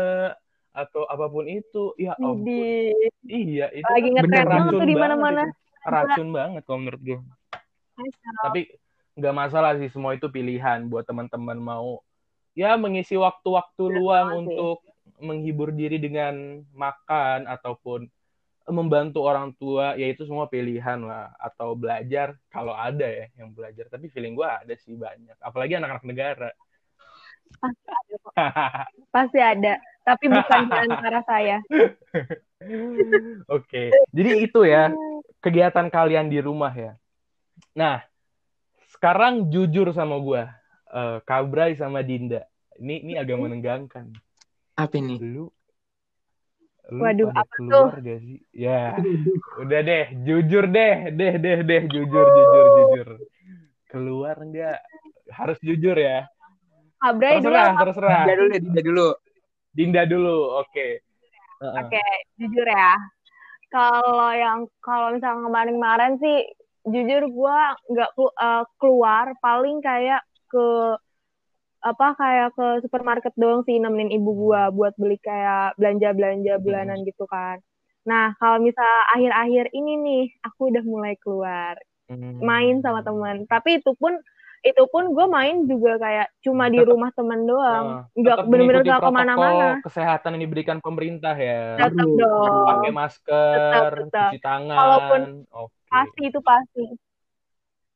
atau 0.77 1.09
apa 1.09 1.25
pun 1.25 1.49
itu 1.49 1.97
ya 1.97 2.13
ampun. 2.21 2.45
Di 2.45 2.93
iya 3.25 3.73
itu 3.73 3.89
lagi 3.89 4.09
kan 4.13 4.21
ngetren 4.21 4.45
racun 4.45 4.73
tuh 4.77 4.85
di 4.85 4.95
mana-mana. 4.95 5.43
itu. 5.49 5.89
racun 5.89 6.27
banget 6.35 6.61
kalau 6.67 6.79
menurut 6.83 7.01
gue 7.01 7.19
tapi 8.43 8.61
nggak 9.17 9.33
masalah 9.33 9.73
sih 9.81 9.89
semua 9.89 10.13
itu 10.13 10.29
pilihan 10.29 10.85
buat 10.85 11.07
teman-teman 11.07 11.57
mau 11.57 12.05
ya 12.53 12.77
mengisi 12.77 13.17
waktu-waktu 13.17 13.83
luang 13.89 14.29
sih. 14.29 14.37
untuk 14.45 14.77
menghibur 15.17 15.73
diri 15.73 15.97
dengan 15.97 16.61
makan 16.77 17.49
ataupun 17.49 18.05
membantu 18.67 19.23
orang 19.23 19.55
tua 19.55 19.95
ya 19.95 20.11
itu 20.11 20.27
semua 20.27 20.51
pilihan 20.51 20.99
lah. 20.99 21.31
Atau 21.39 21.73
belajar 21.73 22.35
kalau 22.51 22.75
ada 22.75 23.07
ya 23.07 23.25
yang 23.39 23.55
belajar. 23.55 23.87
Tapi 23.87 24.11
feeling 24.11 24.35
gue 24.35 24.43
ada 24.43 24.75
sih 24.75 24.93
banyak. 24.99 25.39
Apalagi 25.39 25.79
anak-anak 25.79 26.05
negara 26.05 26.49
pasti 29.13 29.39
ada 29.39 29.79
tapi 30.05 30.25
bukan 30.31 30.59
di 30.69 30.75
antara 30.77 31.19
saya 31.25 31.57
Oke, 33.47 33.93
jadi 34.11 34.31
itu 34.43 34.65
ya 34.65 34.91
kegiatan 35.39 35.87
kalian 35.87 36.27
di 36.27 36.41
rumah 36.41 36.73
ya. 36.73 36.97
Nah, 37.77 38.03
sekarang 38.91 39.47
jujur 39.53 39.93
sama 39.93 40.17
gua, 40.19 40.51
eh, 40.91 41.17
Kabrai 41.23 41.77
sama 41.77 42.03
Dinda. 42.03 42.43
Ini 42.77 42.95
ini 43.05 43.13
agak 43.17 43.37
menegangkan. 43.39 44.11
Apa 44.77 44.93
ini? 44.99 45.17
Lu, 45.21 45.49
lu 46.93 47.01
Waduh, 47.01 47.29
apa 47.33 47.53
keluar 47.57 47.93
gak 48.01 48.19
sih? 48.21 48.37
Ya, 48.53 49.01
udah 49.57 49.79
deh, 49.81 50.05
jujur 50.25 50.69
deh, 50.69 50.95
deh, 51.13 51.33
deh, 51.41 51.57
deh, 51.65 51.83
jujur, 51.89 52.25
jujur, 52.25 52.65
jujur. 52.73 53.07
Keluar 53.87 54.37
nggak? 54.37 54.77
Harus 55.31 55.57
jujur 55.63 55.97
ya. 55.97 56.27
Kabrai 56.97 57.35
dulu 57.39 57.53
Terserah, 57.53 57.69
apa? 57.69 57.81
terserah. 57.85 58.17
Dinda 58.25 58.33
dulu 58.35 58.47
deh, 58.49 58.59
Dinda 58.61 58.81
dulu. 58.81 59.07
Dinda 59.77 60.01
dulu, 60.09 60.37
oke. 60.65 60.87
Heeh. 61.61 61.73
Oke, 61.85 62.05
jujur 62.41 62.67
ya. 62.67 62.93
Kalau 63.69 64.31
yang 64.33 64.59
kalau 64.79 65.07
misalnya 65.13 65.43
kemarin-kemarin 65.45 66.13
sih, 66.23 66.37
jujur 66.87 67.21
gua 67.29 67.75
nggak 67.91 68.09
eh, 68.17 68.63
keluar, 68.79 69.25
paling 69.43 69.77
kayak 69.83 70.21
ke 70.47 70.65
apa 71.77 72.07
kayak 72.17 72.49
ke 72.57 72.67
supermarket 72.83 73.33
doang 73.37 73.61
sih 73.67 73.77
nemenin 73.77 74.09
ibu 74.17 74.33
gua 74.33 74.73
buat 74.73 74.97
beli 74.97 75.21
kayak 75.21 75.77
belanja-belanja 75.77 76.57
bulanan 76.65 77.05
gitu 77.05 77.29
kan. 77.29 77.61
Nah, 78.07 78.33
kalau 78.39 78.57
misalnya 78.63 79.03
akhir-akhir 79.13 79.65
ini 79.75 79.93
nih, 79.99 80.23
aku 80.47 80.71
udah 80.73 80.83
mulai 80.87 81.13
keluar 81.21 81.75
Hmm. 82.07 82.39
main 82.39 82.79
sama 82.79 83.03
teman. 83.03 83.43
Tapi 83.51 83.83
itu 83.83 83.91
pun 83.99 84.15
itu 84.67 84.83
pun 84.87 85.07
gue 85.09 85.25
main 85.25 85.63
juga 85.63 85.95
kayak 85.95 86.27
cuma 86.39 86.67
di 86.67 86.79
rumah 86.79 87.09
teman 87.11 87.43
doang, 87.43 87.85
Eh, 88.11 88.19
nggak 88.19 88.35
tetap 88.37 88.45
bener-bener 88.45 88.83
nggak 88.83 88.99
ke 88.99 89.11
mana-mana. 89.11 89.67
kesehatan 89.81 90.35
yang 90.35 90.43
diberikan 90.43 90.77
pemerintah 90.77 91.33
ya. 91.33 91.79
Tetap 91.79 92.03
Aduh, 92.03 92.19
dong. 92.19 92.65
pakai 92.67 92.91
masker, 92.91 93.55
Tetap, 93.55 93.91
tetap. 94.05 94.29
cuci 94.29 94.39
tangan. 94.39 94.77
Kalaupun- 94.77 95.35
Oke. 95.49 95.87
pasti 95.87 96.21
itu 96.25 96.39
pasti 96.41 96.83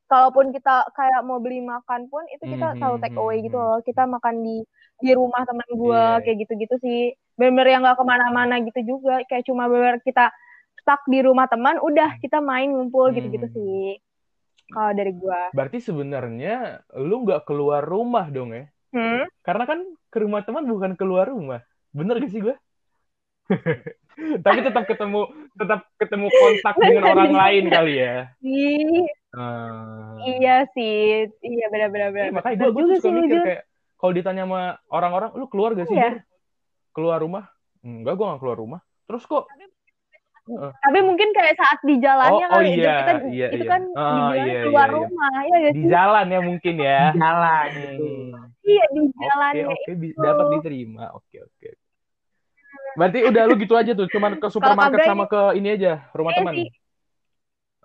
kalaupun 0.06 0.52
kita 0.52 0.92
kayak 0.92 1.24
mau 1.24 1.40
beli 1.40 1.60
makan 1.62 2.08
pun 2.08 2.24
itu 2.28 2.44
kita 2.46 2.68
Mhm, 2.70 2.78
selalu 2.78 2.98
take 3.00 3.16
away 3.16 3.38
mhm, 3.38 3.46
gitu 3.48 3.56
mhm. 3.56 3.64
loh 3.64 3.80
kita 3.82 4.04
makan 4.06 4.36
di 4.42 4.58
di 5.00 5.12
rumah 5.12 5.42
teman 5.42 5.66
gue 5.66 5.88
Iya. 5.98 6.20
kayak 6.20 6.38
gitu-gitu 6.38 6.76
sih 6.78 7.00
bener-bener 7.34 7.68
yang 7.70 7.82
nggak 7.82 7.96
ke 7.96 8.04
mana-mana 8.04 8.60
gitu 8.60 8.80
juga 8.86 9.24
kayak 9.26 9.48
cuma 9.48 9.66
bener 9.66 9.98
kita 10.00 10.28
stuck 10.78 11.00
di 11.06 11.20
rumah 11.20 11.48
teman 11.48 11.80
udah 11.80 12.20
kita 12.20 12.38
main 12.38 12.70
ngumpul 12.70 13.08
gitu-gitu 13.10 13.48
Mhm. 13.48 13.56
sih 13.56 14.04
kalau 14.72 14.92
dari 14.96 15.14
gue 15.14 15.42
Berarti 15.52 15.78
sebenarnya 15.84 16.82
lu 16.98 17.28
nggak 17.28 17.44
keluar 17.46 17.84
rumah 17.84 18.32
dong 18.32 18.56
ya? 18.56 18.66
hmm? 18.96 19.28
Karena 19.44 19.64
kan 19.68 19.80
ke 20.12 20.18
rumah 20.20 20.42
teman 20.44 20.68
bukan 20.68 20.96
keluar 21.00 21.28
rumah. 21.28 21.64
Bener 21.92 22.20
gak 22.20 22.32
sih 22.32 22.42
gue? 22.44 22.56
Tapi 24.46 24.60
tetap 24.64 24.84
ketemu 24.88 25.28
tetap 25.56 25.88
ketemu 26.00 26.28
kontak 26.32 26.76
dengan 26.80 27.04
orang 27.16 27.32
lain 27.32 27.66
kali 27.72 27.94
ya. 28.00 28.16
Ah. 29.32 30.20
iya 30.28 30.68
sih 30.76 31.24
iya 31.40 31.72
benar-benar 31.72 32.12
Eh, 32.12 32.36
makanya 32.36 32.68
Bener 32.68 32.72
gue 32.76 32.84
juga 32.84 32.96
suka 33.00 33.16
mikir 33.16 33.40
kayak 33.48 33.64
kalau 34.02 34.18
ditanya 34.18 34.50
sama 34.50 34.82
orang-orang, 34.90 35.30
lu 35.38 35.46
keluar 35.46 35.78
gak 35.78 35.86
sih? 35.86 35.94
Iya. 35.94 36.26
Keluar 36.90 37.22
rumah? 37.22 37.54
Enggak, 37.86 38.18
gue 38.18 38.26
gak 38.26 38.42
keluar 38.42 38.58
rumah. 38.58 38.82
Terus 39.06 39.24
kok 39.30 39.46
Tapi 40.50 41.00
mungkin 41.06 41.30
kayak 41.38 41.54
saat 41.56 41.80
di 41.86 41.96
jalannya 42.02 42.46
Oh, 42.50 42.54
oh 42.58 42.62
kali 42.62 42.70
ya, 42.74 42.76
iya, 42.76 42.94
kita 42.98 43.14
iya, 43.30 43.48
itu 43.54 43.64
iya. 43.64 43.70
kan 43.70 43.82
Ah, 43.94 44.10
dibilang 44.18 44.48
iya, 44.50 44.60
keluar 44.66 44.88
iya, 44.90 44.92
iya. 44.92 44.98
rumah 44.98 45.34
ya 45.42 45.56
gak 45.62 45.74
di 45.78 45.84
jalan 45.86 46.26
ya 46.28 46.40
mungkin 46.42 46.76
ya. 46.82 47.00
Jalan 47.22 47.68
gitu. 47.72 48.06
Hmm. 48.10 48.34
iya 48.66 48.84
di 48.90 49.02
Oke, 49.06 49.20
jalannya 49.22 49.66
oke, 49.70 49.92
bi- 50.02 50.16
dapat 50.18 50.46
diterima. 50.58 51.04
Oke, 51.14 51.38
oke. 51.46 51.70
Berarti 52.92 53.20
udah 53.24 53.44
lu 53.48 53.56
gitu 53.56 53.74
aja 53.80 53.92
tuh, 53.96 54.08
cuman 54.12 54.32
ke 54.36 54.48
supermarket 54.52 55.00
Kabrai- 55.00 55.10
sama 55.10 55.26
ke 55.32 55.42
ini 55.56 55.68
aja, 55.80 55.92
rumah 56.12 56.32
Iya 56.36 56.40
teman. 56.44 56.54
sih. 56.58 56.68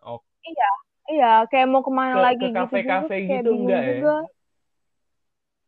Oke. 0.02 0.26
Iya, 0.46 0.68
iya, 1.12 1.30
kayak 1.50 1.66
mau 1.70 1.82
ke 1.86 1.92
mana 1.94 2.14
Ke- 2.18 2.24
lagi 2.26 2.38
ke 2.42 2.48
gitu 2.50 2.58
kafe-kafe 2.58 3.14
kayak 3.14 3.22
gitu 3.22 3.50
bingung 3.54 3.60
enggak 3.66 3.80
ya? 3.82 3.90
juga. 3.94 4.16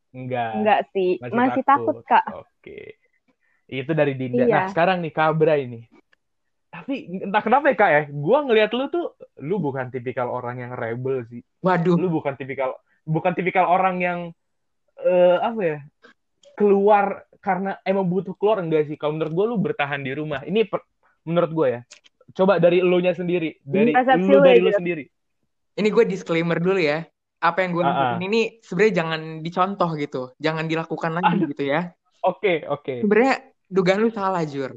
Enggak. 0.08 0.50
Enggak 0.58 0.80
sih, 0.90 1.10
masih, 1.30 1.62
takut, 1.62 1.96
Kak. 2.08 2.24
Oke. 2.34 2.80
Itu 3.68 3.92
dari 3.92 4.12
Dinda. 4.16 4.42
Iya. 4.42 4.54
Nah, 4.54 4.66
sekarang 4.72 4.98
nih 5.04 5.12
Kabra 5.12 5.54
ini. 5.60 5.84
Tapi 6.68 7.24
entah 7.24 7.40
kenapa 7.40 7.72
ya, 7.72 7.76
Kak 7.80 7.90
ya, 7.90 8.02
gua 8.12 8.44
ngelihat 8.44 8.70
lu 8.76 8.92
tuh 8.92 9.16
lu 9.40 9.56
bukan 9.56 9.88
tipikal 9.88 10.28
orang 10.28 10.60
yang 10.60 10.72
rebel 10.76 11.24
sih. 11.32 11.40
Waduh, 11.64 11.96
Lu 11.96 12.12
bukan 12.12 12.36
tipikal 12.36 12.76
bukan 13.08 13.32
tipikal 13.32 13.64
orang 13.64 13.96
yang 14.04 14.18
eh 15.00 15.38
apa 15.40 15.60
ya? 15.64 15.78
keluar 16.58 17.22
karena 17.38 17.78
emang 17.86 18.04
butuh 18.10 18.34
keluar 18.36 18.58
enggak 18.60 18.90
sih? 18.90 18.98
Kalau 18.98 19.16
menurut 19.16 19.32
gua 19.32 19.44
lu 19.48 19.56
bertahan 19.56 20.02
di 20.02 20.12
rumah. 20.12 20.44
Ini 20.44 20.68
per- 20.68 20.84
menurut 21.24 21.50
gua 21.54 21.66
ya. 21.70 21.80
Coba 22.36 22.60
dari 22.60 22.84
elunya 22.84 23.16
sendiri, 23.16 23.56
dari 23.64 23.96
Persepsi 23.96 24.28
lu 24.28 24.44
dari 24.44 24.60
ya, 24.60 24.64
lu 24.68 24.70
Jun. 24.70 24.78
sendiri. 24.84 25.04
ini 25.78 25.88
gue 25.94 26.04
disclaimer 26.10 26.58
dulu 26.60 26.76
ya. 26.76 27.06
Apa 27.38 27.62
yang 27.62 27.70
gue 27.70 27.86
ah. 27.86 27.88
lakukan 27.88 28.20
ini 28.26 28.58
sebenarnya 28.60 28.94
jangan 28.98 29.20
dicontoh 29.40 29.90
gitu, 29.94 30.22
jangan 30.42 30.66
dilakukan 30.66 31.10
lagi 31.16 31.34
Aduh. 31.38 31.48
gitu 31.54 31.64
ya. 31.70 31.94
Oke, 32.26 32.66
oke. 32.66 33.06
Sebenarnya 33.06 33.34
dugaan 33.70 34.02
lu 34.02 34.10
salah, 34.10 34.42
Jur. 34.42 34.74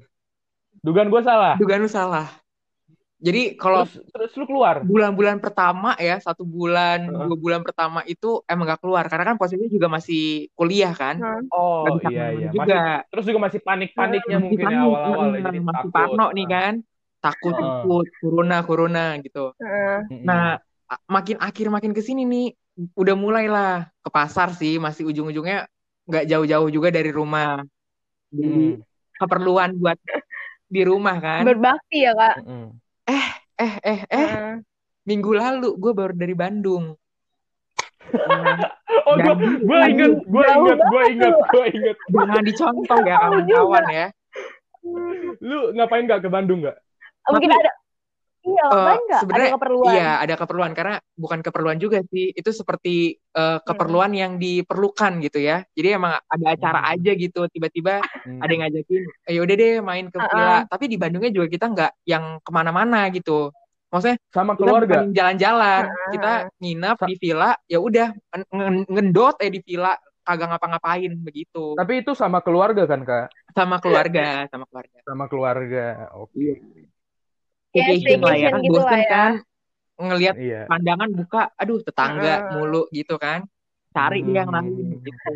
Dugaan 0.79 1.11
gua 1.11 1.21
salah. 1.21 1.53
Dugaan 1.59 1.83
lu 1.83 1.91
salah. 1.91 2.31
Jadi 3.21 3.53
kalau 3.53 3.85
Terus 3.85 4.01
terus 4.09 4.31
lu 4.33 4.49
keluar. 4.49 4.81
bulan-bulan 4.81 5.37
pertama 5.37 5.93
ya, 6.01 6.17
satu 6.17 6.41
bulan, 6.41 7.05
Heeh. 7.05 7.25
dua 7.29 7.37
bulan 7.37 7.61
pertama 7.61 8.01
itu 8.09 8.41
emang 8.49 8.65
gak 8.65 8.81
keluar. 8.81 9.05
Karena 9.05 9.29
kan 9.29 9.37
posisinya 9.37 9.69
juga 9.69 9.87
masih 9.93 10.49
kuliah 10.57 10.89
kan. 10.97 11.21
Hmm. 11.21 11.45
Oh, 11.53 11.85
Gak 11.85 12.01
bisa 12.01 12.09
iya 12.09 12.25
iya. 12.33 12.49
juga. 12.49 12.65
Masih, 12.65 13.09
terus 13.13 13.23
juga 13.29 13.39
masih 13.45 13.59
panik-paniknya 13.61 14.37
Masih 14.41 14.45
mungkin 14.49 14.65
ya 14.65 14.69
panik, 14.73 14.81
awal-awal 14.89 15.27
ya. 15.37 15.41
Jadi 15.45 15.59
masih 15.61 15.77
takut. 15.85 15.93
parno 15.93 16.25
nih 16.33 16.47
kan. 16.49 16.73
Takut, 17.21 17.53
Heeh. 17.53 17.61
takut, 17.61 18.05
corona, 18.17 18.57
corona 18.65 19.05
gitu. 19.21 19.45
Heeh. 19.61 19.97
Mm-mm. 20.09 20.25
Nah, 20.25 20.57
makin 21.05 21.37
akhir 21.37 21.69
makin 21.69 21.93
ke 21.93 22.01
sini 22.01 22.25
nih, 22.25 22.45
udah 22.97 23.13
mulailah 23.13 23.73
ke 24.01 24.09
pasar 24.09 24.49
sih, 24.57 24.81
masih 24.81 25.05
ujung-ujungnya 25.05 25.69
nggak 26.09 26.25
jauh-jauh 26.25 26.73
juga 26.73 26.89
dari 26.89 27.13
rumah. 27.13 27.61
Jadi 28.33 28.81
Mm-mm. 28.81 28.81
keperluan 29.21 29.77
buat 29.77 30.01
di 30.71 30.81
rumah 30.81 31.19
kan. 31.19 31.43
Berbakti 31.43 32.07
ya, 32.07 32.15
Kak. 32.15 32.35
Mm-mm. 32.41 32.65
Eh, 33.05 33.27
eh, 33.59 33.73
eh, 33.83 33.99
Heeh. 34.07 34.51
minggu 35.03 35.35
lalu 35.35 35.75
gue 35.75 35.91
baru 35.91 36.15
dari 36.15 36.31
Bandung. 36.31 36.95
Nah, 38.11 38.55
Oh, 39.01 39.15
gue 39.17 39.33
gue 39.63 39.79
inget, 39.87 40.13
gue 40.23 40.43
inget, 40.45 40.79
gue 40.83 41.03
inget, 41.09 41.35
gue 41.47 41.65
inget. 41.73 41.97
jangan 42.11 42.43
dicontoh 42.43 42.99
ya 43.01 43.15
kawan-kawan 43.23 43.85
ya. 43.89 44.07
Lu 45.39 45.73
ngapain 45.73 46.05
gak 46.05 46.21
ke 46.21 46.29
Bandung 46.29 46.61
gak? 46.61 46.77
Mungkin 47.27 47.49
Tapi- 47.49 47.59
ada 47.59 47.71
Iya, 48.41 48.57
Eh, 48.57 48.69
ngapain 48.73 48.81
nggak? 48.97 49.05
Ada 49.05 49.21
sebenarnya 49.21 49.51
keperluan. 49.53 49.93
iya 49.93 50.09
ada 50.17 50.33
keperluan 50.33 50.71
karena 50.73 50.95
bukan 51.13 51.39
keperluan 51.39 51.77
juga 51.77 51.97
sih 52.09 52.25
itu 52.33 52.49
seperti 52.49 52.95
eh, 53.13 53.59
keperluan 53.61 54.11
yang 54.11 54.35
diperlukan 54.35 55.21
gitu 55.21 55.37
ya 55.39 55.61
jadi 55.71 56.01
emang 56.01 56.17
ada 56.25 56.45
acara 56.49 56.79
Hmm. 56.81 56.91
aja 56.91 57.11
gitu 57.13 57.45
tiba-tiba 57.47 58.01
Hmm. 58.25 58.41
ada 58.41 58.49
yang 58.49 58.61
ngajakin 58.65 59.01
eh 59.23 59.33
yaudah 59.37 59.55
deh 59.55 59.73
main 59.79 60.05
ke 60.07 60.17
Uh-uh. 60.17 60.25
villa 60.27 60.57
tapi 60.65 60.85
di 60.85 60.97
Bandungnya 60.97 61.29
juga 61.29 61.47
kita 61.47 61.65
nggak 61.69 61.91
yang 62.03 62.23
ke 62.37 62.49
mana-mana 62.49 63.07
gitu 63.09 63.53
maksudnya 63.87 64.17
sama 64.29 64.51
kita 64.53 64.61
keluarga. 64.63 64.97
jalan-jalan 65.07 65.83
Uh-uh. 65.85 66.11
kita 66.11 66.31
nginep 66.57 66.97
Sa- 66.97 67.07
di 67.07 67.15
villa 67.15 67.51
ya 67.65 67.77
udah 67.77 68.07
nge- 68.09 68.49
nge- 68.49 68.87
ngendot 68.89 69.35
eh 69.37 69.49
di 69.49 69.59
villa 69.61 69.93
kagak 70.21 70.47
ngapa-ngapain 70.49 71.13
begitu 71.17 71.73
Tapi 71.73 71.93
itu 72.01 72.13
sama 72.13 72.41
keluarga 72.41 72.85
kan, 72.85 73.01
Kak? 73.01 73.25
sama 73.51 73.77
keluarga 73.77 74.45
sama 74.47 74.65
keluarga 74.65 74.97
Sama 75.01 75.25
keluarga. 75.27 75.85
Oke. 76.13 76.33
Iya, 76.37 76.55
staycation 77.71 78.19
lah 78.27 78.35
ya 78.43 78.47
kan 78.53 78.61
gitu 78.65 78.79
bosen 78.79 79.01
ya. 79.03 79.07
kan 79.13 79.31
ngelihat 80.07 80.35
Iya. 80.43 80.57
pandangan 80.69 81.09
buka 81.19 81.39
aduh 81.61 81.79
tetangga 81.87 82.33
Heeh. 82.43 82.51
mulu 82.53 82.81
gitu 82.97 83.13
kan 83.23 83.39
cari 83.95 84.17
dia 84.27 84.35
yang 84.43 84.51
lain 84.55 84.85
Hmm. 84.87 85.03
gitu 85.05 85.29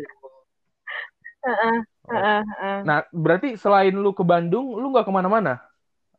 Heeh, 1.44 1.76
heeh, 2.10 2.42
heeh. 2.60 2.80
Nah, 2.86 2.98
berarti 3.24 3.48
selain 3.62 3.94
lu 4.04 4.10
ke 4.18 4.24
Bandung, 4.32 4.66
lu 4.80 4.86
nggak 4.92 5.06
ke 5.08 5.12
mana-mana? 5.18 5.52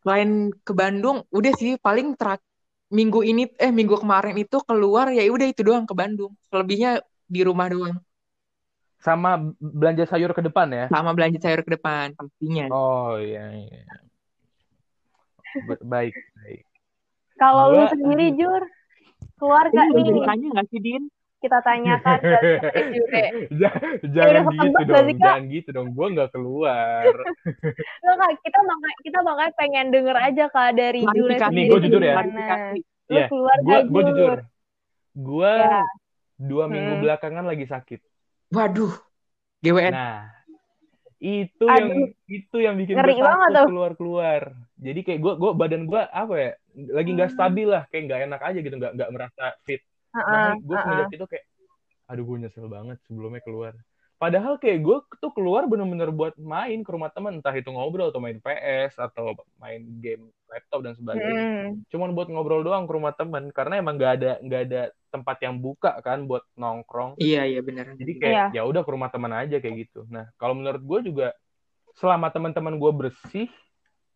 selain 0.03 0.29
ke 0.67 0.73
Bandung 0.81 1.17
udah 1.37 1.53
sih 1.61 1.71
paling 1.85 2.07
terak 2.19 2.39
minggu 2.97 3.19
ini 3.29 3.41
eh 3.65 3.71
minggu 3.79 3.95
kemarin 4.03 4.35
itu 4.43 4.57
keluar 4.67 5.05
ya 5.17 5.21
udah 5.35 5.47
itu 5.51 5.61
doang 5.67 5.85
ke 5.89 5.93
Bandung 6.01 6.31
selebihnya 6.49 6.89
di 7.33 7.41
rumah 7.47 7.67
doang 7.73 7.97
Sama 9.05 9.31
belanja 9.79 10.05
sayur 10.11 10.31
ke 10.37 10.41
depan 10.47 10.67
ya? 10.79 10.85
sama 10.91 11.09
belanja 11.15 11.37
sayur 11.43 11.61
ke 11.65 11.71
depan 11.75 12.07
pastinya 12.17 12.65
Oh 12.69 13.17
iya, 13.19 13.39
iya. 13.57 14.06
Ba- 15.63 15.83
baik, 15.83 16.15
baik. 16.35 16.61
Kalau 17.37 17.63
lu 17.71 17.83
sendiri, 17.87 18.33
Jur, 18.33 18.63
keluarga 19.35 19.81
ini 19.87 20.09
nih, 20.09 20.23
nggak 20.51 20.67
sih 20.67 20.79
Din 20.79 21.03
kita 21.37 21.61
tanyakan 21.61 22.17
dari. 22.25 23.45
Ja- 23.53 23.77
jangan 24.01 24.41
udah 24.41 24.55
gitu 24.57 24.81
dong, 24.83 25.05
Kak? 25.05 25.17
jangan 25.21 25.43
gitu 25.47 25.69
dong. 25.69 25.87
Gua 25.93 26.07
nggak 26.09 26.29
keluar. 26.33 27.05
Nggak, 28.01 28.15
Kak, 28.17 28.31
kita 28.41 28.59
makanya 28.59 28.97
kita 29.01 29.19
makanya 29.21 29.53
pengen 29.53 29.85
denger 29.93 30.17
aja 30.17 30.43
Kak 30.49 30.69
dari 30.73 31.01
Jure 31.05 31.37
klarifikasi 31.37 31.53
Nih, 31.53 31.65
gua 31.67 31.79
jujur 31.79 32.01
ya. 32.01 32.15
Iya, 33.07 33.25
keluar 33.29 33.57
Gua, 33.61 33.77
Jur? 33.77 34.03
jujur. 34.03 34.37
Gua 35.13 35.53
Ya. 35.53 35.81
dua 36.37 36.65
minggu 36.65 36.93
Hmm. 36.93 37.01
belakangan 37.01 37.45
lagi 37.45 37.65
sakit. 37.65 38.01
waduh 38.47 38.93
GWN 39.59 39.91
Nah, 39.91 40.29
itu 41.17 41.65
Aduh. 41.65 41.83
yang 41.83 42.01
itu 42.25 42.57
yang 42.57 42.75
bikin 42.77 42.95
Ngeri 42.95 43.13
gue 43.13 43.21
banget 43.21 43.49
takut 43.51 43.67
keluar 43.67 43.91
keluar. 43.93 44.41
Jadi 44.77 44.99
kayak 45.01 45.19
gue 45.19 45.33
gue 45.35 45.51
badan 45.53 45.83
gue 45.85 46.01
apa 46.01 46.33
ya 46.37 46.51
lagi 46.93 47.09
nggak 47.11 47.29
Hmm. 47.29 47.37
stabil 47.37 47.67
lah, 47.67 47.83
kayak 47.89 48.03
nggak 48.05 48.21
enak 48.29 48.41
aja 48.41 48.59
gitu, 48.61 48.75
nggak 48.77 48.93
nggak 48.93 49.09
merasa 49.09 49.43
fit. 49.65 49.81
Makanya 50.13 50.51
gue 50.57 50.75
heeh. 50.75 50.83
semenjak 50.85 51.09
itu 51.13 51.25
kayak, 51.27 51.45
aduh 52.07 52.23
gue 52.23 52.37
nyesel 52.39 52.67
banget 52.67 52.97
sebelumnya 53.05 53.41
keluar. 53.41 53.73
Padahal 54.17 54.57
kayak 54.57 54.81
gue 54.81 54.97
tuh 55.21 55.29
keluar 55.29 55.69
bener-bener 55.69 56.09
buat 56.09 56.33
main 56.41 56.81
ke 56.81 56.89
rumah 56.89 57.13
teman, 57.13 57.37
entah 57.37 57.53
itu 57.53 57.69
ngobrol 57.69 58.09
atau 58.09 58.17
main 58.17 58.41
PS 58.41 58.97
atau 58.97 59.37
main 59.61 59.77
game 60.01 60.33
laptop 60.49 60.81
dan 60.81 60.97
sebagainya. 60.97 61.37
Hmm. 61.37 61.85
Cuman 61.93 62.17
buat 62.17 62.25
ngobrol 62.25 62.65
doang 62.65 62.89
ke 62.89 62.93
rumah 62.97 63.13
teman, 63.13 63.53
karena 63.53 63.77
emang 63.77 63.93
nggak 63.93 64.13
ada 64.17 64.31
nggak 64.41 64.61
ada 64.69 64.81
tempat 65.13 65.37
yang 65.45 65.61
buka 65.61 66.01
kan 66.01 66.25
buat 66.25 66.41
nongkrong. 66.53 67.13
iya 67.17 67.45
iya 67.45 67.61
benar 67.61 67.93
Jadi 67.93 68.11
kayak 68.17 68.33
Iya. 68.53 68.57
ya 68.57 68.61
udah 68.65 68.81
ke 68.81 68.89
rumah 68.89 69.09
teman 69.13 69.29
aja 69.33 69.61
kayak 69.61 69.85
gitu. 69.85 70.09
Nah, 70.09 70.25
kalau 70.41 70.57
menurut 70.57 70.81
gue 70.81 71.13
juga 71.13 71.27
selama 71.93 72.33
teman-teman 72.33 72.73
gue 72.73 72.91
bersih, 72.93 73.49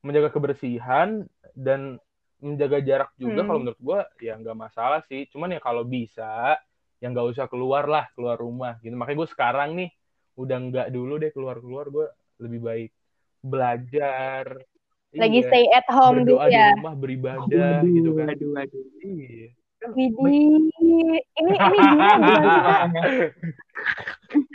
menjaga 0.02 0.30
kebersihan 0.30 1.24
dan 1.54 1.98
menjaga 2.42 2.82
jarak 2.82 3.10
juga 3.16 3.42
Hmm. 3.42 3.48
kalau 3.48 3.60
menurut 3.62 3.80
gue 3.80 4.00
ya 4.22 4.34
nggak 4.36 4.58
masalah 4.58 5.02
sih. 5.06 5.30
Cuman 5.30 5.54
ya 5.54 5.60
kalau 5.60 5.82
bisa 5.82 6.58
ya 6.98 7.08
nggak 7.08 7.28
usah 7.32 7.46
keluar 7.46 7.86
lah, 7.86 8.10
keluar 8.14 8.36
rumah 8.36 8.78
gitu. 8.80 8.94
Makanya 8.94 9.18
gue 9.18 9.30
sekarang 9.30 9.70
nih 9.74 9.90
udah 10.34 10.58
nggak 10.60 10.88
dulu 10.90 11.14
deh 11.18 11.30
keluar-keluar 11.30 11.86
gue 11.88 12.06
lebih 12.40 12.60
baik 12.60 12.92
belajar. 13.42 14.58
Lagi 15.12 15.44
Iya, 15.44 15.48
stay 15.52 15.66
at 15.70 15.86
home 15.92 16.24
berdoa 16.24 16.48
gitu 16.48 16.50
di 16.50 16.56
ya. 16.56 16.72
rumah, 16.74 16.94
beribadah 16.96 17.72
gitu 17.84 18.10
kan. 18.16 18.26
aduh 18.32 18.54
aduh 18.58 18.86
Iya. 19.02 19.48
Widih, 19.82 20.70
ini 20.78 21.18
ini 21.36 21.52
gimana? 21.58 23.02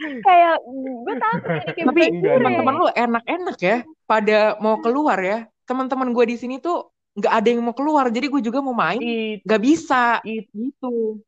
Kayak 0.00 0.56
gue 0.64 1.14
takut 1.20 1.48
jadi 1.60 1.72
kayak 1.76 1.86
tapi 1.92 2.02
teman-teman 2.24 2.74
lu 2.74 2.86
enak-enak 2.88 3.56
ya 3.60 3.76
pada 4.08 4.56
mau 4.58 4.80
keluar 4.80 5.18
ya. 5.20 5.38
Teman-teman 5.68 6.10
gue 6.10 6.24
di 6.24 6.36
sini 6.40 6.56
tuh 6.58 6.88
nggak 7.20 7.32
ada 7.32 7.48
yang 7.52 7.62
mau 7.62 7.74
keluar 7.76 8.08
jadi 8.08 8.26
gue 8.30 8.40
juga 8.40 8.62
mau 8.64 8.72
main 8.72 8.96
It- 8.98 9.42
nggak 9.44 9.62
bisa. 9.62 10.22
it- 10.24 10.48
gitu. 10.50 11.20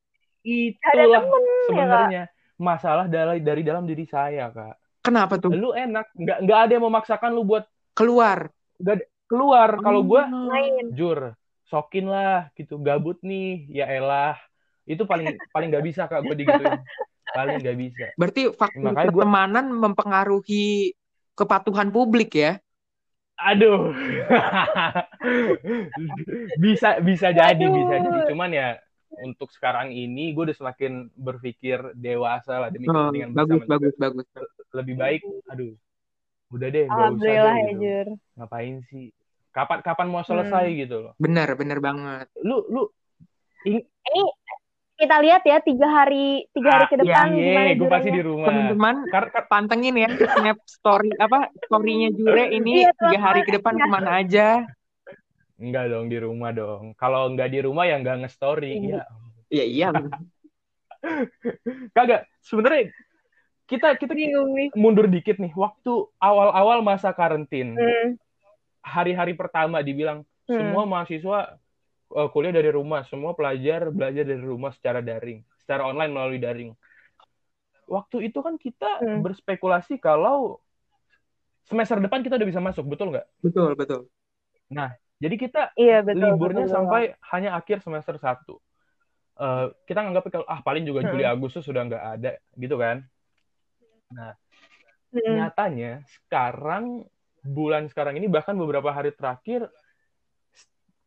ada 0.43 1.03
itulah 1.05 1.23
ya, 1.23 1.64
sebenarnya. 1.68 2.23
Masalah 2.59 3.07
dari 3.07 3.39
dari 3.39 3.62
dalam 3.62 3.85
diri 3.87 4.07
saya 4.07 4.51
kak. 4.51 4.75
Kenapa 5.03 5.39
tuh? 5.39 5.51
Lu 5.53 5.70
enak 5.75 6.11
nggak 6.14 6.39
nggak 6.47 6.59
ada 6.59 6.73
yang 6.73 6.85
memaksakan 6.89 7.31
lu 7.35 7.45
buat 7.45 7.66
keluar. 7.93 8.49
Keluar. 9.29 9.79
Kalau 9.79 10.01
gue 10.03 10.23
Oh. 10.23 10.91
Jur 10.97 11.37
sokin 11.68 12.05
lah 12.05 12.53
gitu 12.53 12.77
gabut 12.81 13.20
nih 13.23 13.68
ya 13.70 13.87
elah. 13.87 14.37
Itu 14.83 15.07
paling 15.07 15.39
paling 15.53 15.68
nggak 15.70 15.87
bisa 15.87 16.11
kak 16.11 16.25
gue 16.27 16.35
digituin 16.35 16.79
paling 17.33 17.57
nggak 17.59 17.78
bisa. 17.78 18.07
Berarti 18.14 18.43
faktor 18.53 18.80
Makanya 18.85 19.09
gua- 19.09 19.24
pertemanan 19.24 19.66
mempengaruhi 19.72 20.93
kepatuhan 21.33 21.89
publik 21.89 22.33
ya? 22.33 22.61
Aduh. 23.37 23.91
Bisa 26.57 27.01
bisa 27.01 27.28
jadi 27.30 27.59
Aduh. 27.59 27.74
bisa 27.74 27.95
jadi. 27.99 28.20
Cuman 28.30 28.51
ya 28.51 28.68
untuk 29.20 29.53
sekarang 29.53 29.91
ini 29.91 30.33
gue 30.33 30.49
udah 30.49 30.57
semakin 30.57 31.12
berpikir 31.12 31.93
dewasa 31.93 32.57
lah 32.59 32.68
demi 32.68 32.87
Oh, 32.87 32.97
kepentingan 33.12 33.30
bagus 33.33 33.61
bersama 33.61 33.72
bagus 33.76 33.95
bagus. 33.99 34.26
Lebih 34.72 34.95
baik 34.97 35.20
aduh 35.49 35.72
udah 36.49 36.68
deh 36.68 36.85
nggak 36.85 36.93
usah 36.93 37.01
Alhamdulillah 37.09 37.55
deh 37.55 37.72
gitu. 37.72 38.12
Ngapain 38.37 38.74
sih? 38.87 39.07
Kapan 39.51 39.78
kapan 39.80 40.07
mau 40.09 40.22
selesai 40.22 40.64
Hmm. 40.66 40.78
gitu 40.78 40.97
loh. 41.01 41.12
Benar 41.16 41.49
benar 41.55 41.78
banget. 41.78 42.26
Lu 42.41 42.64
lu 42.68 42.83
Ini 43.62 43.78
kita 45.03 45.16
lihat 45.18 45.42
ya 45.42 45.59
tiga 45.59 45.88
hari 45.90 46.46
tiga 46.55 46.70
hari 46.70 46.86
ke 46.86 46.94
Ah, 46.94 47.00
depan 47.03 47.26
iya 47.28 47.42
gimana 47.42 47.70
gue 47.74 47.88
pasti 47.90 48.11
di 48.14 48.22
rumah. 48.22 48.46
Teman-teman 48.46 48.94
pantengin 49.50 49.94
ya 49.98 50.09
snap 50.14 50.59
story 50.62 51.11
apa 51.18 51.50
storynya 51.66 52.14
Jure 52.14 52.44
ini 52.48 52.86
Iya, 52.86 52.94
tiga 52.94 53.18
hari 53.18 53.40
ke 53.42 53.50
depan 53.59 53.74
ke 53.74 53.86
mana 53.90 54.22
aja. 54.22 54.62
Enggak 55.59 55.84
dong 55.90 56.07
di 56.07 56.18
rumah 56.18 56.50
dong. 56.50 56.94
Kalau 56.94 57.26
enggak 57.26 57.50
di 57.50 57.59
rumah 57.61 57.82
ya 57.82 57.98
enggak 57.98 58.22
nge-story 58.22 58.78
Iya. 58.78 59.03
ya 59.50 59.62
ya 59.62 59.64
iya. 59.66 59.88
Kagak 61.96 62.30
sebenarnya 62.40 62.94
kita 63.66 63.96
kita 63.96 64.12
Bingung 64.12 64.55
nih. 64.55 64.68
mundur 64.74 65.09
dikit 65.09 65.38
nih. 65.38 65.50
Waktu 65.50 65.92
awal-awal 66.16 66.78
masa 66.80 67.11
karantin 67.11 67.74
Hmm. 67.74 68.14
hari-hari 68.82 69.34
pertama 69.34 69.80
dibilang 69.80 70.22
Hmm. 70.44 70.59
semua 70.59 70.82
mahasiswa 70.84 71.59
uh, 72.13 72.29
kuliah 72.31 72.53
dari 72.55 72.69
rumah 72.73 73.03
semua 73.09 73.33
pelajar 73.33 73.89
belajar 73.91 74.25
dari 74.25 74.43
rumah 74.43 74.71
secara 74.73 75.01
daring 75.01 75.43
secara 75.61 75.89
online 75.89 76.13
melalui 76.13 76.39
daring 76.39 76.71
waktu 77.89 78.31
itu 78.31 78.39
kan 78.41 78.57
kita 78.57 79.03
Hmm. 79.03 79.21
berspekulasi 79.21 79.99
kalau 79.99 80.61
semester 81.67 81.99
depan 81.99 82.21
kita 82.25 82.37
udah 82.37 82.49
bisa 82.49 82.61
masuk 82.63 82.85
betul 82.87 83.13
nggak 83.13 83.27
betul 83.43 83.73
betul 83.77 84.01
jadi 85.23 85.37
kita 85.39 85.63
Iya 85.79 86.03
betul. 86.03 86.35
liburnya 86.35 86.67
betul, 86.67 86.75
sampai 86.75 87.03
hanya 87.31 87.55
akhir 87.55 87.79
semester 87.79 88.19
1. 88.19 88.59
Eh, 89.39 89.67
kita 89.87 90.03
nganggap 90.03 90.27
kalau 90.35 90.47
ah 90.51 90.59
paling 90.67 90.83
juga 90.83 91.07
Juli 91.07 91.23
Hmm. 91.23 91.39
Agustus 91.39 91.63
sudah 91.63 91.87
nggak 91.87 92.05
ada 92.19 92.33
gitu 92.59 92.75
kan. 92.75 93.07
betul. 94.11 94.35
Hmm. 95.15 95.35
Nyatanya 95.39 96.03
sekarang 96.11 97.07
bulan 97.47 97.87
sekarang 97.87 98.19
ini 98.19 98.27
bahkan 98.27 98.59
beberapa 98.59 98.91
hari 98.91 99.15
terakhir 99.15 99.71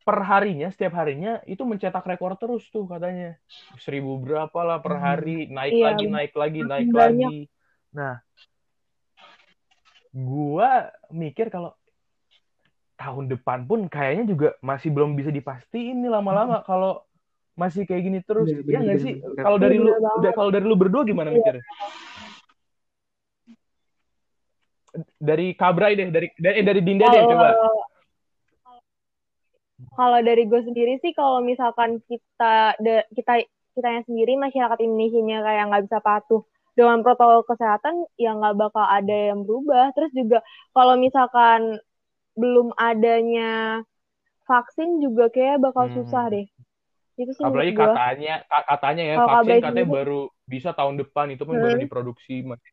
s- 0.06 0.08
per 0.08 0.22
harinya 0.22 0.70
setiap 0.70 0.94
harinya 1.02 1.42
itu 1.50 1.66
mencetak 1.66 2.06
rekor 2.06 2.38
terus 2.38 2.70
tuh 2.70 2.86
katanya. 2.86 3.42
Seribu 3.82 4.22
berapa 4.22 4.54
lah 4.62 4.78
per 4.78 5.02
Hmm. 5.02 5.02
hari, 5.02 5.50
naik 5.50 5.74
Iya, 5.74 5.86
lagi, 5.90 6.06
naik 6.06 6.34
lagi, 6.38 6.60
naik 6.62 6.90
banyak. 6.94 7.26
lagi. 7.26 7.38
Nah, 7.90 8.22
gua 10.14 10.94
mikir 11.10 11.50
kalau 11.50 11.74
tahun 12.96 13.28
depan 13.28 13.66
pun 13.66 13.90
kayaknya 13.90 14.30
juga 14.30 14.50
masih 14.62 14.94
belum 14.94 15.18
bisa 15.18 15.34
dipastiin 15.34 16.00
nih 16.00 16.12
lama-lama 16.14 16.62
kalau 16.64 17.02
masih 17.58 17.84
kayak 17.90 18.04
gini 18.06 18.20
terus. 18.22 18.46
Iya 18.48 18.62
bener, 18.62 18.82
nggak 18.86 19.00
sih? 19.02 19.14
Kalau 19.42 19.58
dari 19.58 19.82
lu, 19.82 19.90
udah- 19.90 20.34
kalau 20.38 20.54
dari 20.54 20.64
lu 20.70 20.78
berdua 20.78 21.02
gimana 21.02 21.34
Iya. 21.34 21.42
mikirnya? 21.42 21.64
Dari 25.20 25.52
Kabrai 25.58 25.98
deh, 26.00 26.08
dari 26.08 26.30
dari, 26.40 26.56
eh, 26.62 26.64
dari 26.64 26.80
Dinda 26.86 27.10
deh 27.10 27.24
coba. 27.26 27.48
Kalau 29.94 30.20
dari 30.20 30.44
gue 30.46 30.62
sendiri 30.62 30.98
sih 31.00 31.14
kalau 31.14 31.40
misalkan 31.40 32.02
kita 32.06 32.74
de- 32.80 33.06
kita 33.14 33.46
kitanya 33.72 34.02
sendiri 34.08 34.34
masyarakat 34.36 34.80
Indonesia 34.82 35.20
kayak 35.44 35.64
nggak 35.70 35.84
bisa 35.86 36.00
patuh 36.00 36.42
dengan 36.74 37.04
protokol 37.04 37.44
kesehatan 37.44 38.08
ya 38.16 38.34
nggak 38.34 38.56
bakal 38.56 38.84
ada 38.84 39.32
yang 39.32 39.44
berubah 39.44 39.92
terus 39.94 40.12
juga 40.12 40.42
kalau 40.72 40.96
misalkan 40.96 41.80
belum 42.34 42.76
adanya 42.76 43.84
vaksin 44.44 45.00
juga 45.00 45.28
kayak 45.28 45.58
bakal 45.60 45.88
Hmm. 45.88 45.96
susah 45.98 46.30
deh. 46.30 46.46
Itu 47.16 47.32
sih 47.32 47.42
Apalagi 47.42 47.72
menurut 47.72 47.80
gua. 47.80 47.88
katanya 47.96 48.34
ka- 48.44 48.66
katanya 48.70 49.04
ya 49.04 49.16
Kalau 49.16 49.28
vaksin 49.32 49.48
katanya 49.56 49.72
sendiri- 49.72 49.96
baru 49.96 50.20
bisa 50.46 50.70
tahun 50.72 50.96
depan 51.00 51.26
itu 51.32 51.44
pun 51.44 51.56
baru 51.56 51.76
Hmm. 51.76 51.84
diproduksi 51.84 52.36
masih 52.44 52.72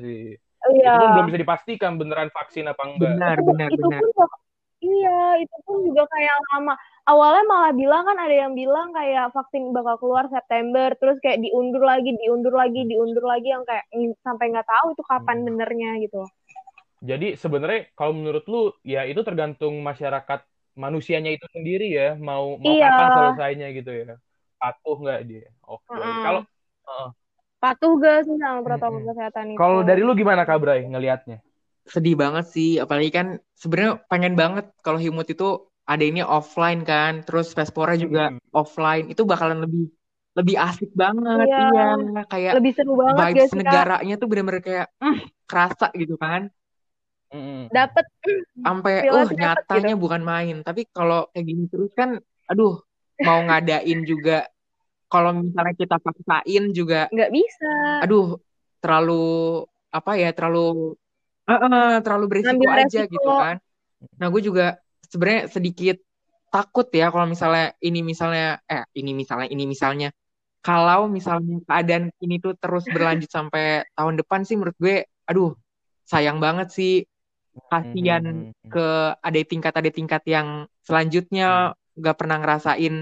sih. 0.00 0.34
Iya. 0.72 0.88
Itu 0.88 0.96
pun 0.96 1.08
belum 1.12 1.26
bisa 1.28 1.40
dipastikan 1.40 1.92
beneran 1.94 2.30
vaksin 2.32 2.64
apa 2.66 2.82
enggak. 2.88 3.14
Benar, 3.14 3.36
itu, 3.36 3.44
benar, 3.46 3.68
itu 3.68 3.82
benar. 3.84 4.00
pun 4.00 4.10
iya 4.86 5.10
itu 5.42 5.56
pun 5.66 5.76
juga 5.86 6.02
kayak 6.12 6.36
lama 6.50 6.72
awalnya 7.10 7.42
malah 7.52 7.72
bilang 7.80 8.02
kan 8.08 8.16
ada 8.24 8.34
yang 8.42 8.52
bilang 8.60 8.88
kayak 8.96 9.24
vaksin 9.36 9.62
bakal 9.76 9.94
keluar 10.02 10.24
September 10.34 10.88
terus 11.00 11.16
kayak 11.24 11.38
diundur 11.44 11.82
lagi 11.90 12.10
diundur 12.20 12.54
lagi 12.60 12.80
diundur 12.90 13.24
lagi 13.32 13.48
yang 13.54 13.64
kayak 13.68 13.84
sampai 14.26 14.44
nggak 14.52 14.68
tahu 14.72 14.86
itu 14.94 15.02
kapan 15.10 15.36
Hmm. 15.36 15.46
benernya 15.46 15.88
gitu 16.04 16.18
Jadi 17.10 17.26
sebenarnya 17.42 17.80
kalau 17.98 18.12
menurut 18.18 18.44
lu 18.52 18.56
ya 18.92 18.98
itu 19.10 19.20
tergantung 19.28 19.74
masyarakat 19.88 20.38
manusianya 20.84 21.30
itu 21.36 21.46
sendiri 21.54 21.84
ya 21.98 22.04
mau 22.28 22.44
mau 22.64 22.74
Iya. 22.74 22.82
kapan 22.82 23.08
selesainya 23.14 23.66
gitu 23.76 23.90
ya. 24.00 24.04
Patuh 24.60 24.94
nggak 25.02 25.18
dia? 25.28 25.46
Oke. 25.70 26.00
Mm-mm. 26.00 26.14
Kalau 26.22 26.40
Heeh. 26.86 27.10
patuh 27.62 27.92
gak 28.02 28.18
sih 28.26 28.36
sama 28.42 28.60
protokol 28.66 29.00
Mm-mm. 29.00 29.08
kesehatan 29.08 29.48
itu 29.58 29.72
kalau 29.72 29.80
dari 29.88 30.00
lu 30.06 30.12
gimana 30.20 30.42
Kak 30.48 30.58
Bray 30.62 30.80
ngelihatnya? 30.90 31.36
Sedih 31.82 32.14
banget 32.14 32.44
sih, 32.54 32.78
apalagi 32.78 33.10
kan 33.10 33.26
sebenarnya 33.58 33.98
pengen 34.10 34.34
banget 34.38 34.64
kalau 34.86 34.98
Himut 35.02 35.26
itu 35.34 35.44
ada 35.82 36.02
ini 36.06 36.22
offline 36.22 36.86
kan, 36.86 37.12
terus 37.26 37.50
Vespora 37.58 37.98
juga 37.98 38.30
Hmm. 38.30 38.38
offline, 38.54 39.10
itu 39.10 39.22
bakalan 39.26 39.58
lebih 39.66 39.90
lebih 40.38 40.56
asik 40.62 40.90
banget, 40.94 41.46
Iya. 41.48 41.58
iya, 41.58 42.22
kayak 42.30 42.54
lebih 42.54 42.72
seru 42.76 42.92
banget 43.02 43.16
vibes 43.18 43.50
sih 43.50 43.60
kak. 43.60 43.60
negaranya 43.60 44.14
tuh 44.20 44.26
bener-bener 44.30 44.62
kayak 44.62 44.86
mm, 45.02 45.16
kerasa 45.50 45.86
gitu 46.00 46.14
kan, 46.24 46.42
Mm-mm. 47.34 47.72
dapet. 47.72 48.06
Sampai 48.62 48.94
uh 49.10 49.26
dapet 49.34 49.64
nyatanya 49.66 49.92
gitu. 49.92 49.98
bukan 49.98 50.22
main, 50.22 50.56
tapi 50.62 50.86
kalau 50.96 51.26
kayak 51.34 51.46
gini 51.50 51.64
terus 51.66 51.90
kan, 51.98 52.10
aduh 52.50 52.78
mau 53.26 53.38
ngadain 53.42 54.00
juga, 54.06 54.46
kalau 55.12 55.30
misalnya 55.44 55.74
kita 55.82 55.96
paksain 56.02 56.64
juga 56.78 57.08
nggak 57.12 57.30
bisa. 57.36 57.70
aduh 58.02 58.38
terlalu 58.82 59.12
apa 59.92 60.12
ya 60.22 60.30
terlalu 60.36 60.96
eh, 61.50 61.58
eh, 61.66 61.90
terlalu 62.04 62.24
berisiko 62.32 62.64
aja 62.70 63.00
resiko. 63.00 63.14
gitu 63.14 63.28
kan 63.42 63.56
nah 64.20 64.28
gue 64.32 64.42
juga 64.48 64.64
sebenarnya 65.10 65.42
sedikit 65.56 65.96
takut 66.54 66.86
ya 66.92 67.08
kalau 67.12 67.26
misalnya 67.34 67.64
ini 67.86 68.00
misalnya 68.04 68.60
eh 68.72 68.82
ini 68.98 69.10
misalnya 69.20 69.48
ini 69.54 69.64
misalnya 69.74 70.08
kalau 70.66 71.08
misalnya 71.10 71.54
keadaan 71.68 72.04
ini 72.24 72.36
tuh 72.44 72.52
terus 72.62 72.84
berlanjut 72.94 73.30
sampai 73.36 73.84
tahun 73.96 74.14
depan 74.20 74.40
sih 74.48 74.56
menurut 74.58 74.76
gue 74.78 74.96
aduh 75.30 75.50
sayang 76.12 76.38
banget 76.44 76.68
sih 76.76 76.92
kasihan 77.70 78.22
Mhm. 78.24 78.72
ke 78.72 78.80
adik 79.26 79.44
tingkat 79.52 79.72
adik 79.78 79.94
tingkat 79.98 80.22
yang 80.34 80.48
selanjutnya 80.86 81.72
nggak 81.98 82.16
pernah 82.20 82.36
ngerasain 82.40 82.94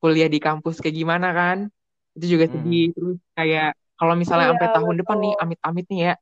kuliah 0.00 0.28
di 0.34 0.38
kampus 0.46 0.80
kayak 0.82 0.96
gimana 1.00 1.28
kan 1.32 1.58
itu 2.16 2.26
juga 2.36 2.46
Hmm. 2.46 2.54
sedih 2.54 2.84
terus 2.96 3.16
kayak 3.36 3.66
kalau 3.96 4.14
misalnya 4.20 4.46
Iya, 4.46 4.52
sampai 4.52 4.68
tahun 4.76 4.94
depan 5.00 5.16
nih 5.24 5.32
betul. 5.32 5.42
amit-amit 5.44 5.84
nih 5.92 6.00
ya 6.06 6.12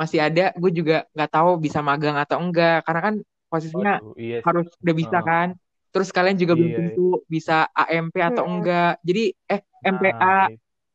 masih 0.00 0.18
ada 0.26 0.44
gue 0.56 0.70
juga 0.78 0.96
nggak 1.14 1.30
tahu 1.36 1.50
bisa 1.64 1.78
magang 1.88 2.16
atau 2.16 2.36
enggak 2.40 2.76
karena 2.86 3.00
kan 3.06 3.14
posisinya 3.52 3.92
Waduh, 4.00 4.14
iya 4.16 4.36
sih. 4.40 4.46
harus 4.48 4.66
udah 4.82 4.94
bisa 5.00 5.16
Heeh. 5.20 5.28
kan 5.28 5.48
terus 5.92 6.08
kalian 6.16 6.36
juga 6.42 6.52
belum 6.56 6.70
Iya. 6.72 6.78
tentu 6.80 7.06
bisa 7.34 7.54
AMP 7.76 8.16
atau 8.22 8.42
Mm-mm. 8.46 8.54
enggak 8.62 8.92
jadi 9.08 9.22
eh 9.52 9.60
MPA 9.84 10.32
Nah, 10.40 10.48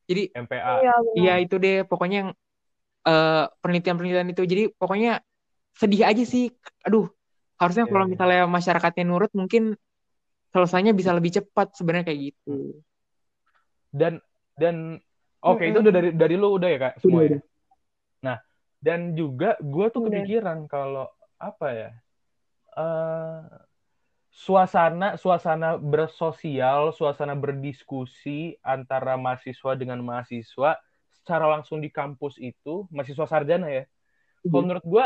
jadi 0.10 0.24
MPA. 0.44 0.74
iya 0.82 0.94
Iya 1.20 1.34
itu 1.46 1.56
deh 1.64 1.76
pokoknya 1.90 2.18
yang 2.22 2.30
eh, 3.06 3.44
penelitian-penelitian 3.62 4.30
itu 4.34 4.42
jadi 4.52 4.64
pokoknya 4.80 5.12
sedih 5.76 6.02
aja 6.10 6.24
sih 6.24 6.46
aduh 6.88 7.06
harusnya 7.62 7.86
Iya, 7.86 7.92
kalau 7.94 8.06
iya. 8.08 8.12
misalnya 8.14 8.42
masyarakatnya 8.56 9.04
nurut 9.06 9.32
mungkin 9.36 9.64
selesainya 10.56 10.94
bisa 10.96 11.12
lebih 11.18 11.32
cepat 11.38 11.68
sebenarnya 11.78 12.06
kayak 12.10 12.22
gitu 12.32 12.80
Dan 13.96 14.20
dan 14.60 14.76
oke 15.44 15.64
Mm-mm. 15.64 15.72
itu 15.72 15.80
udah 15.84 15.94
dari 15.94 16.10
dari 16.16 16.36
lu 16.40 16.48
udah 16.60 16.70
ya 16.72 16.78
Kak 16.80 16.94
semua 17.04 17.20
Udah, 17.20 17.28
ya. 17.28 17.30
udah. 17.36 17.42
Dan 18.86 19.18
juga 19.18 19.58
gue 19.58 19.86
tuh 19.90 20.02
Udah. 20.06 20.22
kepikiran 20.22 20.70
kalau 20.70 21.10
apa 21.42 21.68
ya? 21.74 21.90
eh 22.76 23.40
suasana 24.36 25.16
suasana 25.16 25.80
bersosial, 25.80 26.92
suasana 26.92 27.34
berdiskusi 27.34 28.60
antara 28.62 29.16
mahasiswa 29.16 29.72
dengan 29.80 30.04
mahasiswa 30.04 30.76
secara 31.16 31.46
langsung 31.50 31.80
di 31.80 31.90
kampus 31.90 32.36
itu, 32.38 32.86
mahasiswa 32.92 33.26
sarjana 33.26 33.68
ya. 33.72 33.84
Kalau 34.46 34.62
menurut 34.68 34.86
gue 34.86 35.06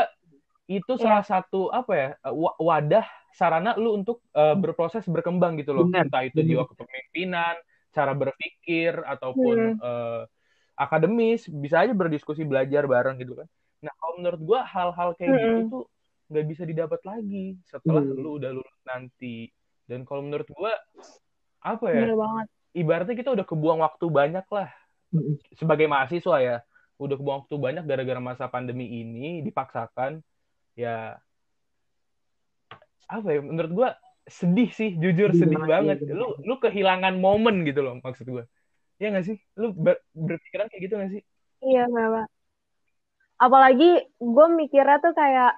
itu 0.68 0.92
Iya. 0.98 1.02
salah 1.02 1.24
satu 1.24 1.60
apa 1.70 1.92
ya 1.94 2.08
wa- 2.42 2.58
wadah 2.58 3.06
sarana 3.38 3.78
lu 3.78 3.94
untuk 4.02 4.18
eh, 4.34 4.56
berproses 4.58 5.06
berkembang 5.06 5.56
gitu 5.62 5.72
loh. 5.72 5.86
Benar, 5.88 6.10
Entah 6.10 6.22
itu 6.26 6.40
jiwa 6.42 6.66
kepemimpinan, 6.66 7.54
cara 7.94 8.12
berpikir 8.12 8.92
ataupun 9.06 9.56
Hmm. 9.78 9.86
eh, 9.86 10.22
akademis, 10.74 11.46
bisa 11.48 11.86
aja 11.86 11.92
berdiskusi 11.94 12.42
belajar 12.42 12.82
bareng 12.90 13.16
gitu 13.22 13.38
kan. 13.38 13.48
Nah, 13.80 13.92
kalau 13.96 14.14
menurut 14.20 14.40
gua 14.44 14.60
hal-hal 14.68 15.16
kayak 15.16 15.30
gitu 15.40 15.48
Mm-mm. 15.48 15.72
tuh 15.72 15.84
nggak 16.30 16.46
bisa 16.46 16.62
didapat 16.68 17.00
lagi 17.02 17.58
setelah 17.66 18.04
Hmm. 18.04 18.20
lu 18.20 18.30
udah 18.38 18.50
lulus 18.54 18.80
nanti. 18.86 19.48
Dan 19.88 20.04
kalau 20.06 20.22
menurut 20.22 20.46
gua 20.52 20.72
apa 21.60 21.86
ya? 21.90 22.04
bener 22.06 22.16
banget 22.16 22.46
Ibaratnya 22.70 23.16
kita 23.18 23.30
udah 23.34 23.46
kebuang 23.48 23.80
waktu 23.82 24.06
banyak 24.06 24.46
lah 24.46 24.68
sebagai 25.58 25.90
mahasiswa 25.90 26.36
ya. 26.38 26.56
Udah 27.00 27.16
kebuang 27.18 27.38
waktu 27.44 27.56
banyak 27.58 27.84
gara-gara 27.88 28.20
masa 28.22 28.44
pandemi 28.46 28.86
ini 29.02 29.40
dipaksakan 29.42 30.22
ya 30.78 31.18
apa 33.10 33.26
ya 33.34 33.40
menurut 33.42 33.72
gua 33.74 33.88
sedih 34.30 34.70
sih 34.70 34.94
jujur 34.94 35.34
Sedih 35.34 35.58
banget, 35.66 35.98
iya, 35.98 36.14
lu 36.14 36.30
lu 36.46 36.54
kehilangan 36.62 37.18
momen 37.18 37.66
gitu 37.66 37.82
loh 37.82 37.98
maksud 37.98 38.22
gua 38.30 38.44
ya 39.02 39.10
nggak 39.10 39.26
sih 39.26 39.36
lu 39.58 39.74
ber- 39.74 39.98
berpikiran 40.14 40.70
kayak 40.70 40.82
gitu 40.86 40.94
nggak 40.94 41.12
sih 41.18 41.22
Iya, 41.60 41.90
Mbak. 41.90 42.26
Apalagi 43.40 43.90
gue 44.20 44.46
mikirnya 44.60 45.00
tuh 45.00 45.16
kayak 45.16 45.56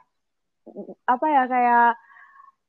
apa 1.11 1.27
ya 1.27 1.43
kayak 1.51 1.87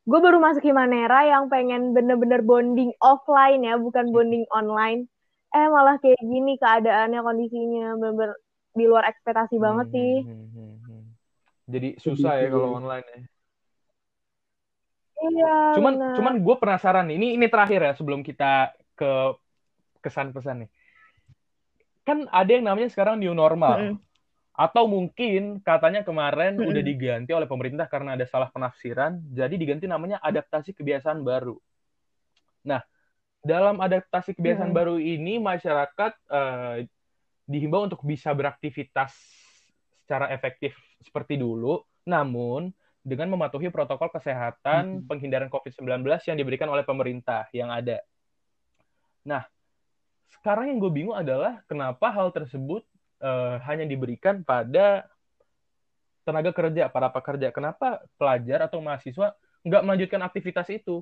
gue 0.09 0.19
baru 0.19 0.37
masuk 0.41 0.65
Himanera 0.65 1.23
yang 1.29 1.47
pengen 1.47 1.93
bener-bener 1.95 2.41
bonding 2.43 2.91
offline 2.99 3.61
ya, 3.63 3.77
bukan 3.79 4.11
bonding 4.11 4.43
online. 4.51 5.07
Eh 5.53 5.67
malah 5.69 5.95
kayak 6.01 6.19
gini 6.19 6.57
keadaannya, 6.57 7.19
kondisinya 7.21 7.93
bener-bener 8.01 8.35
di 8.73 8.83
luar 8.89 9.05
ekspektasi 9.05 9.55
banget 9.61 9.85
Hmm, 9.87 9.95
sih. 9.95 10.13
hmm, 10.25 10.45
hmm, 10.49 10.73
hmm. 10.89 11.03
jadi 11.69 11.89
susah 12.01 12.33
ya 12.41 12.47
kalau 12.49 12.69
online 12.81 13.05
ya 13.05 13.19
Iya. 15.23 15.53
cuman 15.77 15.93
bener. 15.95 16.13
cuman 16.19 16.33
gue 16.43 16.55
penasaran 16.59 17.05
nih 17.07 17.15
ini 17.15 17.27
ini 17.39 17.45
terakhir 17.47 17.79
ya 17.79 17.91
sebelum 17.95 18.21
kita 18.27 18.75
ke 18.99 19.09
kesan 20.03 20.35
pesan 20.35 20.67
nih 20.67 20.69
kan 22.03 22.27
ada 22.27 22.51
yang 22.51 22.65
namanya 22.67 22.91
sekarang 22.91 23.15
new 23.21 23.31
normal 23.31 23.79
Mm-mm. 23.79 23.95
Atau 24.53 24.85
mungkin 24.85 25.57
katanya 25.65 26.05
kemarin 26.05 26.61
Mm-mm. 26.61 26.69
udah 26.69 26.83
diganti 26.85 27.33
oleh 27.33 27.49
pemerintah 27.49 27.89
karena 27.89 28.13
ada 28.13 28.25
salah 28.29 28.53
penafsiran 28.53 29.17
jadi 29.33 29.53
diganti 29.57 29.89
namanya 29.89 30.21
adaptasi 30.21 30.77
kebiasaan 30.77 31.25
baru 31.25 31.57
nah 32.61 32.85
dalam 33.41 33.81
adaptasi 33.81 34.37
kebiasaan 34.37 34.69
Mm. 34.71 34.77
baru 34.77 34.95
ini 35.01 35.41
masyarakat 35.41 36.13
eh, 36.29 36.85
dihimbau 37.49 37.89
untuk 37.89 38.05
bisa 38.05 38.31
beraktivitas 38.31 39.11
secara 40.05 40.29
efektif 40.31 40.77
seperti 41.01 41.35
dulu 41.35 41.81
namun 42.05 42.71
dengan 43.03 43.27
mematuhi 43.35 43.67
protokol 43.67 44.13
kesehatan 44.13 45.03
Mm. 45.03 45.09
penghindaran 45.09 45.49
COVID-19 45.51 46.05
yang 46.29 46.37
diberikan 46.39 46.69
oleh 46.71 46.87
pemerintah 46.87 47.49
yang 47.51 47.67
ada. 47.67 47.99
Nah, 49.27 49.43
sekarang 50.31 50.71
yang 50.71 50.79
gue 50.79 50.91
bingung 50.91 51.15
adalah 51.15 51.59
kenapa 51.67 52.11
hal 52.15 52.31
tersebut 52.31 52.87
eh, 53.23 53.55
hanya 53.63 53.87
diberikan 53.87 54.43
pada 54.43 55.07
tenaga 56.27 56.51
kerja, 56.51 56.91
para 56.91 57.07
pekerja. 57.11 57.51
Kenapa 57.55 58.03
pelajar 58.19 58.67
atau 58.67 58.83
mahasiswa 58.83 59.35
nggak 59.63 59.83
melanjutkan 59.87 60.21
aktivitas 60.23 60.67
itu 60.71 60.99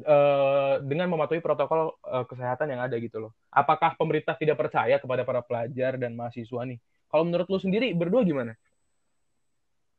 eh, 0.00 0.74
dengan 0.84 1.12
mematuhi 1.12 1.44
protokol 1.44 2.00
eh, 2.08 2.24
kesehatan 2.24 2.72
yang 2.72 2.80
ada 2.80 2.96
gitu 2.96 3.28
loh. 3.28 3.32
Apakah 3.52 3.94
pemerintah 4.00 4.36
tidak 4.36 4.56
percaya 4.56 4.96
kepada 4.96 5.22
para 5.28 5.44
pelajar 5.44 6.00
dan 6.00 6.16
mahasiswa 6.16 6.64
nih? 6.64 6.80
Kalau 7.12 7.28
menurut 7.28 7.46
lu 7.52 7.60
sendiri 7.60 7.92
berdua 7.92 8.24
gimana? 8.24 8.56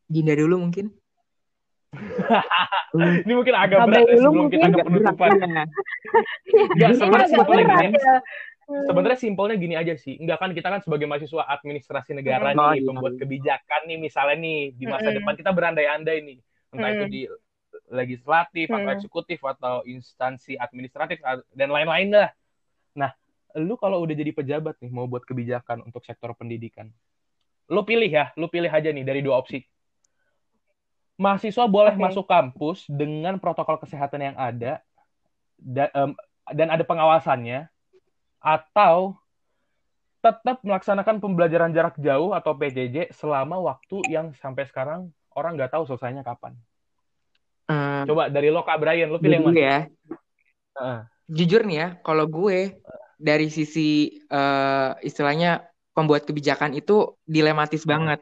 Dinda 0.09 0.33
dulu 0.33 0.57
mungkin 0.65 0.89
Ini 3.25 3.33
mungkin 3.33 3.55
agak 3.57 3.85
Abai 3.85 4.01
berat 4.01 4.05
ya 4.09 4.17
sebelum 4.21 4.47
kita 4.49 4.65
mungkin. 4.69 4.81
ke 4.81 4.87
penutupan. 4.89 5.29
ya. 5.41 5.65
Nggak, 6.73 6.89
Ini 6.89 7.97
sebenarnya 8.67 8.79
agak 8.79 8.79
simpelnya 8.79 8.79
berat 8.79 8.79
gini. 8.79 8.79
Hmm. 8.79 8.85
Sebenarnya 8.87 9.19
simpelnya 9.19 9.55
gini 9.59 9.75
aja 9.75 9.93
sih. 9.99 10.13
Enggak 10.19 10.37
kan 10.39 10.49
kita 10.55 10.67
kan 10.71 10.81
sebagai 10.81 11.07
mahasiswa 11.09 11.43
administrasi 11.47 12.11
negara 12.15 12.51
Hmm. 12.53 12.59
Oh, 12.59 12.71
nih, 12.71 12.79
iya. 12.79 12.87
pembuat 12.87 13.13
kebijakan 13.19 13.81
nih 13.89 13.97
misalnya 13.99 14.37
nih 14.39 14.59
di 14.75 14.85
masa 14.87 15.09
Hmm. 15.11 15.17
depan 15.19 15.33
kita 15.35 15.51
berandai-andai 15.51 16.17
nih. 16.23 16.39
Entah 16.73 16.89
itu 16.89 17.05
di 17.09 17.21
legislatif 17.93 18.67
atau 18.73 18.89
eksekutif 18.89 19.39
atau 19.45 19.85
instansi 19.85 20.57
administratif 20.57 21.21
dan 21.53 21.69
lain-lain 21.69 22.09
lah. 22.09 22.29
Nah, 22.97 23.11
lu 23.57 23.77
kalau 23.77 24.01
udah 24.01 24.15
jadi 24.17 24.33
pejabat 24.33 24.81
nih 24.81 24.89
mau 24.89 25.05
buat 25.05 25.21
kebijakan 25.25 25.85
untuk 25.85 26.01
sektor 26.05 26.33
pendidikan. 26.33 26.89
Lu 27.69 27.85
pilih 27.85 28.09
ya, 28.09 28.33
lu 28.33 28.49
pilih 28.49 28.69
aja 28.69 28.89
nih 28.89 29.05
dari 29.05 29.21
dua 29.21 29.37
opsi. 29.37 29.61
Mahasiswa 31.13 31.69
boleh 31.69 31.93
Oke. 31.93 32.01
masuk 32.01 32.25
kampus 32.25 32.89
dengan 32.89 33.37
protokol 33.37 33.77
kesehatan 33.77 34.33
yang 34.33 34.37
ada 34.37 34.81
da, 35.61 35.93
um, 35.93 36.17
dan 36.49 36.73
ada 36.73 36.81
pengawasannya 36.81 37.69
atau 38.43 39.15
tetap 40.19 40.59
melaksanakan 40.63 41.19
pembelajaran 41.23 41.71
jarak 41.71 41.95
jauh 41.99 42.35
atau 42.35 42.55
PJJ 42.55 43.11
selama 43.15 43.59
waktu 43.59 44.03
yang 44.11 44.35
sampai 44.39 44.67
sekarang 44.67 45.11
orang 45.35 45.55
nggak 45.55 45.71
tahu 45.71 45.87
selesainya 45.87 46.23
kapan. 46.23 46.55
Hmm, 47.67 48.03
Coba 48.07 48.27
dari 48.27 48.51
lo 48.51 48.63
Kak 48.63 48.79
Brian, 48.79 49.07
lo 49.07 49.19
pilih 49.23 49.39
yang 49.39 49.47
mana? 49.47 49.55
ya, 49.55 49.77
Heeh. 50.75 50.99
jujur 51.31 51.63
nih 51.63 51.77
ya, 51.79 51.87
kalau 52.03 52.27
gue 52.27 52.75
dari 53.19 53.47
sisi 53.47 54.19
eh, 54.27 54.91
istilahnya 55.03 55.63
pembuat 55.95 56.27
kebijakan 56.27 56.75
itu 56.75 57.15
dilematis 57.23 57.87
banget. 57.87 58.19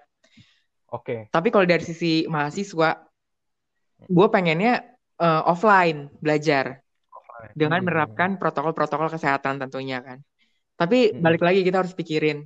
Oke. 0.94 1.30
Tapi 1.34 1.48
kalau 1.50 1.66
dari 1.66 1.82
sisi 1.82 2.30
mahasiswa, 2.30 3.02
gue 4.06 4.28
pengennya 4.30 4.86
eh, 5.22 5.42
offline 5.46 6.10
belajar 6.22 6.82
dengan 7.56 7.80
Hmm. 7.82 7.88
menerapkan 7.88 8.30
protokol-protokol 8.42 9.10
kesehatan 9.14 9.60
tentunya 9.62 10.00
kan. 10.02 10.20
Tapi 10.80 11.14
Hmm. 11.14 11.22
balik 11.22 11.42
lagi 11.46 11.62
kita 11.68 11.84
harus 11.86 11.94
pikirin 11.96 12.46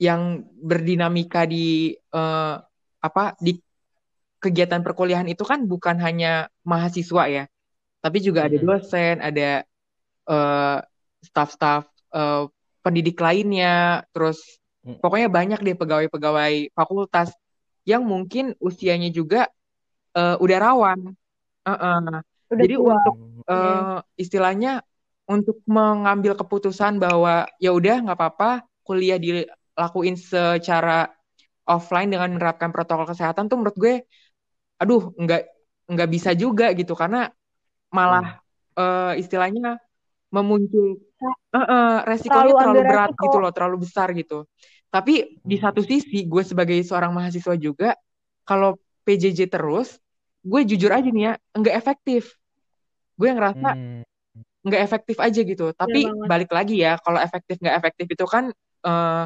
yang 0.00 0.44
berdinamika 0.60 1.46
di 1.48 1.94
eh, 1.96 2.56
apa 3.00 3.24
di 3.40 3.56
kegiatan 4.42 4.82
perkuliahan 4.84 5.26
itu 5.26 5.42
kan 5.42 5.64
bukan 5.64 5.96
hanya 5.98 6.46
mahasiswa 6.62 7.24
ya, 7.26 7.44
tapi 8.04 8.18
juga 8.22 8.46
ada 8.46 8.58
dosen, 8.60 9.14
ada 9.22 9.64
eh, 10.28 10.78
staf-staf 11.24 11.88
eh, 12.14 12.44
pendidik 12.84 13.18
lainnya, 13.18 14.04
terus 14.14 14.38
Hmm. 14.86 14.98
pokoknya 15.02 15.28
banyak 15.32 15.58
deh 15.66 15.76
pegawai-pegawai 15.78 16.70
fakultas 16.76 17.34
yang 17.86 18.02
mungkin 18.06 18.54
usianya 18.62 19.10
juga 19.10 19.50
eh, 20.16 20.36
udah 20.40 20.58
rawan. 20.62 21.00
Heeh. 21.66 21.98
Udah 22.52 22.62
Jadi 22.62 22.74
tua. 22.78 22.94
untuk 22.94 23.14
Hmm. 23.54 23.86
eh, 23.86 23.96
istilahnya 24.22 24.82
untuk 25.26 25.58
mengambil 25.66 26.32
keputusan 26.38 27.02
bahwa 27.02 27.46
ya 27.58 27.70
udah 27.74 27.94
nggak 28.06 28.16
apa-apa 28.18 28.48
kuliah 28.86 29.18
dilakuin 29.18 30.14
secara 30.18 31.10
offline 31.66 32.10
dengan 32.14 32.30
menerapkan 32.38 32.70
protokol 32.74 33.06
kesehatan 33.10 33.46
tuh 33.50 33.56
menurut 33.60 33.78
gue 33.78 33.94
aduh 34.82 35.02
nggak 35.22 35.40
nggak 35.92 36.08
bisa 36.14 36.30
juga 36.42 36.66
gitu 36.78 36.92
karena 36.98 37.30
malah 37.96 38.24
eh, 38.78 39.12
istilahnya 39.22 39.78
memuncul 40.34 40.86
eh, 41.56 41.58
eh, 41.74 41.88
resikonya 42.10 42.52
Terlalu 42.52 42.56
terlalu 42.58 42.82
berat 42.90 43.10
resiko. 43.10 43.24
gitu 43.24 43.36
loh 43.42 43.50
terlalu 43.54 43.76
besar 43.86 44.08
gitu 44.16 44.46
tapi 44.94 45.12
di 45.42 45.56
Hmm. 45.56 45.60
satu 45.60 45.80
sisi 45.84 46.24
gue 46.30 46.42
sebagai 46.46 46.78
seorang 46.86 47.12
mahasiswa 47.16 47.54
juga 47.58 47.94
kalau 48.48 48.78
PJJ 49.04 49.40
terus 49.50 49.98
gue 50.46 50.60
jujur 50.70 50.90
aja 50.94 51.08
nih 51.10 51.24
ya 51.28 51.34
nggak 51.58 51.74
efektif 51.80 52.22
gue 53.16 53.28
ngerasa 53.32 53.68
Hmm. 53.72 54.02
nggak 54.66 54.82
efektif 54.82 55.16
aja 55.22 55.40
gitu. 55.40 55.72
Tapi 55.72 56.00
banget. 56.10 56.26
balik 56.28 56.50
lagi 56.50 56.76
ya, 56.82 56.98
kalau 57.00 57.18
efektif 57.22 57.56
nggak 57.62 57.76
efektif 57.80 58.06
itu 58.12 58.24
kan 58.26 58.44
eh, 58.86 59.24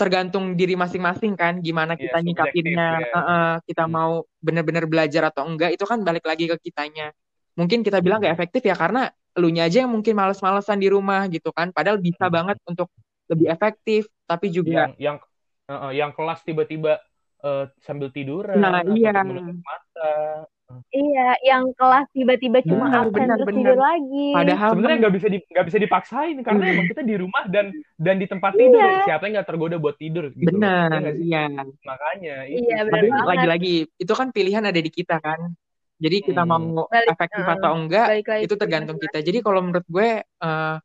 tergantung 0.00 0.56
diri 0.56 0.72
masing-masing 0.80 1.36
kan, 1.36 1.60
gimana 1.60 1.92
Iya, 1.92 2.08
kita 2.08 2.18
subjektif 2.24 2.24
nyikapinnya, 2.32 2.88
ya. 3.04 3.08
Eh, 3.12 3.20
eh, 3.20 3.54
kita 3.68 3.84
Hmm. 3.84 3.92
mau 3.92 4.12
bener-bener 4.40 4.84
belajar 4.88 5.28
atau 5.28 5.44
enggak 5.44 5.76
itu 5.76 5.84
kan 5.84 6.00
balik 6.00 6.24
lagi 6.24 6.48
ke 6.48 6.56
kitanya. 6.56 7.12
Mungkin 7.60 7.84
kita 7.84 8.00
bilang 8.00 8.24
nggak 8.24 8.32
Hmm. 8.32 8.40
efektif 8.40 8.62
ya 8.64 8.72
karena 8.72 9.12
elunya 9.36 9.68
aja 9.68 9.84
yang 9.84 9.92
mungkin 9.92 10.16
males-malesan 10.16 10.80
di 10.80 10.88
rumah 10.88 11.28
gitu 11.28 11.52
kan, 11.52 11.68
padahal 11.76 12.00
bisa 12.00 12.26
Hmm. 12.26 12.32
banget 12.32 12.56
untuk 12.64 12.88
lebih 13.28 13.46
efektif, 13.52 14.08
tapi 14.24 14.48
juga 14.48 14.88
Yang 14.88 14.92
yang 14.98 15.16
uh, 15.70 15.92
yang 15.92 16.10
kelas 16.16 16.40
tiba-tiba 16.42 16.98
uh, 17.44 17.68
sambil 17.84 18.08
tiduran 18.08 18.56
Nah, 18.56 18.80
iya. 18.96 19.12
menutup 19.20 19.60
mata. 19.60 20.12
Iya, 20.90 21.28
yang 21.42 21.70
kelas 21.72 22.06
tiba-tiba 22.10 22.58
cuma 22.62 22.86
Benar, 22.86 23.00
absen 23.04 23.12
benar, 23.12 23.36
terus 23.36 23.46
benar. 23.46 23.58
tidur 23.58 23.78
lagi. 23.78 24.26
padahal 24.32 24.68
Sebenarnya 24.70 24.98
nggak 25.00 25.14
bisa 25.14 25.26
di 25.26 25.38
nggak 25.42 25.66
bisa 25.66 25.78
dipaksain 25.78 26.36
karena 26.40 26.62
Hmm. 26.62 26.72
emang 26.72 26.86
kita 26.86 27.02
di 27.02 27.14
rumah 27.16 27.44
dan 27.46 27.66
dan 27.96 28.16
di 28.16 28.26
tempat 28.26 28.52
tidur. 28.54 28.80
Iya. 28.80 29.02
Siapa 29.04 29.22
yang 29.24 29.34
nggak 29.38 29.48
tergoda 29.48 29.76
buat 29.76 29.96
tidur 29.96 30.24
gitu. 30.30 30.46
benar, 30.48 30.88
Iya 30.94 31.10
sih? 31.12 31.24
iya. 31.26 31.44
Makanya 31.80 32.36
itu 32.46 32.58
Iya, 32.62 32.76
sih. 32.76 32.86
benar 32.86 33.02
Tapi 33.10 33.28
lagi-lagi 33.28 33.74
itu 33.94 34.12
kan 34.12 34.28
pilihan 34.30 34.62
ada 34.62 34.80
di 34.80 34.90
kita 34.90 35.16
kan. 35.18 35.40
Jadi 36.00 36.16
kita 36.22 36.42
Hmm. 36.42 36.50
mau 36.50 36.86
Balik- 36.86 37.10
efektif 37.12 37.44
uh, 37.44 37.54
atau 37.54 37.72
enggak 37.76 38.06
balik 38.08 38.28
lagi 38.28 38.42
itu 38.46 38.54
tergantung 38.56 38.96
masing-masing. 38.96 39.20
kita. 39.20 39.28
Jadi 39.28 39.38
kalau 39.42 39.60
menurut 39.60 39.86
gue 39.86 40.08
eh, 40.24 40.76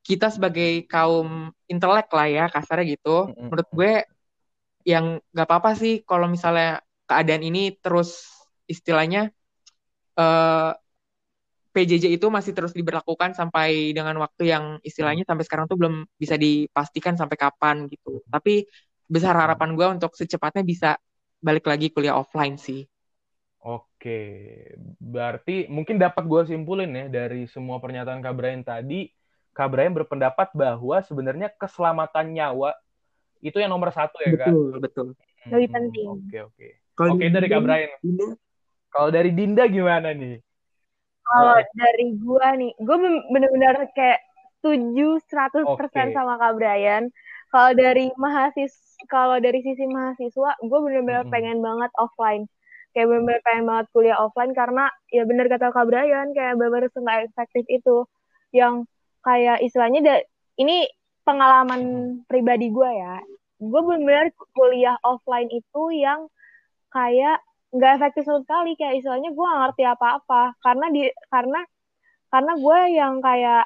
kita 0.00 0.26
sebagai 0.26 0.88
kaum 0.88 1.28
intelek 1.66 2.08
lah 2.08 2.26
ya 2.26 2.44
kasarnya 2.48 2.96
gitu. 2.96 3.30
Mm-mm. 3.30 3.46
Menurut 3.46 3.68
gue 3.70 3.92
yang 4.82 5.20
nggak 5.30 5.44
apa-apa 5.44 5.76
sih 5.76 6.00
kalau 6.02 6.24
misalnya 6.24 6.80
keadaan 7.04 7.44
ini 7.44 7.76
terus 7.76 8.39
istilahnya 8.74 9.20
eh, 10.20 10.70
PJJ 11.74 12.06
itu 12.18 12.26
masih 12.36 12.52
terus 12.56 12.74
diberlakukan 12.74 13.30
sampai 13.38 13.94
dengan 13.96 14.16
waktu 14.24 14.44
yang 14.52 14.64
istilahnya 14.82 15.22
sampai 15.28 15.44
sekarang 15.46 15.66
tuh 15.70 15.78
belum 15.80 15.94
bisa 16.18 16.34
dipastikan 16.40 17.14
sampai 17.20 17.36
kapan 17.38 17.86
gitu. 17.92 18.22
Tapi 18.32 18.66
besar 19.06 19.34
harapan 19.38 19.70
gue 19.78 19.86
untuk 20.00 20.12
secepatnya 20.18 20.62
bisa 20.66 20.88
balik 21.42 21.66
lagi 21.70 21.88
kuliah 21.94 22.18
offline 22.18 22.56
sih. 22.58 22.86
Oke, 23.60 24.10
berarti 24.96 25.68
mungkin 25.68 26.00
dapat 26.00 26.24
gue 26.24 26.42
simpulin 26.48 26.88
ya 26.96 27.04
dari 27.12 27.44
semua 27.44 27.76
pernyataan 27.76 28.24
Kak 28.24 28.32
Brian 28.32 28.64
tadi, 28.64 29.12
Kak 29.52 29.68
Brian 29.68 29.92
berpendapat 29.92 30.48
bahwa 30.56 30.96
sebenarnya 31.04 31.52
keselamatan 31.60 32.32
nyawa 32.32 32.72
itu 33.44 33.56
yang 33.60 33.72
nomor 33.72 33.90
satu 33.92 34.16
ya 34.24 34.32
Kak. 34.36 34.54
Betul, 34.54 34.78
betul. 34.84 35.06
Lebih 35.52 35.68
Hmm, 35.68 35.74
penting. 35.74 36.10
Oke 36.12 36.36
oke. 36.48 36.66
Kalau 36.96 37.16
Oke 37.16 37.24
dari 37.32 37.46
Kak 37.52 37.62
Brian. 37.64 37.90
Dinda, 38.02 38.26
Kalau 38.90 39.08
dari 39.14 39.30
Dinda 39.30 39.64
gimana 39.70 40.10
nih? 40.10 40.42
Kalau 41.30 41.62
dari 41.78 42.06
gua 42.18 42.58
nih, 42.58 42.74
gua 42.82 42.96
ben- 42.98 43.24
bener-bener 43.30 43.86
kayak 43.94 44.18
setuju 44.58 45.22
100% 45.30 46.10
Oke. 46.10 46.16
sama 46.18 46.34
Kak 46.42 46.58
Brian. 46.58 47.06
Kalau 47.54 47.70
dari 47.74 48.10
mahasiswa, 48.18 49.06
kalau 49.06 49.38
dari 49.38 49.62
sisi 49.62 49.86
mahasiswa, 49.86 50.58
gua 50.66 50.78
bener-bener 50.82 51.22
Mm-mm. 51.22 51.32
pengen 51.32 51.58
banget 51.62 51.90
offline. 52.02 52.50
Kayak 52.90 53.06
bener-bener 53.14 53.40
pengen 53.46 53.64
banget 53.70 53.86
kuliah 53.94 54.18
offline 54.18 54.52
karena 54.58 54.90
ya 55.14 55.22
bener 55.22 55.46
kata 55.46 55.70
Kak 55.70 55.86
Brian, 55.86 56.34
kayak 56.34 56.58
bener-bener 56.58 56.90
nggak 56.90 57.30
efektif 57.30 57.64
itu. 57.70 57.96
Yang 58.50 58.90
kayak 59.22 59.62
istilahnya, 59.62 60.00
da- 60.02 60.26
ini 60.58 60.90
pengalaman 61.22 61.82
pribadi 62.26 62.74
gua 62.74 62.90
ya. 62.90 63.16
Gue 63.62 63.80
bener-bener 63.86 64.34
kuliah 64.50 64.98
offline 65.06 65.46
itu 65.52 65.82
yang 65.94 66.26
kayak 66.90 67.38
nggak 67.70 67.92
efektif 68.02 68.26
sama 68.26 68.42
sekali 68.42 68.74
kayak 68.74 68.98
istilahnya 68.98 69.30
gue 69.30 69.44
nggak 69.46 69.60
ngerti 69.66 69.82
apa-apa. 69.86 70.42
Karena 70.58 70.86
di 70.90 71.02
karena 71.30 71.60
karena 72.30 72.52
gue 72.58 72.78
yang 72.94 73.14
kayak 73.22 73.64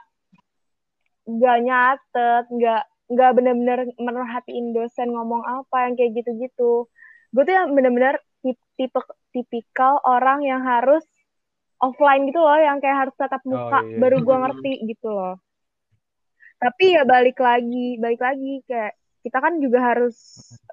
nggak 1.25 1.59
nyatet 1.65 2.45
nggak 2.53 2.83
nggak 3.05 3.31
bener-bener 3.37 3.79
merhatiin 4.01 4.73
dosen 4.77 5.13
ngomong 5.13 5.45
apa 5.45 5.89
yang 5.89 5.95
kayak 5.97 6.13
gitu-gitu. 6.21 6.89
Gue 7.33 7.43
tuh 7.45 7.55
yang 7.57 7.73
bener-bener 7.73 8.21
tipe, 8.45 8.61
tipe 8.77 9.01
tipikal 9.33 9.99
orang 10.05 10.45
yang 10.45 10.63
harus 10.63 11.03
offline 11.83 12.29
gitu 12.29 12.41
loh 12.41 12.57
yang 12.57 12.79
kayak 12.79 13.09
harus 13.09 13.15
tatap 13.19 13.43
muka 13.45 13.83
iya. 13.83 13.99
baru 14.01 14.17
gue 14.21 14.37
ngerti 14.45 14.73
gitu 14.89 15.09
loh. 15.13 15.37
Tapi 16.61 16.85
ya 16.97 17.03
balik 17.05 17.37
lagi 17.41 18.01
balik 18.01 18.21
lagi 18.21 18.65
kayak 18.69 18.97
kita 19.25 19.39
kan 19.41 19.57
juga 19.61 19.81
harus 19.81 20.17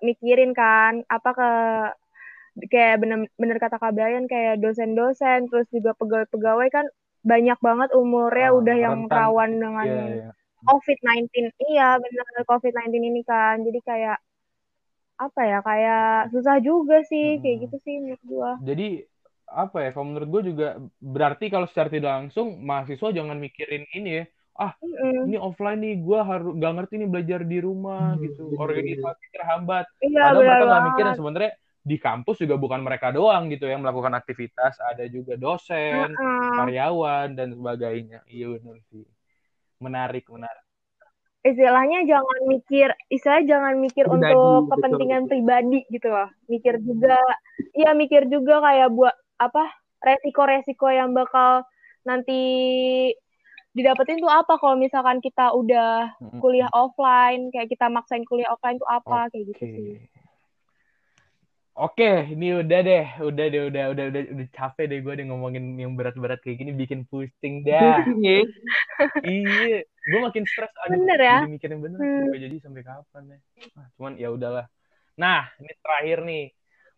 mikirin 0.04 0.52
kan 0.52 1.04
apa 1.08 1.30
ke 1.32 1.50
kayak 2.72 2.96
bener, 3.02 3.18
bener 3.42 3.58
kata 3.64 3.76
Kak 3.82 3.94
Brian 3.96 4.26
kayak 4.34 4.60
dosen-dosen 4.64 5.40
terus 5.50 5.68
juga 5.76 5.92
pegawai-pegawai 6.00 6.68
kan 6.76 6.86
banyak 7.32 7.58
banget 7.68 7.90
umurnya 8.02 8.48
Ah, 8.48 8.56
udah 8.60 8.76
yang 8.86 8.96
rentan. 9.10 9.10
rawan 9.18 9.52
dengan 9.64 9.90
Iya, 9.90 10.02
iya. 10.16 10.28
COVID-19 10.68 11.46
iya 11.70 11.88
bener 12.04 12.26
COVID-19 12.50 13.02
ini 13.12 13.22
kan 13.32 13.56
jadi 13.68 13.80
kayak 13.90 14.18
apa 15.26 15.42
ya 15.52 15.58
kayak 15.68 16.04
susah 16.34 16.56
juga 16.68 16.96
sih 17.10 17.26
kayak 17.42 17.58
Mm-mm. 17.58 17.64
gitu 17.64 17.76
sih 17.86 17.96
menurut 18.02 18.24
gua 18.32 18.52
Jadi 18.68 18.84
apa 19.64 19.78
ya? 19.84 19.88
Kalau 19.94 20.06
menurut 20.10 20.30
gue 20.34 20.42
juga 20.52 20.66
berarti 21.16 21.46
kalau 21.54 21.68
secara 21.70 21.90
tidak 21.96 22.12
langsung 22.18 22.48
mahasiswa 22.70 23.10
jangan 23.18 23.38
mikirin 23.46 23.84
ini 23.98 24.10
ya. 24.20 24.24
Ah, 24.62 24.72
Mm-mm. 24.84 25.26
ini 25.26 25.36
offline 25.48 25.80
nih, 25.84 25.94
gue 26.06 26.20
harus 26.30 26.50
gak 26.62 26.72
ngerti 26.76 26.94
nih 27.02 27.10
belajar 27.14 27.40
di 27.52 27.58
rumah 27.68 28.00
Hmm, 28.00 28.24
gitu. 28.24 28.42
Organisasi 28.64 29.26
terhambat. 29.36 29.86
iya 30.06 30.22
Padahal 30.22 30.44
mereka 30.48 30.64
nggak 30.70 30.84
mikirin 30.88 31.14
sebenarnya 31.18 31.52
di 31.82 31.98
kampus 31.98 32.46
juga 32.46 32.62
bukan 32.62 32.86
mereka 32.86 33.10
doang 33.10 33.50
gitu 33.50 33.66
yang 33.66 33.82
melakukan 33.82 34.14
aktivitas, 34.14 34.78
ada 34.86 35.06
juga 35.10 35.34
dosen, 35.34 36.14
Heeh. 36.14 36.54
karyawan 36.62 37.34
dan 37.34 37.58
sebagainya. 37.58 38.22
Iya 38.30 38.54
benar 38.58 38.78
sih. 38.94 39.06
Menarik, 39.82 40.30
menarik. 40.30 40.66
istilahnya 41.42 42.06
jangan 42.06 42.40
mikir 42.46 42.94
istilahnya 43.10 43.46
jangan 43.50 43.82
mikir 43.82 44.06
Pribadi, 44.06 44.30
untuk 44.30 44.70
betul, 44.70 44.70
kepentingan 44.78 45.22
betul. 45.26 45.32
pribadi 45.34 45.80
gitu 45.90 46.08
loh 46.14 46.30
mikir 46.46 46.78
juga 46.86 47.18
iya 47.74 47.98
mikir 47.98 48.30
juga 48.30 48.62
kayak 48.62 48.94
buat 48.94 49.16
apa 49.42 49.66
resiko-resiko 50.06 50.86
yang 50.94 51.18
bakal 51.18 51.66
nanti 52.06 52.42
didapetin 53.74 54.22
tuh 54.22 54.30
apa 54.30 54.54
kalau 54.62 54.78
misalkan 54.78 55.18
kita 55.18 55.50
udah 55.58 56.14
kuliah 56.46 56.70
offline 56.78 57.50
kayak 57.50 57.74
kita 57.74 57.90
maksain 57.90 58.22
kuliah 58.30 58.54
offline 58.54 58.78
tuh 58.78 58.90
apa 58.90 59.32
kayak 59.34 59.58
gitu 59.58 59.64
sih 59.66 59.98
Oke, 61.82 62.30
ini 62.30 62.62
udah 62.62 62.80
deh, 62.86 63.06
udah 63.26 63.46
deh, 63.50 63.62
udah, 63.74 63.84
udah, 63.90 64.06
udah, 64.14 64.22
udah 64.38 64.48
capek 64.54 64.86
deh 64.86 65.00
gue 65.02 65.14
deh 65.18 65.26
ngomongin 65.26 65.66
yang 65.82 65.98
berat-berat 65.98 66.38
kayak 66.46 66.62
gini, 66.62 66.72
bikin 66.78 67.10
pusing 67.10 67.66
dah. 67.66 68.06
Iya. 68.22 68.46
iya, 69.26 69.78
gue 69.86 70.20
makin 70.22 70.46
stres. 70.46 70.70
Aduh, 70.86 71.02
Bener 71.02 71.20
ya? 71.26 71.38
Jadi 71.42 71.50
mikirin 71.58 71.80
bener, 71.82 71.98
Hmm. 71.98 72.30
gue 72.30 72.38
jadi 72.38 72.56
sampai 72.62 72.82
kapan 72.86 73.24
ya? 73.34 73.38
Ah, 73.82 73.88
cuman 73.98 74.14
ya 74.22 74.30
udahlah. 74.30 74.66
Nah, 75.18 75.50
ini 75.58 75.74
terakhir 75.82 76.18
nih, 76.22 76.44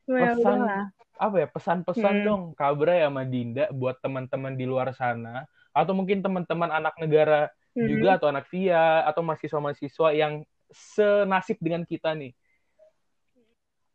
Ya 0.03 0.15
pesan 0.19 0.57
udahlah. 0.59 0.83
apa 1.15 1.35
ya? 1.39 1.47
Pesan-pesan 1.47 2.13
Hmm. 2.19 2.25
dong, 2.27 2.41
Kabra 2.59 2.93
ya 2.99 3.07
sama 3.07 3.23
Dinda 3.23 3.65
buat 3.71 3.95
teman-teman 4.03 4.53
di 4.59 4.65
luar 4.67 4.91
sana, 4.91 5.47
atau 5.71 5.93
mungkin 5.95 6.19
teman-teman 6.19 6.67
anak 6.75 6.99
negara 6.99 7.47
Hmm. 7.71 7.87
juga 7.87 8.19
atau 8.19 8.27
anak 8.35 8.51
via 8.51 9.07
atau 9.07 9.23
mahasiswa-mahasiswa 9.23 10.09
yang 10.11 10.43
senasib 10.75 11.55
dengan 11.63 11.87
kita 11.87 12.11
nih. 12.19 12.35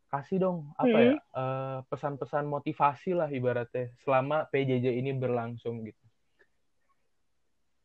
Kasih 0.09 0.41
dong 0.41 0.73
apa 0.73 0.89
Hmm. 0.89 1.05
ya 1.05 1.13
eh, 1.21 1.77
pesan-pesan 1.85 2.49
motivasi 2.49 3.13
lah 3.13 3.29
ibaratnya 3.29 3.93
selama 4.01 4.49
PJJ 4.49 4.97
ini 4.97 5.13
berlangsung 5.13 5.85
gitu. 5.85 6.01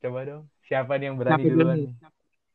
Coba 0.00 0.24
dong, 0.24 0.48
siapa 0.64 0.96
nih 0.96 1.12
yang 1.12 1.20
berani 1.20 1.44
duluan? 1.44 1.76
nih? 1.84 1.92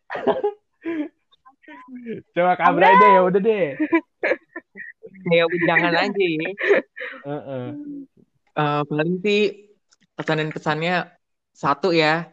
Coba 2.34 2.58
Kabra 2.58 2.98
deh 2.98 3.10
ya 3.14 3.22
udah 3.26 3.42
deh. 3.42 3.78
Kayak 5.30 5.46
jangan 5.66 5.94
aja 5.98 6.26
ya. 6.26 6.50
Heeh. 7.26 7.66
Eh, 8.58 8.82
paling 8.90 9.18
sih 9.22 9.42
pesan 10.18 10.42
dan 10.42 10.50
kesannya 10.50 10.96
satu 11.54 11.94
ya 11.94 12.26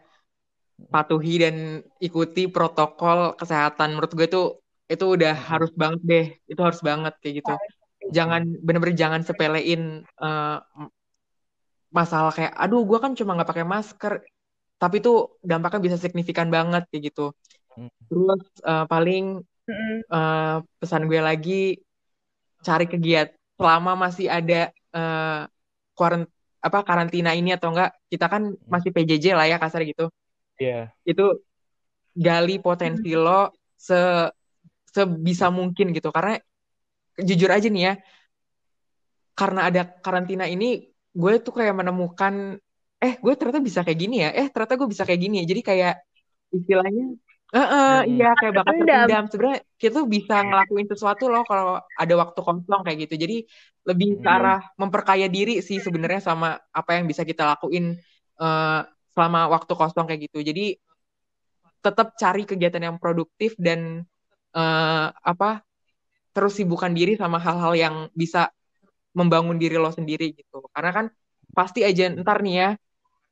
patuhi 0.92 1.40
dan 1.40 1.56
ikuti 2.00 2.48
protokol 2.48 3.36
kesehatan 3.36 3.96
menurut 3.96 4.12
gue 4.12 4.28
tuh 4.28 4.60
itu 4.86 5.04
udah 5.04 5.34
harus 5.34 5.72
banget 5.74 6.00
deh 6.06 6.26
itu 6.46 6.60
harus 6.62 6.80
banget 6.82 7.14
kayak 7.18 7.34
gitu. 7.42 7.54
Jangan 8.14 8.42
bener-bener 8.62 8.94
jangan 8.94 9.20
sepelein 9.26 10.06
eh, 10.06 10.58
masalah 11.90 12.32
kayak 12.34 12.52
aduh 12.54 12.82
gue 12.86 12.98
kan 13.02 13.12
cuma 13.18 13.34
nggak 13.34 13.50
pakai 13.50 13.66
masker. 13.66 14.14
Tapi 14.76 14.96
tuh 15.00 15.40
dampaknya 15.40 15.80
bisa 15.92 15.96
signifikan 15.98 16.48
banget 16.52 16.86
kayak 16.90 17.12
gitu. 17.12 17.26
Hmm. 17.76 17.92
terus 18.08 18.40
eh, 18.64 18.86
paling 18.88 19.24
eh, 20.16 20.56
pesan 20.80 21.02
gue 21.10 21.20
lagi 21.20 21.62
cari 22.62 22.86
kegiatan. 22.86 23.34
Selama 23.56 23.96
masih 23.96 24.28
ada 24.28 24.68
eh 24.72 25.42
kuarant 25.96 26.28
apa 26.60 26.78
karantina 26.84 27.32
ini 27.32 27.56
atau 27.56 27.72
enggak 27.72 27.96
kita 28.12 28.26
kan 28.28 28.52
masih 28.68 28.90
PJJ 28.92 29.32
lah 29.32 29.48
ya 29.48 29.56
kasar 29.56 29.82
gitu. 29.82 30.12
Iya. 30.56 30.88
itu 31.04 31.36
gali 32.16 32.56
potensi 32.64 33.12
lo 33.12 33.52
se 33.76 33.92
sebisa 34.96 35.46
mungkin 35.58 35.86
gitu. 35.96 36.08
Karena 36.16 36.32
jujur 37.28 37.50
aja 37.56 37.68
nih 37.74 37.82
ya 37.88 37.94
karena 39.36 39.60
ada 39.68 39.82
karantina 40.04 40.44
ini 40.48 40.64
gue 41.12 41.32
tuh 41.44 41.52
kayak 41.58 41.74
menemukan 41.76 42.34
eh 42.96 43.14
gue 43.20 43.32
ternyata 43.36 43.60
bisa 43.60 43.80
kayak 43.84 43.98
gini 44.00 44.16
ya. 44.24 44.30
Eh 44.32 44.46
ternyata 44.52 44.74
gue 44.80 44.88
bisa 44.88 45.04
kayak 45.08 45.20
gini 45.24 45.34
ya. 45.40 45.44
Jadi 45.52 45.60
kayak 45.60 45.94
istilahnya 46.56 47.04
eh 47.54 47.62
eh, 47.62 47.96
Mm-mm. 48.02 48.10
iya 48.16 48.28
kayak 48.34 48.52
bakat 48.58 48.74
Terpendam. 48.74 49.24
sebenarnya 49.30 49.60
kita 49.78 49.92
tuh 50.02 50.06
bisa 50.10 50.34
ngelakuin 50.42 50.86
sesuatu 50.90 51.24
loh 51.30 51.44
kalau 51.46 51.78
ada 51.78 52.14
waktu 52.22 52.40
kosong 52.42 52.80
kayak 52.84 52.98
gitu. 53.06 53.14
Jadi 53.22 53.36
lebih 53.86 54.08
ke 54.18 54.28
arah 54.28 54.58
memperkaya 54.80 55.26
diri 55.30 55.62
sih 55.62 55.78
sebenarnya 55.78 56.20
sama 56.24 56.58
apa 56.58 56.90
yang 56.98 57.04
bisa 57.06 57.22
kita 57.22 57.46
lakuin 57.54 57.94
eh, 58.42 58.80
selama 59.14 59.40
waktu 59.54 59.72
kosong 59.78 60.04
kayak 60.08 60.20
gitu. 60.26 60.38
Jadi 60.42 60.64
tetap 61.84 62.18
cari 62.18 62.42
kegiatan 62.42 62.82
yang 62.82 62.96
produktif 62.98 63.54
dan 63.60 64.02
eh, 64.56 65.06
apa 65.30 65.46
terus 66.34 66.52
sibukkan 66.58 66.92
diri 66.98 67.12
sama 67.22 67.38
hal-hal 67.46 67.72
yang 67.84 67.96
bisa 68.22 68.52
membangun 69.18 69.56
diri 69.62 69.76
lo 69.80 69.90
sendiri 69.94 70.24
gitu 70.38 70.56
karena 70.74 70.90
kan 70.98 71.06
pasti 71.56 71.80
aja 71.88 72.02
ntar 72.22 72.38
nih 72.44 72.54
ya 72.62 72.68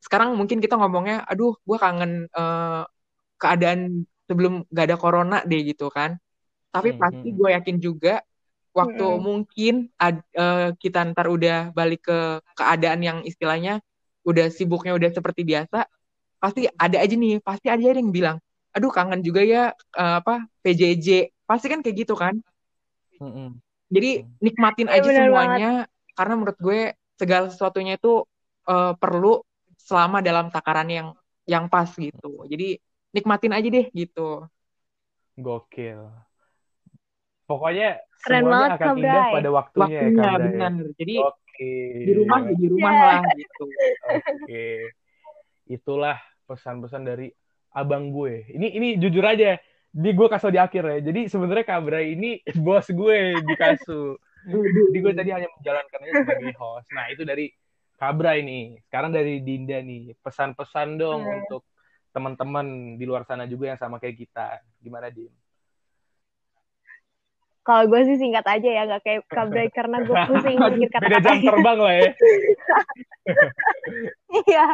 sekarang 0.04 0.30
mungkin 0.40 0.58
kita 0.64 0.74
ngomongnya 0.80 1.16
aduh 1.30 1.52
gue 1.68 1.78
kangen 1.84 2.12
eh, 2.30 2.82
keadaan 3.42 3.80
sebelum 4.28 4.52
gak 4.72 4.84
ada 4.92 4.96
corona 5.02 5.36
deh 5.50 5.60
gitu 5.70 5.86
kan 5.92 6.16
tapi 6.74 6.90
Hmm, 6.90 7.02
pasti 7.02 7.26
hmm. 7.30 7.38
gue 7.38 7.50
yakin 7.56 7.76
juga 7.82 8.22
waktu 8.74 9.04
Mm-mm. 9.04 9.26
mungkin 9.28 9.72
ad- 10.00 10.26
eh, 10.36 10.70
kita 10.82 10.98
ntar 11.14 11.26
udah 11.30 11.72
balik 11.78 12.00
ke 12.08 12.18
keadaan 12.58 13.00
yang 13.08 13.18
istilahnya 13.26 13.80
udah 14.28 14.46
sibuknya 14.52 14.92
udah 14.98 15.10
seperti 15.14 15.42
biasa 15.46 15.86
pasti 16.42 16.68
ada 16.84 16.98
aja 17.04 17.14
nih 17.16 17.40
pasti 17.44 17.66
ada 17.72 17.82
yang 17.82 18.12
bilang 18.14 18.38
aduh 18.74 18.90
kangen 18.90 19.20
juga 19.22 19.40
ya 19.46 19.62
eh, 20.00 20.14
apa 20.20 20.32
PJJ 20.62 21.08
pasti 21.48 21.66
kan 21.72 21.80
kayak 21.84 21.96
gitu 22.02 22.14
kan 22.18 22.34
Mm-mm. 23.22 23.58
jadi 23.94 24.10
nikmatin 24.42 24.88
Iya, 24.90 24.96
aja 24.98 25.10
semuanya 25.22 25.68
karena 26.18 26.34
menurut 26.38 26.58
gue 26.58 26.80
segala 27.20 27.46
sesuatunya 27.52 27.94
itu 27.98 28.26
eh, 28.70 28.92
perlu 28.98 29.40
selama 29.78 30.18
dalam 30.24 30.46
takaran 30.50 30.88
yang 30.90 31.08
yang 31.44 31.64
pas 31.68 31.90
gitu 31.94 32.28
jadi 32.48 32.80
nikmatin 33.14 33.52
aja 33.54 33.68
deh 33.70 33.86
gitu 33.94 34.48
Gokil. 35.38 36.00
Pokoknya 37.44 38.00
Keren 38.24 38.40
semuanya 38.40 38.56
banget, 38.56 38.70
akan 38.80 38.88
indah 39.04 39.24
pada 39.36 39.48
waktunya, 39.52 40.00
ya, 40.00 40.00
waktunya 40.08 40.30
benar 40.48 40.72
jadi 40.96 41.14
Oke. 41.28 41.70
di 42.08 42.12
rumah 42.18 42.38
ya 42.48 42.52
di 42.56 42.66
rumah 42.72 42.92
Iya. 42.94 43.04
lah 43.04 43.20
gitu 43.36 43.64
Oke. 44.08 44.64
Itulah 45.68 46.16
pesan-pesan 46.48 47.02
dari 47.04 47.26
abang 47.74 48.14
gue. 48.14 48.46
Ini 48.48 48.66
ini 48.78 48.88
jujur 48.96 49.26
aja, 49.26 49.58
di 49.90 50.10
gue 50.10 50.26
kasih 50.30 50.54
di 50.54 50.60
akhir 50.62 50.82
ya. 50.86 50.98
Jadi 51.10 51.20
sebenarnya 51.26 51.66
Kabray 51.66 52.14
ini 52.14 52.38
bos 52.64 52.86
gue 52.86 53.18
di 53.42 53.54
kasu. 53.58 54.14
Jadi 54.46 54.98
gue 55.00 55.12
tadi 55.12 55.30
hanya 55.32 55.48
menjalankannya 55.58 56.12
sebagai 56.22 56.52
host. 56.56 56.88
Nah, 56.92 57.08
itu 57.10 57.26
dari 57.26 57.50
Kabra 57.94 58.36
ini. 58.36 58.76
Sekarang 58.86 59.10
dari 59.10 59.40
Dinda 59.40 59.80
nih. 59.80 60.14
Pesan-pesan 60.20 60.98
dong 60.98 61.24
Hmm. 61.24 61.38
untuk 61.40 61.62
teman-teman 62.12 62.94
di 62.94 63.04
luar 63.08 63.24
sana 63.24 63.48
juga 63.48 63.72
yang 63.72 63.80
sama 63.80 63.96
kayak 63.98 64.18
kita. 64.20 64.60
Gimana, 64.78 65.08
Din? 65.08 65.32
Kalau 67.64 67.88
gue 67.88 67.96
sih 68.04 68.20
singkat 68.20 68.44
aja 68.44 68.68
ya, 68.68 68.82
nggak 68.84 69.02
kayak 69.02 69.20
Kabray 69.24 69.72
karena 69.72 70.04
gue 70.04 70.12
pusing 70.28 70.58
mikir 70.76 71.00
Beda 71.00 71.18
jam 71.24 71.40
terbang 71.40 71.78
lah 71.80 71.94
ya. 71.96 72.10
Iya. 74.34 74.66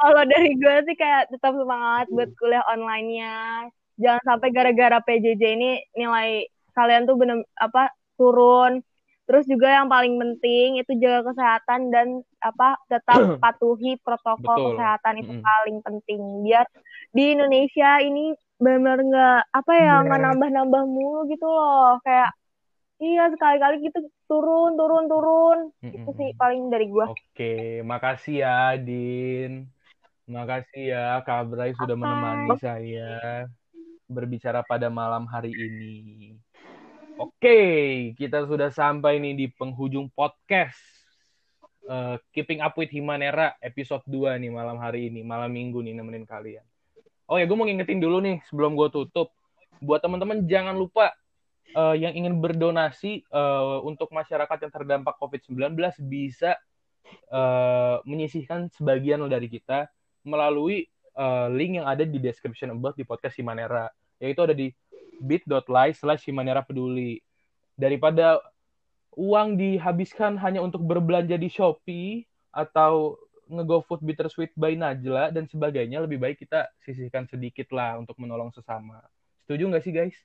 Kalau 0.00 0.22
dari 0.24 0.50
gue 0.56 0.76
sih 0.88 0.96
kayak 0.96 1.28
tetap 1.28 1.52
semangat 1.52 2.08
buat 2.08 2.30
kuliah 2.40 2.64
online-nya. 2.72 3.68
Jangan 4.00 4.22
sampai 4.24 4.48
gara-gara 4.50 4.98
PJJ 5.04 5.42
ini 5.60 5.70
nilai 5.92 6.48
kalian 6.72 7.04
tuh 7.04 7.16
bener 7.20 7.44
apa 7.60 7.92
turun. 8.16 8.80
Terus 9.22 9.44
juga 9.46 9.70
yang 9.70 9.86
paling 9.86 10.18
penting 10.18 10.82
itu 10.82 10.92
jaga 10.98 11.30
kesehatan 11.30 11.94
dan 11.94 12.20
apa 12.42 12.74
tetap 12.90 13.16
patuhi 13.42 14.00
protokol 14.02 14.40
Betul. 14.42 14.68
kesehatan 14.74 15.14
itu 15.20 15.32
Mm-mm. 15.36 15.44
paling 15.44 15.78
penting. 15.84 16.20
Biar 16.42 16.66
di 17.12 17.24
Indonesia 17.36 18.00
ini 18.02 18.34
benar-benar 18.62 19.00
nggak 19.02 19.40
apa 19.52 19.72
ya 19.74 19.94
nggak 20.06 20.20
nambah-nambah 20.26 20.82
mulu 20.88 21.20
gitu 21.30 21.46
loh. 21.46 22.00
Kayak 22.02 22.34
iya 23.02 23.26
sekali-kali 23.34 23.82
gitu 23.82 23.98
turun 24.30 24.78
turun 24.78 25.04
turun. 25.10 25.58
Itu 25.82 26.10
sih 26.14 26.30
paling 26.38 26.70
dari 26.70 26.86
gue. 26.86 27.04
Oke, 27.10 27.82
makasih 27.82 28.46
ya, 28.46 28.78
Din. 28.78 29.66
Makasih 30.30 30.94
ya, 30.94 31.18
Kabray 31.26 31.74
sudah 31.74 31.98
Apa? 31.98 32.02
menemani 32.06 32.54
saya 32.62 33.50
berbicara 34.06 34.62
pada 34.62 34.86
malam 34.86 35.26
hari 35.26 35.50
ini. 35.50 35.96
Oke, 37.18 37.58
kita 38.16 38.46
sudah 38.46 38.70
sampai 38.70 39.18
nih 39.18 39.34
di 39.34 39.46
penghujung 39.50 40.08
podcast 40.14 40.78
eh, 41.90 42.16
Keeping 42.32 42.62
Up 42.62 42.78
with 42.78 42.94
Himanera 42.94 43.58
episode 43.60 44.06
2 44.06 44.38
nih 44.40 44.48
malam 44.54 44.78
hari 44.78 45.10
ini, 45.10 45.26
malam 45.26 45.50
minggu 45.50 45.82
nih 45.82 45.98
nemenin 45.98 46.24
kalian. 46.24 46.64
Oh 47.26 47.36
ya, 47.36 47.44
gue 47.44 47.56
mau 47.56 47.66
ngingetin 47.66 48.00
dulu 48.00 48.22
nih 48.22 48.40
sebelum 48.48 48.78
gue 48.78 48.88
tutup. 48.94 49.34
Buat 49.82 50.06
teman-teman 50.06 50.46
jangan 50.46 50.78
lupa 50.78 51.10
eh, 51.72 51.96
yang 51.98 52.12
ingin 52.12 52.38
berdonasi 52.38 53.24
eh, 53.24 53.78
untuk 53.82 54.12
masyarakat 54.12 54.58
yang 54.68 54.72
terdampak 54.72 55.16
COVID-19 55.18 55.76
bisa 56.06 56.60
eh, 57.32 57.96
menyisihkan 58.04 58.68
sebagian 58.72 59.24
dari 59.26 59.48
kita 59.48 59.88
melalui 60.22 60.86
eh, 61.16 61.46
link 61.52 61.82
yang 61.82 61.88
ada 61.88 62.04
di 62.06 62.18
description 62.20 62.72
above 62.72 62.96
di 62.96 63.04
podcast 63.04 63.36
Himanera 63.36 63.88
yaitu 64.22 64.40
ada 64.44 64.54
di 64.54 64.70
bit.ly 65.18 65.94
slash 65.94 66.26
Himanera 66.26 66.62
peduli 66.62 67.18
daripada 67.74 68.38
uang 69.18 69.58
dihabiskan 69.58 70.38
hanya 70.40 70.62
untuk 70.62 70.82
berbelanja 70.86 71.36
di 71.36 71.50
Shopee 71.50 72.24
atau 72.52 73.18
nge-GoFood 73.52 74.00
Bittersweet 74.00 74.52
by 74.56 74.72
Najla 74.78 75.34
dan 75.34 75.44
sebagainya 75.44 76.00
lebih 76.00 76.22
baik 76.22 76.40
kita 76.40 76.72
sisihkan 76.80 77.28
sedikit 77.28 77.68
lah 77.74 78.00
untuk 78.00 78.16
menolong 78.16 78.48
sesama 78.54 79.02
setuju 79.44 79.68
nggak 79.68 79.84
sih 79.84 79.92
guys? 79.92 80.16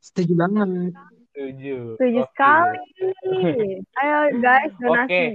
Setuju 0.00 0.32
banget. 0.36 0.92
Setuju. 1.32 1.78
Setuju 2.00 2.20
okay. 2.22 2.30
sekali. 2.32 2.80
Ayo 4.00 4.18
guys. 4.40 4.74
Oke. 4.80 5.04
Okay. 5.04 5.26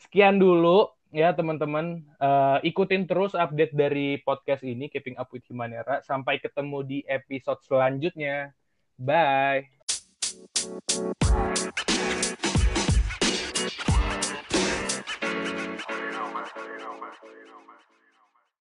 Sekian 0.00 0.40
dulu 0.40 0.88
ya 1.12 1.36
teman-teman. 1.36 2.00
Uh, 2.16 2.58
ikutin 2.64 3.04
terus 3.04 3.36
update 3.36 3.76
dari 3.76 4.16
podcast 4.24 4.64
ini 4.64 4.88
Keeping 4.88 5.20
Up 5.20 5.28
with 5.30 5.44
Himanera 5.46 6.00
Sampai 6.00 6.40
ketemu 6.40 6.78
di 6.82 6.98
episode 7.04 7.60
selanjutnya. 7.68 8.56
Bye. 8.96 9.68